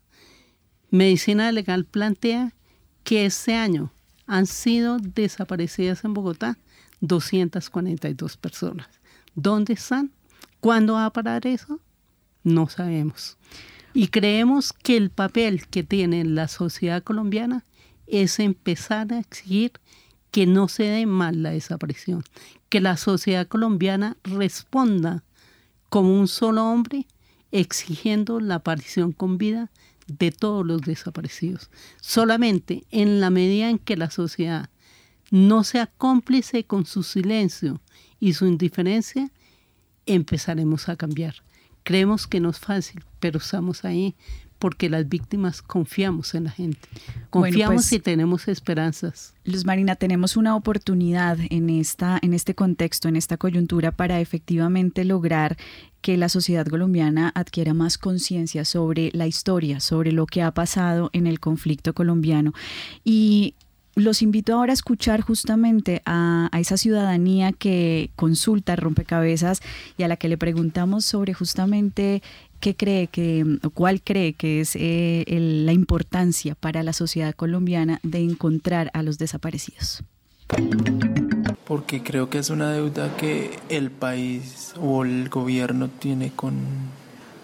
Medicina 0.90 1.50
Legal 1.50 1.86
plantea 1.86 2.52
que 3.04 3.24
este 3.24 3.54
año 3.54 3.90
han 4.26 4.46
sido 4.46 4.98
desaparecidas 4.98 6.04
en 6.04 6.12
Bogotá 6.12 6.58
242 7.00 8.36
personas. 8.36 8.88
¿Dónde 9.34 9.72
están? 9.72 10.10
¿Cuándo 10.60 10.94
va 10.94 11.06
a 11.06 11.12
parar 11.12 11.46
eso? 11.46 11.80
No 12.42 12.68
sabemos. 12.68 13.36
Y 13.92 14.08
creemos 14.08 14.72
que 14.72 14.96
el 14.96 15.10
papel 15.10 15.66
que 15.66 15.82
tiene 15.82 16.24
la 16.24 16.48
sociedad 16.48 17.02
colombiana 17.02 17.64
es 18.06 18.38
empezar 18.38 19.12
a 19.12 19.18
exigir 19.18 19.72
que 20.30 20.46
no 20.46 20.68
se 20.68 20.84
dé 20.84 21.06
mal 21.06 21.42
la 21.42 21.50
desaparición, 21.50 22.24
que 22.68 22.80
la 22.80 22.96
sociedad 22.96 23.48
colombiana 23.48 24.16
responda 24.22 25.24
como 25.88 26.18
un 26.18 26.28
solo 26.28 26.64
hombre 26.70 27.06
exigiendo 27.50 28.38
la 28.38 28.56
aparición 28.56 29.12
con 29.12 29.38
vida 29.38 29.70
de 30.06 30.30
todos 30.30 30.64
los 30.64 30.82
desaparecidos. 30.82 31.70
Solamente 32.00 32.84
en 32.90 33.20
la 33.20 33.30
medida 33.30 33.70
en 33.70 33.78
que 33.78 33.96
la 33.96 34.10
sociedad 34.10 34.70
no 35.30 35.64
sea 35.64 35.86
cómplice 35.86 36.64
con 36.64 36.86
su 36.86 37.02
silencio 37.02 37.80
y 38.18 38.34
su 38.34 38.46
indiferencia, 38.46 39.30
empezaremos 40.14 40.88
a 40.88 40.96
cambiar. 40.96 41.34
Creemos 41.82 42.26
que 42.26 42.40
no 42.40 42.50
es 42.50 42.58
fácil, 42.58 43.02
pero 43.20 43.38
estamos 43.38 43.84
ahí 43.84 44.14
porque 44.60 44.90
las 44.90 45.08
víctimas 45.08 45.62
confiamos 45.62 46.34
en 46.34 46.44
la 46.44 46.50
gente. 46.50 46.86
Confiamos 47.30 47.76
pues, 47.76 47.92
y 47.94 47.98
tenemos 47.98 48.46
esperanzas. 48.46 49.32
Luz 49.44 49.64
Marina, 49.64 49.96
tenemos 49.96 50.36
una 50.36 50.54
oportunidad 50.54 51.38
en, 51.48 51.70
esta, 51.70 52.18
en 52.20 52.34
este 52.34 52.54
contexto, 52.54 53.08
en 53.08 53.16
esta 53.16 53.38
coyuntura, 53.38 53.90
para 53.90 54.20
efectivamente 54.20 55.06
lograr 55.06 55.56
que 56.02 56.18
la 56.18 56.28
sociedad 56.28 56.66
colombiana 56.66 57.32
adquiera 57.34 57.72
más 57.72 57.96
conciencia 57.96 58.66
sobre 58.66 59.10
la 59.14 59.26
historia, 59.26 59.80
sobre 59.80 60.12
lo 60.12 60.26
que 60.26 60.42
ha 60.42 60.52
pasado 60.52 61.08
en 61.14 61.26
el 61.26 61.40
conflicto 61.40 61.94
colombiano. 61.94 62.52
Y 63.02 63.54
los 63.94 64.22
invito 64.22 64.54
ahora 64.54 64.72
a 64.72 64.74
escuchar 64.74 65.20
justamente 65.20 66.02
a, 66.06 66.48
esa 66.58 66.76
ciudadanía 66.76 67.52
que 67.52 68.10
consulta 68.16 68.76
rompecabezas 68.76 69.60
y 69.96 70.02
a 70.02 70.08
la 70.08 70.16
que 70.16 70.28
le 70.28 70.38
preguntamos 70.38 71.04
sobre 71.04 71.34
justamente 71.34 72.22
qué 72.60 72.76
cree 72.76 73.06
que, 73.08 73.58
o 73.62 73.70
cuál 73.70 74.02
cree 74.02 74.34
que 74.34 74.60
es 74.60 74.76
eh, 74.76 75.24
la 75.28 75.72
importancia 75.72 76.54
para 76.54 76.82
la 76.82 76.92
sociedad 76.92 77.34
colombiana 77.34 78.00
de 78.02 78.20
encontrar 78.20 78.90
a 78.94 79.02
los 79.02 79.18
desaparecidos. 79.18 80.02
Porque 81.64 82.02
creo 82.02 82.28
que 82.28 82.38
es 82.38 82.50
una 82.50 82.70
deuda 82.70 83.16
que 83.16 83.58
el 83.68 83.90
país 83.90 84.74
o 84.80 85.04
el 85.04 85.28
gobierno 85.28 85.88
tiene 85.88 86.30
con, 86.30 86.54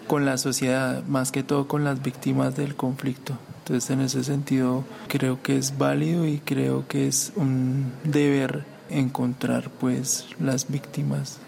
con 0.07 0.25
la 0.25 0.37
sociedad, 0.37 1.03
más 1.05 1.31
que 1.31 1.43
todo 1.43 1.67
con 1.67 1.83
las 1.83 2.03
víctimas 2.03 2.55
del 2.55 2.75
conflicto. 2.75 3.37
Entonces 3.67 3.89
en 3.89 3.99
ese 3.99 4.23
sentido 4.23 4.85
creo 5.09 5.43
que 5.43 5.57
es 5.57 5.77
válido 5.77 6.25
y 6.25 6.39
creo 6.39 6.87
que 6.87 7.05
es 7.05 7.33
un 7.35 7.91
deber 8.05 8.63
encontrar 8.89 9.69
pues 9.71 10.25
las 10.39 10.71
víctimas 10.71 11.39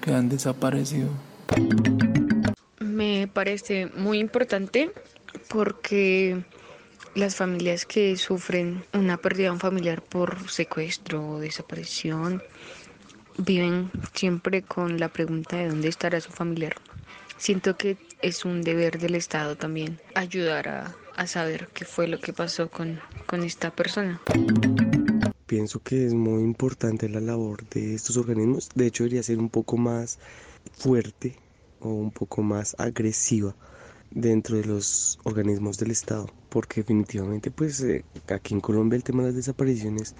que 0.00 0.14
han 0.14 0.30
desaparecido. 0.30 1.10
Me 2.78 3.28
parece 3.30 3.90
muy 3.94 4.20
importante 4.20 4.90
porque 5.50 6.42
las 7.14 7.36
familias 7.36 7.84
que 7.84 8.16
sufren 8.16 8.82
una 8.94 9.18
pérdida 9.18 9.48
de 9.48 9.52
un 9.52 9.60
familiar 9.60 10.00
por 10.00 10.48
secuestro 10.48 11.28
o 11.28 11.40
desaparición 11.40 12.42
viven 13.36 13.90
siempre 14.14 14.62
con 14.62 14.98
la 14.98 15.10
pregunta 15.10 15.58
de 15.58 15.68
dónde 15.68 15.88
estará 15.88 16.22
su 16.22 16.32
familiar. 16.32 16.76
Siento 17.36 17.76
que 17.76 17.98
es 18.22 18.46
un 18.46 18.62
deber 18.62 18.98
del 18.98 19.14
Estado 19.14 19.56
también 19.56 20.00
ayudar 20.14 20.68
a, 20.68 20.96
a 21.16 21.26
saber 21.26 21.68
qué 21.72 21.84
fue 21.84 22.06
lo 22.06 22.20
que 22.20 22.32
pasó 22.32 22.70
con, 22.70 23.00
con 23.26 23.42
esta 23.42 23.74
persona. 23.74 24.20
Pienso 25.46 25.80
que 25.80 26.06
es 26.06 26.14
muy 26.14 26.42
importante 26.42 27.08
la 27.08 27.20
labor 27.20 27.68
de 27.68 27.94
estos 27.94 28.16
organismos. 28.16 28.68
De 28.74 28.86
hecho, 28.86 29.04
debería 29.04 29.22
ser 29.22 29.38
un 29.38 29.48
poco 29.48 29.76
más 29.76 30.18
fuerte 30.72 31.36
o 31.80 31.88
un 31.88 32.10
poco 32.10 32.42
más 32.42 32.74
agresiva 32.78 33.54
dentro 34.10 34.56
de 34.56 34.64
los 34.64 35.18
organismos 35.24 35.78
del 35.78 35.90
Estado, 35.90 36.26
porque 36.48 36.80
definitivamente 36.80 37.50
pues 37.50 37.80
eh, 37.80 38.04
aquí 38.28 38.54
en 38.54 38.60
Colombia 38.60 38.96
el 38.96 39.04
tema 39.04 39.22
de 39.22 39.28
las 39.28 39.36
desapariciones 39.36 40.14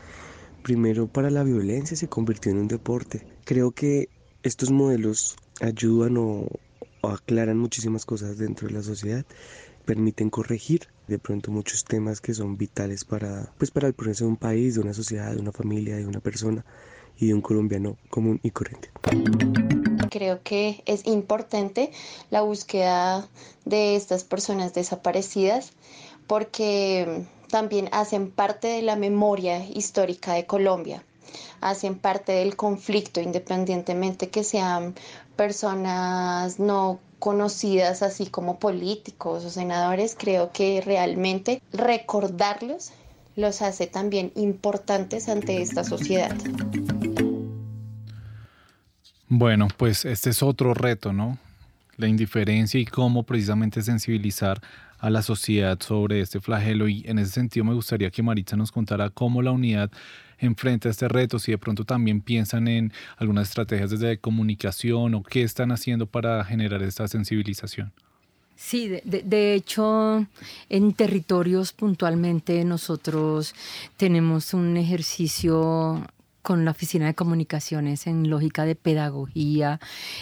primero 0.63 1.07
para 1.07 1.31
la 1.31 1.45
violencia 1.45 1.97
se 1.97 2.09
convirtió 2.09 2.53
en 2.53 2.59
un 2.59 2.69
deporte. 2.69 3.27
Creo 3.45 3.71
que 3.71 4.09
estos 4.43 4.71
modelos 4.71 5.37
ayudan 5.61 6.17
o, 6.17 6.49
o 7.01 7.09
aclaran 7.09 7.59
muchísimas 7.59 8.05
cosas 8.05 8.39
dentro 8.39 8.69
de 8.69 8.75
la 8.75 8.83
sociedad 8.83 9.25
permiten 9.87 10.29
corregir 10.29 10.89
de 11.07 11.19
pronto 11.19 11.51
muchos 11.51 11.85
temas 11.85 12.21
que 12.21 12.35
son 12.35 12.59
vitales 12.59 13.05
para, 13.05 13.53
pues 13.57 13.71
para 13.71 13.87
el 13.87 13.95
progreso 13.95 14.25
de 14.25 14.31
un 14.31 14.37
país, 14.37 14.75
de 14.75 14.81
una 14.81 14.93
sociedad, 14.93 15.33
de 15.33 15.41
una 15.41 15.53
familia, 15.53 15.97
de 15.97 16.07
una 16.07 16.21
persona 16.21 16.65
y 17.19 17.29
de 17.29 17.35
un 17.35 17.41
colombiano 17.41 17.97
común 18.11 18.41
y 18.43 18.51
corriente. 18.51 18.91
Creo 20.11 20.43
que 20.43 20.83
es 20.87 21.07
importante 21.07 21.93
la 22.31 22.43
búsqueda 22.43 23.29
de 23.65 23.97
estas 23.97 24.25
personas 24.25 24.75
desaparecidas 24.75 25.73
porque 26.27 27.25
también 27.49 27.89
hacen 27.93 28.31
parte 28.31 28.69
de 28.69 28.83
la 28.83 28.97
memoria 28.97 29.65
histórica 29.65 30.35
de 30.35 30.47
Colombia. 30.47 31.03
hacen 31.61 31.97
parte 31.99 32.33
del 32.33 32.55
conflicto, 32.55 33.21
independientemente 33.21 34.29
que 34.29 34.45
sean 34.45 34.95
personas 35.37 36.59
no 36.59 37.01
conocidas 37.19 38.03
así 38.03 38.27
como 38.27 38.59
políticos 38.59 39.45
o 39.45 39.51
senadores, 39.51 40.17
creo 40.19 40.53
que 40.53 40.81
realmente 40.81 41.63
recordarlos 41.73 42.93
los 43.37 43.63
hace 43.63 43.87
también 43.87 44.33
importantes 44.35 45.29
ante 45.29 45.61
esta 45.61 45.85
sociedad. 45.85 46.35
Bueno, 49.29 49.69
pues 49.77 50.05
este 50.05 50.31
es 50.31 50.43
otro 50.43 50.73
reto, 50.73 51.13
¿no? 51.13 51.39
La 51.97 52.09
indiferencia 52.09 52.79
y 52.79 52.85
cómo 52.85 53.23
precisamente 53.23 53.83
sensibilizar 53.83 54.61
a 54.99 55.11
la 55.11 55.23
sociedad 55.23 55.79
sobre 55.81 56.21
este 56.21 56.41
flagelo 56.41 56.89
y 56.89 57.05
en 57.07 57.19
ese 57.19 57.33
sentido 57.33 57.65
me 57.65 57.75
gustaría 57.75 58.11
que 58.11 58.23
Maritza 58.23 58.57
nos 58.57 58.73
contara 58.73 59.11
cómo 59.11 59.43
la 59.43 59.53
unidad 59.53 59.91
enfrenta 60.39 60.89
este 60.89 61.09
reto, 61.09 61.39
si 61.39 61.53
de 61.53 61.59
pronto 61.59 61.85
también 61.85 62.21
piensan 62.21 62.69
en 62.69 62.93
algunas 63.17 63.49
estrategias 63.49 63.91
desde 63.91 64.19
comunicación 64.19 65.15
o 65.15 65.23
qué 65.23 65.43
están 65.43 65.73
haciendo 65.73 66.07
para 66.07 66.45
generar 66.45 66.83
esta 66.83 67.09
sensibilización. 67.09 67.93
Sí, 68.57 68.89
de, 68.89 69.03
de, 69.05 69.55
hecho, 69.55 70.27
en 70.71 70.95
territorios 70.95 71.75
puntualmente 71.75 72.65
nosotros 72.65 73.55
tenemos 73.99 74.55
un 74.55 74.79
ejercicio 74.79 76.03
con 76.47 76.65
la 76.65 76.71
Oficina 76.71 77.07
de 77.07 77.15
Comunicaciones 77.17 78.07
en 78.07 78.31
lógica 78.31 78.65
de 78.65 78.77
pedagogía, 78.77 79.81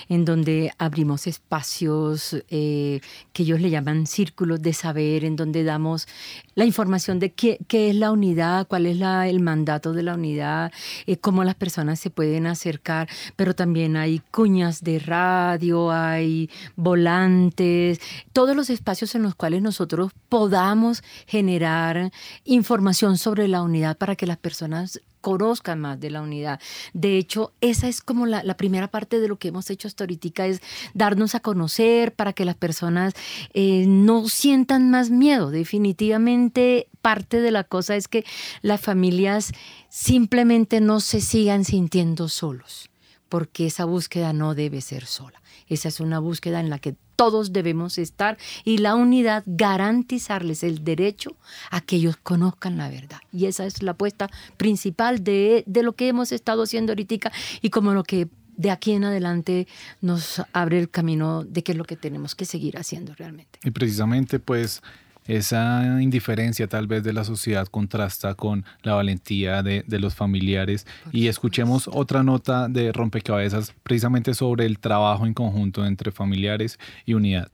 en 0.08 0.24
donde 0.24 0.72
abrimos 0.78 1.26
espacios 1.26 2.34
eh, 2.48 3.02
que 3.34 3.42
ellos 3.42 3.60
le 3.60 3.68
llaman 3.68 4.06
círculos 4.06 4.62
de 4.62 4.72
saber, 4.72 5.26
en 5.26 5.36
donde 5.36 5.64
damos 5.64 6.08
la 6.54 6.64
información 6.64 7.18
de 7.18 7.34
qué, 7.34 7.58
es 7.70 7.94
la 7.94 8.10
unidad, 8.10 8.66
cuál 8.66 8.86
es 8.86 8.98
el 9.02 9.40
mandato 9.40 9.92
de 9.92 10.02
la 10.02 10.14
unidad, 10.14 10.72
eh, 11.06 11.18
cómo 11.18 11.44
las 11.44 11.56
personas 11.56 12.00
se 12.00 12.08
pueden 12.08 12.46
acercar, 12.46 13.06
pero 13.36 13.54
también 13.54 13.98
hay 13.98 14.22
cuñas 14.30 14.82
de 14.82 15.00
radio, 15.00 15.92
hay 15.92 16.48
volantes, 16.74 18.00
todos 18.32 18.56
los 18.56 18.70
espacios 18.70 19.14
en 19.14 19.24
los 19.24 19.34
cuales 19.34 19.60
nosotros 19.60 20.10
podamos 20.30 21.02
generar 21.26 22.10
información 22.46 23.18
sobre 23.18 23.46
la 23.46 23.60
unidad 23.60 23.98
para 23.98 24.16
que 24.16 24.26
las 24.26 24.38
personas 24.38 25.02
conozcan 25.24 25.80
más 25.80 25.98
de 25.98 26.10
la 26.10 26.20
unidad. 26.20 26.60
De 26.92 27.16
hecho, 27.16 27.54
esa 27.62 27.88
es 27.88 28.02
como 28.02 28.26
la, 28.26 28.42
primera 28.58 28.88
parte 28.88 29.20
de 29.20 29.26
lo 29.26 29.38
que 29.38 29.48
hemos 29.48 29.70
hecho 29.70 29.88
hasta 29.88 30.04
es 30.04 30.60
darnos 30.92 31.34
a 31.34 31.40
conocer 31.40 32.12
para 32.14 32.34
que 32.34 32.44
las 32.44 32.56
personas 32.56 33.14
eh, 33.54 33.86
no 33.88 34.28
sientan 34.28 34.90
más 34.90 35.08
miedo. 35.08 35.50
Definitivamente 35.50 36.88
parte 37.00 37.40
de 37.40 37.50
la 37.50 37.64
cosa 37.64 37.96
es 37.96 38.06
que 38.06 38.26
las 38.60 38.82
familias 38.82 39.52
simplemente 39.88 40.82
no 40.82 41.00
se 41.00 41.22
sigan 41.22 41.64
sintiendo 41.64 42.28
solos, 42.28 42.90
porque 43.30 43.66
esa 43.66 43.86
búsqueda 43.86 44.34
no 44.34 44.54
debe 44.54 44.82
ser 44.82 45.06
sola. 45.06 45.40
Esa 45.68 45.88
es 45.88 46.00
una 46.00 46.18
búsqueda 46.18 46.60
en 46.60 46.68
la 46.68 46.78
que 46.78 46.96
todos 47.16 47.52
debemos 47.52 47.98
estar 47.98 48.36
y 48.64 48.78
la 48.78 48.94
unidad 48.94 49.44
garantizarles 49.46 50.62
el 50.62 50.84
derecho 50.84 51.36
a 51.70 51.80
que 51.80 51.96
ellos 51.96 52.16
conozcan 52.16 52.76
la 52.76 52.88
verdad. 52.88 53.18
Y 53.32 53.46
esa 53.46 53.66
es 53.66 53.82
la 53.82 53.92
apuesta 53.92 54.28
principal 54.56 55.22
de, 55.22 55.62
de 55.66 55.82
lo 55.82 55.94
que 55.94 56.08
hemos 56.08 56.32
estado 56.32 56.64
haciendo 56.64 56.92
ahorita 56.92 57.14
y 57.60 57.70
como 57.70 57.92
lo 57.92 58.04
que 58.04 58.28
de 58.56 58.70
aquí 58.70 58.92
en 58.92 59.04
adelante 59.04 59.66
nos 60.00 60.42
abre 60.52 60.78
el 60.78 60.88
camino 60.88 61.44
de 61.44 61.62
qué 61.62 61.72
es 61.72 61.78
lo 61.78 61.84
que 61.84 61.96
tenemos 61.96 62.34
que 62.34 62.44
seguir 62.44 62.78
haciendo 62.78 63.14
realmente. 63.14 63.58
Y 63.64 63.70
precisamente 63.70 64.38
pues 64.38 64.82
esa 65.26 66.00
indiferencia 66.00 66.66
tal 66.66 66.86
vez 66.86 67.02
de 67.02 67.12
la 67.12 67.24
sociedad 67.24 67.66
contrasta 67.66 68.34
con 68.34 68.64
la 68.82 68.94
valentía 68.94 69.62
de, 69.62 69.84
de 69.86 69.98
los 69.98 70.14
familiares. 70.14 70.86
y 71.12 71.28
escuchemos 71.28 71.88
otra 71.92 72.22
nota 72.22 72.68
de 72.68 72.92
rompecabezas 72.92 73.74
precisamente 73.82 74.34
sobre 74.34 74.66
el 74.66 74.78
trabajo 74.78 75.26
en 75.26 75.34
conjunto 75.34 75.86
entre 75.86 76.10
familiares 76.10 76.78
y 77.04 77.14
unidad. 77.14 77.48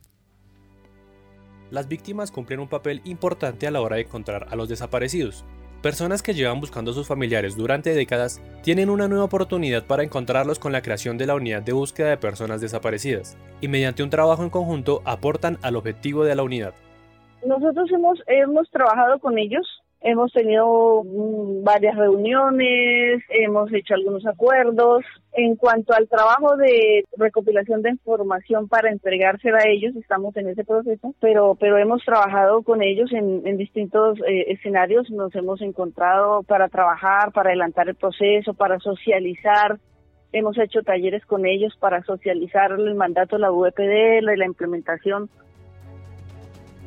Las 1.69 1.87
víctimas 1.87 2.31
cumplen 2.31 2.59
un 2.59 2.67
papel 2.67 3.01
importante 3.05 3.65
a 3.65 3.71
la 3.71 3.79
hora 3.81 3.95
de 3.95 4.03
encontrar 4.03 4.47
a 4.49 4.55
los 4.55 4.67
desaparecidos. 4.67 5.45
Personas 5.81 6.21
que 6.21 6.33
llevan 6.33 6.59
buscando 6.59 6.91
a 6.91 6.93
sus 6.93 7.07
familiares 7.07 7.55
durante 7.55 7.93
décadas 7.93 8.41
tienen 8.61 8.89
una 8.89 9.07
nueva 9.07 9.23
oportunidad 9.23 9.87
para 9.87 10.03
encontrarlos 10.03 10.59
con 10.59 10.71
la 10.71 10.81
creación 10.81 11.17
de 11.17 11.25
la 11.25 11.33
unidad 11.33 11.63
de 11.63 11.71
búsqueda 11.71 12.09
de 12.09 12.17
personas 12.17 12.61
desaparecidas, 12.61 13.37
y 13.61 13.67
mediante 13.67 14.03
un 14.03 14.11
trabajo 14.11 14.43
en 14.43 14.49
conjunto 14.49 15.01
aportan 15.05 15.57
al 15.61 15.75
objetivo 15.75 16.23
de 16.23 16.35
la 16.35 16.43
unidad. 16.43 16.75
Nosotros 17.45 17.91
hemos, 17.91 18.21
hemos 18.27 18.69
trabajado 18.69 19.19
con 19.19 19.37
ellos, 19.39 19.65
hemos 20.01 20.31
tenido 20.31 21.03
mm, 21.03 21.63
varias 21.63 21.95
reuniones, 21.95 23.23
hemos 23.29 23.71
hecho 23.73 23.95
algunos 23.95 24.25
acuerdos. 24.25 25.03
En 25.33 25.55
cuanto 25.55 25.93
al 25.93 26.07
trabajo 26.07 26.57
de 26.57 27.03
recopilación 27.17 27.81
de 27.81 27.91
información 27.91 28.67
para 28.67 28.91
entregársela 28.91 29.59
a 29.59 29.69
ellos, 29.69 29.95
estamos 29.95 30.35
en 30.37 30.49
ese 30.49 30.63
proceso, 30.63 31.15
pero, 31.19 31.55
pero 31.55 31.77
hemos 31.77 32.03
trabajado 32.03 32.61
con 32.63 32.83
ellos 32.83 33.11
en, 33.11 33.47
en 33.47 33.57
distintos 33.57 34.19
eh, 34.27 34.51
escenarios, 34.51 35.09
nos 35.09 35.33
hemos 35.35 35.61
encontrado 35.61 36.43
para 36.43 36.67
trabajar, 36.67 37.31
para 37.31 37.49
adelantar 37.49 37.89
el 37.89 37.95
proceso, 37.95 38.53
para 38.53 38.79
socializar. 38.79 39.79
Hemos 40.33 40.57
hecho 40.57 40.81
talleres 40.83 41.25
con 41.25 41.45
ellos 41.45 41.75
para 41.79 42.03
socializar 42.03 42.71
el 42.71 42.95
mandato 42.95 43.35
de 43.35 43.41
la 43.41 43.51
UEPD, 43.51 44.21
la, 44.21 44.35
la 44.35 44.45
implementación 44.45 45.29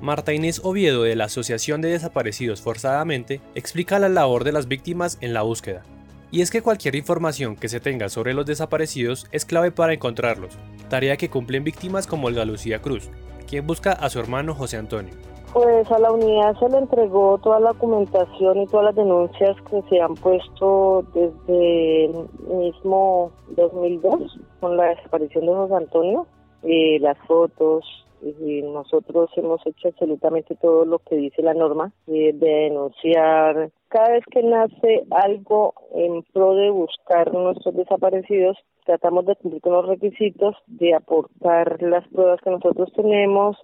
Marta 0.04 0.34
Inés 0.34 0.60
Oviedo 0.62 1.04
de 1.04 1.16
la 1.16 1.24
Asociación 1.24 1.80
de 1.80 1.88
Desaparecidos 1.88 2.60
Forzadamente 2.60 3.40
explica 3.54 3.98
la 3.98 4.10
labor 4.10 4.44
de 4.44 4.52
las 4.52 4.68
víctimas 4.68 5.16
en 5.22 5.32
la 5.32 5.40
búsqueda. 5.40 5.82
Y 6.30 6.42
es 6.42 6.50
que 6.50 6.60
cualquier 6.60 6.94
información 6.94 7.56
que 7.56 7.70
se 7.70 7.80
tenga 7.80 8.10
sobre 8.10 8.34
los 8.34 8.44
desaparecidos 8.44 9.26
es 9.32 9.46
clave 9.46 9.72
para 9.72 9.94
encontrarlos, 9.94 10.58
tarea 10.90 11.16
que 11.16 11.30
cumplen 11.30 11.64
víctimas 11.64 12.06
como 12.06 12.26
Olga 12.26 12.44
Lucía 12.44 12.82
Cruz, 12.82 13.08
quien 13.48 13.66
busca 13.66 13.92
a 13.92 14.10
su 14.10 14.20
hermano 14.20 14.54
José 14.54 14.76
Antonio. 14.76 15.14
Pues 15.54 15.90
a 15.90 15.98
la 15.98 16.12
unidad 16.12 16.54
se 16.58 16.68
le 16.68 16.76
entregó 16.76 17.38
toda 17.38 17.58
la 17.60 17.72
documentación 17.72 18.60
y 18.60 18.66
todas 18.66 18.84
las 18.84 18.96
denuncias 18.96 19.56
que 19.70 19.80
se 19.88 20.02
han 20.02 20.16
puesto 20.16 21.02
desde 21.14 22.04
el 22.04 22.28
mismo 22.50 23.32
2002 23.56 24.38
con 24.60 24.76
la 24.76 24.84
desaparición 24.96 25.46
de 25.46 25.54
José 25.54 25.74
Antonio, 25.76 26.26
y 26.64 26.98
las 26.98 27.16
fotos, 27.26 27.84
y 28.24 28.62
nosotros 28.62 29.30
hemos 29.36 29.64
hecho 29.66 29.88
absolutamente 29.88 30.56
todo 30.56 30.84
lo 30.84 30.98
que 31.00 31.16
dice 31.16 31.42
la 31.42 31.54
norma 31.54 31.92
de 32.06 32.32
denunciar. 32.32 33.70
Cada 33.88 34.12
vez 34.12 34.24
que 34.30 34.42
nace 34.42 35.04
algo 35.10 35.74
en 35.94 36.22
pro 36.32 36.54
de 36.54 36.70
buscar 36.70 37.32
nuestros 37.32 37.74
desaparecidos 37.74 38.56
tratamos 38.84 39.26
de 39.26 39.36
cumplir 39.36 39.62
con 39.62 39.72
los 39.72 39.86
requisitos 39.86 40.56
de 40.66 40.94
aportar 40.94 41.82
las 41.82 42.06
pruebas 42.08 42.40
que 42.42 42.50
nosotros 42.50 42.92
tenemos 42.94 43.56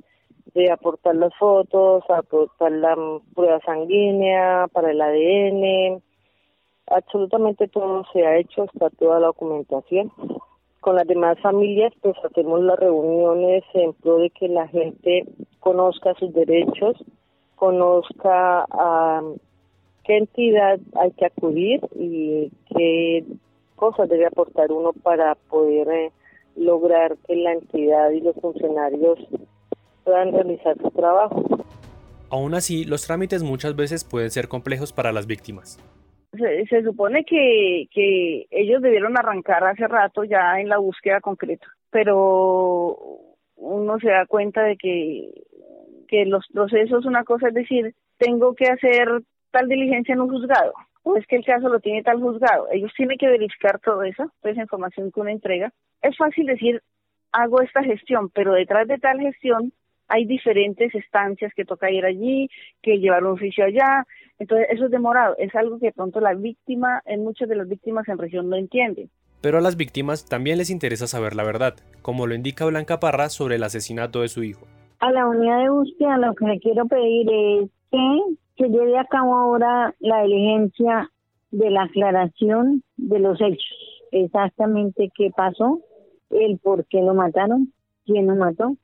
de 0.55 0.71
aportar 0.73 1.15
las 1.15 1.35
fotos 1.39 2.03
aportar 2.09 2.73
la 2.73 2.97
prueba 3.35 3.61
sanguínea 3.61 4.67
para 4.73 4.91
el 4.91 5.01
ADN 5.01 6.03
absolutamente 6.87 7.69
todo 7.69 8.05
se 8.13 8.27
ha 8.27 8.39
hecho 8.39 8.63
hasta 8.63 8.91
toda 8.91 9.21
la 9.21 9.27
documentación 9.29 10.11
con 10.81 10.97
las 10.97 11.07
demás 11.07 11.39
familias 11.41 11.93
pues 12.01 12.17
hacemos 12.25 12.61
las 12.63 12.79
reuniones 12.79 13.63
en 13.75 13.93
pro 13.95 14.19
de 14.19 14.31
que 14.31 14.49
la 14.49 14.67
gente 14.69 15.25
conozca 15.61 16.15
sus 16.15 16.33
derechos, 16.33 16.97
conozca 17.57 18.65
a 18.71 19.23
qué 20.05 20.17
entidad 20.17 20.81
hay 20.99 21.11
que 21.13 21.27
acudir 21.27 21.81
y 21.95 22.51
qué 22.75 23.25
cosas 23.77 24.09
debe 24.09 24.27
aportar 24.27 24.73
uno 24.73 24.93
para 24.93 25.35
poder 25.35 25.89
eh, 25.89 26.13
lograr 26.57 27.17
que 27.27 27.37
la 27.37 27.53
entidad 27.53 28.11
y 28.11 28.21
los 28.21 28.35
funcionarios 28.37 29.19
puedan 30.05 30.33
realizar 30.33 30.77
su 30.81 30.91
trabajo. 30.91 31.45
Aún 32.31 32.55
así, 32.55 32.85
los 32.85 33.07
trámites 33.07 33.43
muchas 33.43 33.77
veces 33.77 34.05
pueden 34.05 34.31
ser 34.31 34.49
complejos 34.49 34.93
para 34.93 35.13
las 35.13 35.27
víctimas 35.27 35.79
se, 36.33 36.83
supone 36.83 37.25
que, 37.25 37.87
que 37.93 38.47
ellos 38.51 38.83
debieron 38.83 39.19
arrancar 39.19 39.65
hace 39.65 39.87
rato 39.89 40.25
ya 40.25 40.61
en 40.61 40.69
la 40.69 40.79
búsqueda 40.79 41.21
concreta, 41.21 41.67
pero 41.91 42.97
uno 43.57 43.99
se 43.99 44.11
da 44.11 44.27
cuenta 44.27 44.63
de 44.63 44.77
que, 44.77 45.31
que 46.09 46.25
los 46.27 46.47
procesos, 46.53 47.05
una 47.05 47.25
cosa 47.25 47.49
es 47.49 47.55
decir, 47.55 47.95
tengo 48.19 48.55
que 48.55 48.67
hacer 48.67 49.23
tal 49.51 49.69
diligencia 49.69 50.15
en 50.15 50.21
un 50.21 50.31
juzgado, 50.31 50.73
o 51.03 51.17
es 51.17 51.27
que 51.27 51.37
el 51.37 51.45
caso 51.45 51.69
lo 51.69 51.81
tiene 51.81 52.03
tal 52.03 52.21
juzgado. 52.21 52.69
Ellos 52.71 52.93
tienen 52.97 53.19
que 53.19 53.29
verificar 53.29 53.81
todo 53.81 54.03
eso, 54.03 54.31
toda 54.41 54.53
esa 54.53 54.63
información 54.63 55.11
que 55.11 55.21
uno 55.21 55.31
entrega. 55.31 55.73
Es 56.03 56.17
fácil 56.17 56.47
decir, 56.47 56.83
hago 57.33 57.63
esta 57.63 57.83
gestión, 57.83 58.31
pero 58.31 58.53
detrás 58.53 58.87
de 58.87 58.99
tal 58.99 59.19
gestión 59.21 59.73
hay 60.11 60.27
diferentes 60.27 60.93
estancias 60.95 61.53
que 61.55 61.65
toca 61.65 61.91
ir 61.91 62.05
allí, 62.05 62.51
que 62.83 62.99
llevar 62.99 63.25
un 63.25 63.33
oficio 63.33 63.65
allá, 63.65 64.05
entonces 64.41 64.67
eso 64.71 64.87
es 64.87 64.91
demorado, 64.91 65.37
es 65.39 65.55
algo 65.55 65.79
que 65.79 65.93
pronto 65.93 66.21
la 66.21 66.35
víctima, 66.35 67.01
en 67.07 67.23
muchas 67.23 67.49
de 67.49 67.55
las 67.55 67.69
víctimas 67.69 68.09
en 68.09 68.19
región 68.19 68.51
no 68.51 68.57
entienden. 68.57 69.09
Pero 69.41 69.59
a 69.59 69.61
las 69.61 69.77
víctimas 69.77 70.29
también 70.29 70.59
les 70.59 70.69
interesa 70.69 71.07
saber 71.07 71.35
la 71.37 71.45
verdad, 71.45 71.75
como 72.03 72.27
lo 72.27 72.35
indica 72.35 72.67
Blanca 72.67 72.99
Parra 72.99 73.29
sobre 73.29 73.55
el 73.55 73.63
asesinato 73.63 74.23
de 74.23 74.29
su 74.29 74.43
hijo. 74.43 74.67
A 74.99 75.13
la 75.13 75.27
unidad 75.29 75.63
de 75.63 75.71
búsqueda 75.71 76.19
lo 76.19 76.35
que 76.35 76.45
le 76.45 76.59
quiero 76.59 76.87
pedir 76.87 77.29
es 77.31 77.71
que 77.91 78.37
se 78.59 78.69
lleve 78.69 78.99
a 78.99 79.05
cabo 79.05 79.35
ahora 79.35 79.95
la 80.01 80.25
diligencia 80.25 81.09
de 81.53 81.71
la 81.71 81.85
aclaración 81.85 82.83
de 82.97 83.19
los 83.21 83.41
hechos, 83.41 83.77
exactamente 84.11 85.11
qué 85.17 85.31
pasó, 85.35 85.81
el 86.31 86.59
por 86.59 86.85
qué 86.87 87.01
lo 87.01 87.15
mataron, 87.15 87.73
quién 88.07 88.27
lo 88.27 88.35
mató, 88.35 88.77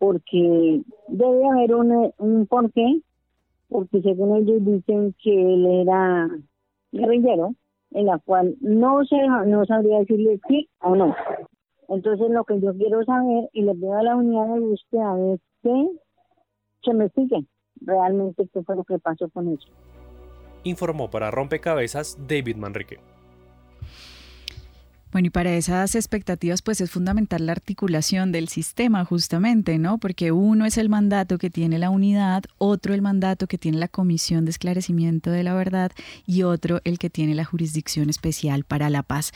porque 0.00 0.80
debe 1.08 1.46
haber 1.46 1.74
un, 1.74 2.10
un 2.16 2.46
porqué, 2.46 3.02
porque 3.68 4.00
según 4.00 4.38
ellos 4.38 4.64
dicen 4.64 5.14
que 5.22 5.30
él 5.30 5.66
era 5.66 6.26
guerrillero, 6.90 7.54
en 7.90 8.06
la 8.06 8.18
cual 8.18 8.56
no 8.62 9.04
se 9.04 9.16
no 9.46 9.66
sabría 9.66 9.98
decirle 9.98 10.40
sí 10.48 10.70
o 10.80 10.96
no. 10.96 11.14
Entonces 11.88 12.30
lo 12.30 12.44
que 12.44 12.58
yo 12.62 12.72
quiero 12.74 13.04
saber 13.04 13.50
y 13.52 13.60
le 13.60 13.74
pido 13.74 13.92
a 13.92 14.02
la 14.02 14.16
unidad 14.16 14.54
de 14.54 14.60
búsqueda 14.60 15.34
es 15.34 15.40
que 15.62 15.88
se 16.82 16.94
me 16.94 17.10
sigue 17.10 17.44
realmente 17.82 18.48
qué 18.54 18.62
fue 18.62 18.76
lo 18.76 18.84
que 18.84 18.98
pasó 18.98 19.28
con 19.28 19.48
eso. 19.48 19.68
Informó 20.64 21.10
para 21.10 21.30
Rompecabezas 21.30 22.18
David 22.26 22.56
Manrique. 22.56 23.00
Bueno, 25.12 25.26
y 25.26 25.30
para 25.30 25.52
esas 25.54 25.96
expectativas, 25.96 26.62
pues 26.62 26.80
es 26.80 26.90
fundamental 26.90 27.44
la 27.44 27.52
articulación 27.52 28.30
del 28.30 28.46
sistema, 28.48 29.04
justamente, 29.04 29.76
¿no? 29.76 29.98
Porque 29.98 30.30
uno 30.30 30.66
es 30.66 30.78
el 30.78 30.88
mandato 30.88 31.36
que 31.36 31.50
tiene 31.50 31.80
la 31.80 31.90
unidad, 31.90 32.44
otro 32.58 32.94
el 32.94 33.02
mandato 33.02 33.48
que 33.48 33.58
tiene 33.58 33.78
la 33.78 33.88
Comisión 33.88 34.44
de 34.44 34.52
Esclarecimiento 34.52 35.30
de 35.30 35.42
la 35.42 35.54
Verdad 35.54 35.90
y 36.26 36.44
otro 36.44 36.80
el 36.84 37.00
que 37.00 37.10
tiene 37.10 37.34
la 37.34 37.44
Jurisdicción 37.44 38.08
Especial 38.08 38.62
para 38.62 38.88
la 38.88 39.02
Paz. 39.02 39.32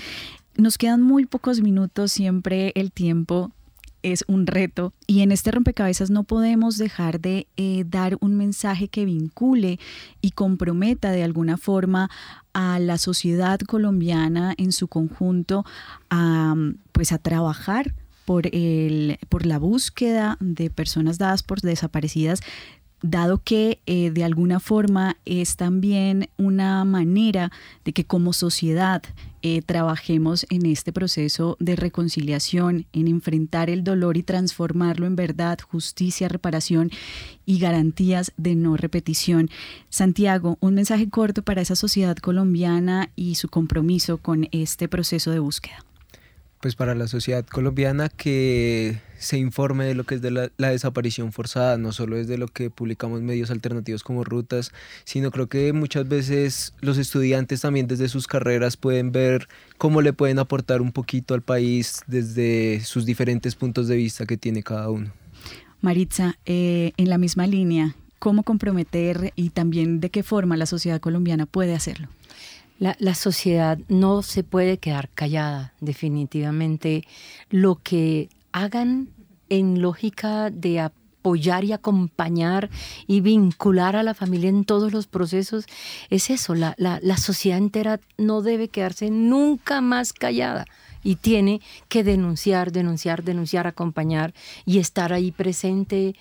Nos 0.56 0.78
quedan 0.78 1.02
muy 1.02 1.26
pocos 1.26 1.60
minutos, 1.60 2.12
siempre 2.12 2.70
el 2.76 2.92
tiempo 2.92 3.50
es 4.04 4.24
un 4.28 4.46
reto. 4.46 4.92
Y 5.06 5.22
en 5.22 5.32
este 5.32 5.50
rompecabezas 5.50 6.10
no 6.10 6.22
podemos 6.22 6.78
dejar 6.78 7.20
de 7.20 7.48
eh, 7.56 7.84
dar 7.86 8.16
un 8.20 8.36
mensaje 8.36 8.88
que 8.88 9.04
vincule 9.04 9.80
y 10.20 10.30
comprometa 10.30 11.10
de 11.10 11.24
alguna 11.24 11.56
forma 11.56 12.10
a 12.52 12.78
la 12.78 12.98
sociedad 12.98 13.58
colombiana 13.60 14.54
en 14.56 14.70
su 14.70 14.86
conjunto 14.86 15.64
a, 16.10 16.54
pues 16.92 17.10
a 17.12 17.18
trabajar 17.18 17.94
por, 18.24 18.46
el, 18.54 19.18
por 19.28 19.46
la 19.46 19.58
búsqueda 19.58 20.36
de 20.40 20.70
personas 20.70 21.18
dadas 21.18 21.42
por 21.42 21.60
desaparecidas 21.60 22.40
dado 23.04 23.42
que 23.44 23.80
eh, 23.84 24.10
de 24.10 24.24
alguna 24.24 24.60
forma 24.60 25.18
es 25.26 25.56
también 25.56 26.30
una 26.38 26.82
manera 26.86 27.52
de 27.84 27.92
que 27.92 28.06
como 28.06 28.32
sociedad 28.32 29.02
eh, 29.42 29.60
trabajemos 29.60 30.46
en 30.48 30.64
este 30.64 30.90
proceso 30.90 31.58
de 31.60 31.76
reconciliación, 31.76 32.86
en 32.94 33.08
enfrentar 33.08 33.68
el 33.68 33.84
dolor 33.84 34.16
y 34.16 34.22
transformarlo 34.22 35.06
en 35.06 35.16
verdad, 35.16 35.58
justicia, 35.60 36.28
reparación 36.28 36.90
y 37.44 37.58
garantías 37.58 38.32
de 38.38 38.54
no 38.54 38.78
repetición. 38.78 39.50
Santiago, 39.90 40.56
un 40.60 40.74
mensaje 40.74 41.10
corto 41.10 41.42
para 41.42 41.60
esa 41.60 41.76
sociedad 41.76 42.16
colombiana 42.16 43.10
y 43.16 43.34
su 43.34 43.50
compromiso 43.50 44.16
con 44.16 44.48
este 44.50 44.88
proceso 44.88 45.30
de 45.30 45.40
búsqueda 45.40 45.84
pues 46.64 46.76
para 46.76 46.94
la 46.94 47.08
sociedad 47.08 47.44
colombiana 47.44 48.08
que 48.08 48.98
se 49.18 49.36
informe 49.36 49.84
de 49.84 49.94
lo 49.94 50.04
que 50.04 50.14
es 50.14 50.22
de 50.22 50.30
la, 50.30 50.48
desaparición 50.56 51.30
forzada, 51.30 51.76
no 51.76 51.92
solo 51.92 52.16
desde 52.16 52.38
lo 52.38 52.48
que 52.48 52.70
publicamos 52.70 53.20
medios 53.20 53.50
alternativos 53.50 54.02
como 54.02 54.24
rutas, 54.24 54.72
sino 55.04 55.30
creo 55.30 55.46
que 55.46 55.74
muchas 55.74 56.08
veces 56.08 56.72
los 56.80 56.96
estudiantes 56.96 57.60
también 57.60 57.86
desde 57.86 58.08
sus 58.08 58.26
carreras 58.26 58.78
pueden 58.78 59.12
ver 59.12 59.46
cómo 59.76 60.00
le 60.00 60.14
pueden 60.14 60.38
aportar 60.38 60.80
un 60.80 60.90
poquito 60.90 61.34
al 61.34 61.42
país 61.42 62.00
desde 62.06 62.80
sus 62.80 63.04
diferentes 63.04 63.56
puntos 63.56 63.86
de 63.86 63.96
vista 63.96 64.24
que 64.24 64.38
tiene 64.38 64.62
cada 64.62 64.88
uno. 64.88 65.12
Maritza, 65.82 66.38
eh, 66.46 66.92
en 66.96 67.10
la 67.10 67.18
misma 67.18 67.46
línea, 67.46 67.94
¿cómo 68.18 68.42
comprometer 68.42 69.34
y 69.36 69.50
también 69.50 70.00
de 70.00 70.08
qué 70.08 70.22
forma 70.22 70.56
la 70.56 70.64
sociedad 70.64 70.98
colombiana 70.98 71.44
puede 71.44 71.74
hacerlo? 71.74 72.08
La, 72.78 73.14
sociedad 73.14 73.78
no 73.88 74.22
se 74.22 74.42
puede 74.42 74.78
quedar 74.78 75.08
callada, 75.08 75.72
definitivamente. 75.80 77.04
Lo 77.48 77.76
que 77.76 78.28
hagan 78.52 79.10
en 79.48 79.80
lógica 79.80 80.50
de 80.50 80.80
apoyar 80.80 81.64
y 81.64 81.72
acompañar 81.72 82.70
y 83.06 83.20
vincular 83.20 83.96
a 83.96 84.02
la 84.02 84.12
familia 84.12 84.50
en 84.50 84.64
todos 84.64 84.92
los 84.92 85.06
procesos, 85.06 85.66
es 86.10 86.30
eso, 86.30 86.54
la, 86.54 86.74
la 86.78 87.16
sociedad 87.16 87.58
entera 87.58 88.00
no 88.18 88.42
debe 88.42 88.68
quedarse 88.68 89.10
nunca 89.10 89.80
más 89.80 90.12
callada 90.12 90.66
y 91.04 91.16
tiene 91.16 91.60
que 91.88 92.02
denunciar, 92.02 92.72
denunciar, 92.72 93.22
denunciar, 93.22 93.66
acompañar 93.68 94.34
y 94.64 94.78
estar 94.78 95.12
ahí 95.12 95.30
presente 95.30 96.16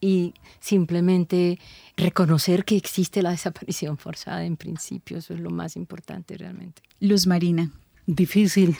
y 0.00 0.34
simplemente 0.60 1.58
reconocer 1.96 2.64
que 2.64 2.76
existe 2.76 3.22
la 3.22 3.30
desaparición 3.30 3.98
forzada 3.98 4.44
en 4.44 4.56
principio, 4.56 5.18
eso 5.18 5.34
es 5.34 5.40
lo 5.40 5.50
más 5.50 5.76
importante 5.76 6.36
realmente. 6.36 6.82
Luz 7.00 7.26
Marina. 7.26 7.70
Difícil 8.06 8.76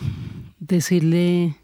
decirle 0.58 1.56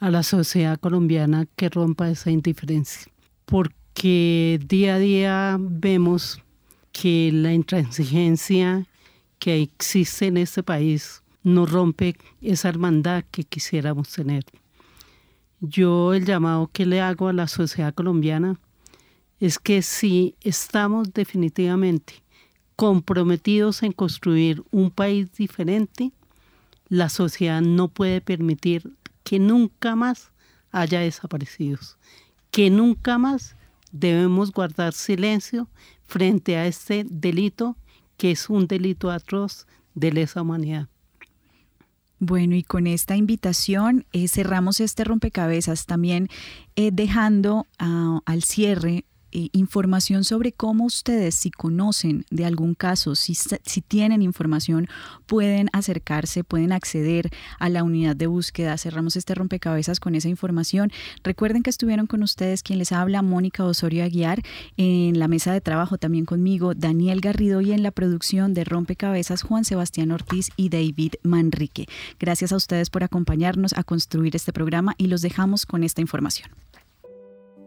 a 0.00 0.10
la 0.10 0.22
sociedad 0.22 0.80
colombiana 0.80 1.46
que 1.54 1.68
rompa 1.68 2.10
esa 2.10 2.30
indiferencia, 2.30 3.12
porque 3.44 4.58
día 4.66 4.96
a 4.96 4.98
día 4.98 5.56
vemos 5.60 6.42
que 6.90 7.30
la 7.32 7.52
intransigencia 7.52 8.86
que 9.38 9.62
existe 9.62 10.26
en 10.26 10.36
este 10.38 10.62
país 10.62 11.22
no 11.42 11.66
rompe 11.66 12.16
esa 12.40 12.68
hermandad 12.68 13.24
que 13.30 13.44
quisiéramos 13.44 14.08
tener. 14.10 14.44
Yo 15.64 16.12
el 16.12 16.24
llamado 16.24 16.68
que 16.72 16.86
le 16.86 17.00
hago 17.00 17.28
a 17.28 17.32
la 17.32 17.46
sociedad 17.46 17.94
colombiana 17.94 18.58
es 19.38 19.60
que 19.60 19.82
si 19.82 20.34
estamos 20.40 21.14
definitivamente 21.14 22.14
comprometidos 22.74 23.84
en 23.84 23.92
construir 23.92 24.64
un 24.72 24.90
país 24.90 25.32
diferente, 25.34 26.10
la 26.88 27.08
sociedad 27.08 27.62
no 27.62 27.86
puede 27.86 28.20
permitir 28.20 28.92
que 29.22 29.38
nunca 29.38 29.94
más 29.94 30.32
haya 30.72 30.98
desaparecidos, 30.98 31.96
que 32.50 32.68
nunca 32.68 33.16
más 33.16 33.54
debemos 33.92 34.50
guardar 34.50 34.92
silencio 34.92 35.68
frente 36.06 36.56
a 36.56 36.66
este 36.66 37.06
delito 37.08 37.76
que 38.16 38.32
es 38.32 38.50
un 38.50 38.66
delito 38.66 39.12
atroz 39.12 39.68
de 39.94 40.10
lesa 40.10 40.42
humanidad. 40.42 40.88
Bueno, 42.24 42.54
y 42.54 42.62
con 42.62 42.86
esta 42.86 43.16
invitación 43.16 44.06
eh, 44.12 44.28
cerramos 44.28 44.78
este 44.78 45.02
rompecabezas 45.02 45.86
también 45.86 46.28
eh, 46.76 46.90
dejando 46.92 47.66
ah, 47.80 48.20
al 48.26 48.44
cierre 48.44 49.04
eh, 49.32 49.48
información 49.52 50.24
sobre 50.24 50.52
cómo 50.52 50.84
ustedes, 50.84 51.34
si 51.34 51.50
conocen 51.50 52.24
de 52.30 52.44
algún 52.44 52.74
caso, 52.74 53.14
si, 53.14 53.34
si 53.34 53.80
tienen 53.80 54.22
información, 54.22 54.88
pueden 55.26 55.68
acercarse, 55.72 56.44
pueden 56.44 56.72
acceder 56.72 57.30
a 57.58 57.68
la 57.68 57.82
unidad 57.82 58.16
de 58.16 58.26
búsqueda. 58.26 58.78
Cerramos 58.78 59.16
este 59.16 59.34
rompecabezas 59.34 60.00
con 60.00 60.14
esa 60.14 60.28
información. 60.28 60.92
Recuerden 61.24 61.62
que 61.62 61.70
estuvieron 61.70 62.06
con 62.06 62.22
ustedes 62.22 62.62
quien 62.62 62.78
les 62.78 62.92
habla, 62.92 63.22
Mónica 63.22 63.64
Osorio 63.64 64.04
Aguiar, 64.04 64.42
en 64.76 65.18
la 65.18 65.28
mesa 65.28 65.52
de 65.52 65.60
trabajo 65.60 65.98
también 65.98 66.24
conmigo, 66.24 66.74
Daniel 66.74 67.20
Garrido 67.20 67.60
y 67.60 67.72
en 67.72 67.82
la 67.82 67.90
producción 67.90 68.54
de 68.54 68.64
Rompecabezas, 68.64 69.42
Juan 69.42 69.64
Sebastián 69.64 70.10
Ortiz 70.10 70.50
y 70.56 70.68
David 70.68 71.14
Manrique. 71.22 71.86
Gracias 72.18 72.52
a 72.52 72.56
ustedes 72.56 72.90
por 72.90 73.04
acompañarnos 73.04 73.72
a 73.74 73.84
construir 73.84 74.36
este 74.36 74.52
programa 74.52 74.94
y 74.98 75.06
los 75.06 75.22
dejamos 75.22 75.66
con 75.66 75.84
esta 75.84 76.00
información. 76.00 76.50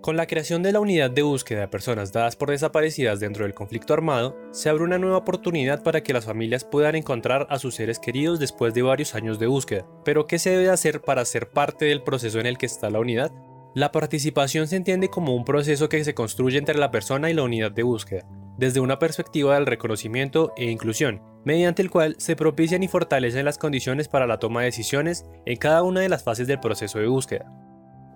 Con 0.06 0.18
la 0.18 0.28
creación 0.28 0.62
de 0.62 0.72
la 0.72 0.80
unidad 0.80 1.10
de 1.10 1.24
búsqueda 1.24 1.62
de 1.62 1.68
personas 1.68 2.14
dadas 2.14 2.36
por 2.36 2.52
desaparecidas 2.52 3.20
dentro 3.20 3.44
del 3.44 3.56
conflicto 3.56 3.92
armado, 3.92 4.38
se 4.52 4.70
abre 4.70 4.84
una 4.84 5.00
nueva 5.00 5.18
oportunidad 5.18 5.82
para 5.82 6.04
que 6.04 6.14
las 6.14 6.26
familias 6.26 6.64
puedan 6.64 6.94
encontrar 6.94 7.48
a 7.50 7.58
sus 7.58 7.74
seres 7.74 7.98
queridos 7.98 8.38
después 8.40 8.76
de 8.76 8.84
varios 8.84 9.16
años 9.16 9.40
de 9.40 9.48
búsqueda. 9.48 9.88
Pero 10.04 10.28
¿qué 10.28 10.38
se 10.38 10.52
debe 10.52 10.70
hacer 10.70 11.02
para 11.02 11.26
ser 11.26 11.50
parte 11.50 11.86
del 11.86 12.04
proceso 12.04 12.40
en 12.40 12.46
el 12.46 12.60
que 12.60 12.68
está 12.68 12.92
la 12.92 13.00
unidad? 13.00 13.32
La 13.74 13.92
participación 13.92 14.68
se 14.68 14.76
entiende 14.76 15.10
como 15.10 15.36
un 15.36 15.44
proceso 15.44 15.90
que 15.90 16.04
se 16.04 16.14
construye 16.14 16.60
entre 16.60 16.78
la 16.78 16.92
persona 16.92 17.32
y 17.32 17.34
la 17.34 17.42
unidad 17.42 17.72
de 17.72 17.82
búsqueda, 17.82 18.28
desde 18.60 18.82
una 18.82 19.00
perspectiva 19.00 19.56
del 19.56 19.66
reconocimiento 19.66 20.54
e 20.56 20.70
inclusión, 20.70 21.24
mediante 21.46 21.82
el 21.82 21.90
cual 21.90 22.16
se 22.20 22.36
propician 22.36 22.84
y 22.84 22.88
fortalecen 22.88 23.44
las 23.44 23.58
condiciones 23.58 24.08
para 24.08 24.28
la 24.28 24.38
toma 24.38 24.60
de 24.60 24.68
decisiones 24.68 25.26
en 25.48 25.58
cada 25.58 25.82
una 25.82 26.02
de 26.02 26.10
las 26.10 26.24
fases 26.24 26.46
del 26.46 26.60
proceso 26.60 27.00
de 27.00 27.08
búsqueda. 27.08 27.65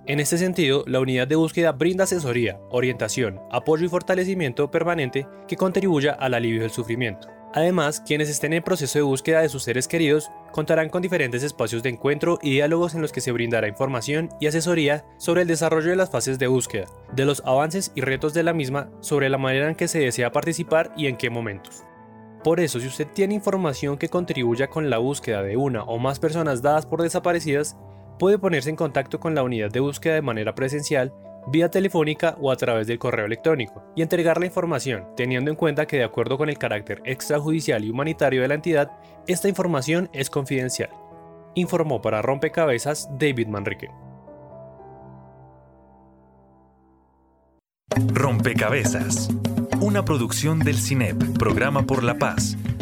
En 0.05 0.19
este 0.19 0.37
sentido, 0.37 0.83
la 0.87 0.99
unidad 0.99 1.27
de 1.27 1.35
búsqueda 1.35 1.71
brinda 1.71 2.05
asesoría, 2.05 2.59
orientación, 2.71 3.39
apoyo 3.51 3.85
y 3.85 3.89
fortalecimiento 3.89 4.71
permanente 4.71 5.27
que 5.47 5.55
contribuya 5.55 6.13
al 6.13 6.33
alivio 6.33 6.61
del 6.61 6.71
sufrimiento. 6.71 7.27
Además, 7.53 8.01
quienes 8.05 8.29
estén 8.29 8.53
en 8.53 8.63
proceso 8.63 8.99
de 8.99 9.03
búsqueda 9.03 9.41
de 9.41 9.49
sus 9.49 9.63
seres 9.63 9.87
queridos 9.87 10.29
contarán 10.51 10.89
con 10.89 11.01
diferentes 11.01 11.41
espacios 11.41 11.81
de 11.81 11.89
encuentro 11.89 12.37
y 12.41 12.51
diálogos 12.51 12.93
en 12.93 13.01
los 13.01 13.11
que 13.11 13.21
se 13.21 13.31
brindará 13.31 13.67
información 13.67 14.29
y 14.39 14.47
asesoría 14.47 15.05
sobre 15.17 15.41
el 15.41 15.47
desarrollo 15.47 15.89
de 15.89 15.95
las 15.95 16.11
fases 16.11 16.37
de 16.37 16.47
búsqueda, 16.47 16.85
de 17.13 17.25
los 17.25 17.41
avances 17.45 17.91
y 17.95 18.01
retos 18.01 18.33
de 18.33 18.43
la 18.43 18.53
misma, 18.53 18.91
sobre 19.01 19.29
la 19.29 19.39
manera 19.39 19.67
en 19.67 19.75
que 19.75 19.87
se 19.87 19.99
desea 19.99 20.31
participar 20.31 20.91
y 20.95 21.07
en 21.07 21.17
qué 21.17 21.29
momentos. 21.29 21.83
Por 22.43 22.59
eso, 22.59 22.79
si 22.79 22.87
usted 22.87 23.07
tiene 23.07 23.33
información 23.33 23.97
que 23.97 24.09
contribuya 24.09 24.67
con 24.67 24.89
la 24.89 24.99
búsqueda 24.99 25.41
de 25.41 25.57
una 25.57 25.83
o 25.83 25.97
más 25.97 26.19
personas 26.19 26.61
dadas 26.61 26.85
por 26.85 27.01
desaparecidas, 27.01 27.75
puede 28.19 28.37
ponerse 28.37 28.69
en 28.69 28.75
contacto 28.75 29.19
con 29.19 29.33
la 29.33 29.43
unidad 29.43 29.71
de 29.71 29.79
búsqueda 29.79 30.13
de 30.13 30.21
manera 30.21 30.53
presencial 30.53 31.13
vía 31.47 31.69
telefónica 31.69 32.35
o 32.39 32.51
a 32.51 32.55
través 32.55 32.87
del 32.87 32.99
correo 32.99 33.25
electrónico, 33.25 33.83
y 33.95 34.01
entregar 34.01 34.39
la 34.39 34.45
información, 34.45 35.05
teniendo 35.15 35.49
en 35.49 35.57
cuenta 35.57 35.87
que 35.87 35.97
de 35.97 36.03
acuerdo 36.03 36.37
con 36.37 36.49
el 36.49 36.57
carácter 36.57 37.01
extrajudicial 37.05 37.83
y 37.83 37.89
humanitario 37.89 38.41
de 38.41 38.47
la 38.47 38.53
entidad, 38.55 38.91
esta 39.27 39.49
información 39.49 40.09
es 40.13 40.29
confidencial. 40.29 40.89
Informó 41.55 42.01
para 42.01 42.21
Rompecabezas 42.21 43.09
David 43.17 43.47
Manrique. 43.47 43.89
Rompecabezas. 48.13 49.29
Una 49.81 50.05
producción 50.05 50.59
del 50.59 50.77
CINEP, 50.77 51.37
Programa 51.37 51.83
por 51.83 52.03
la 52.03 52.15
Paz, 52.15 52.57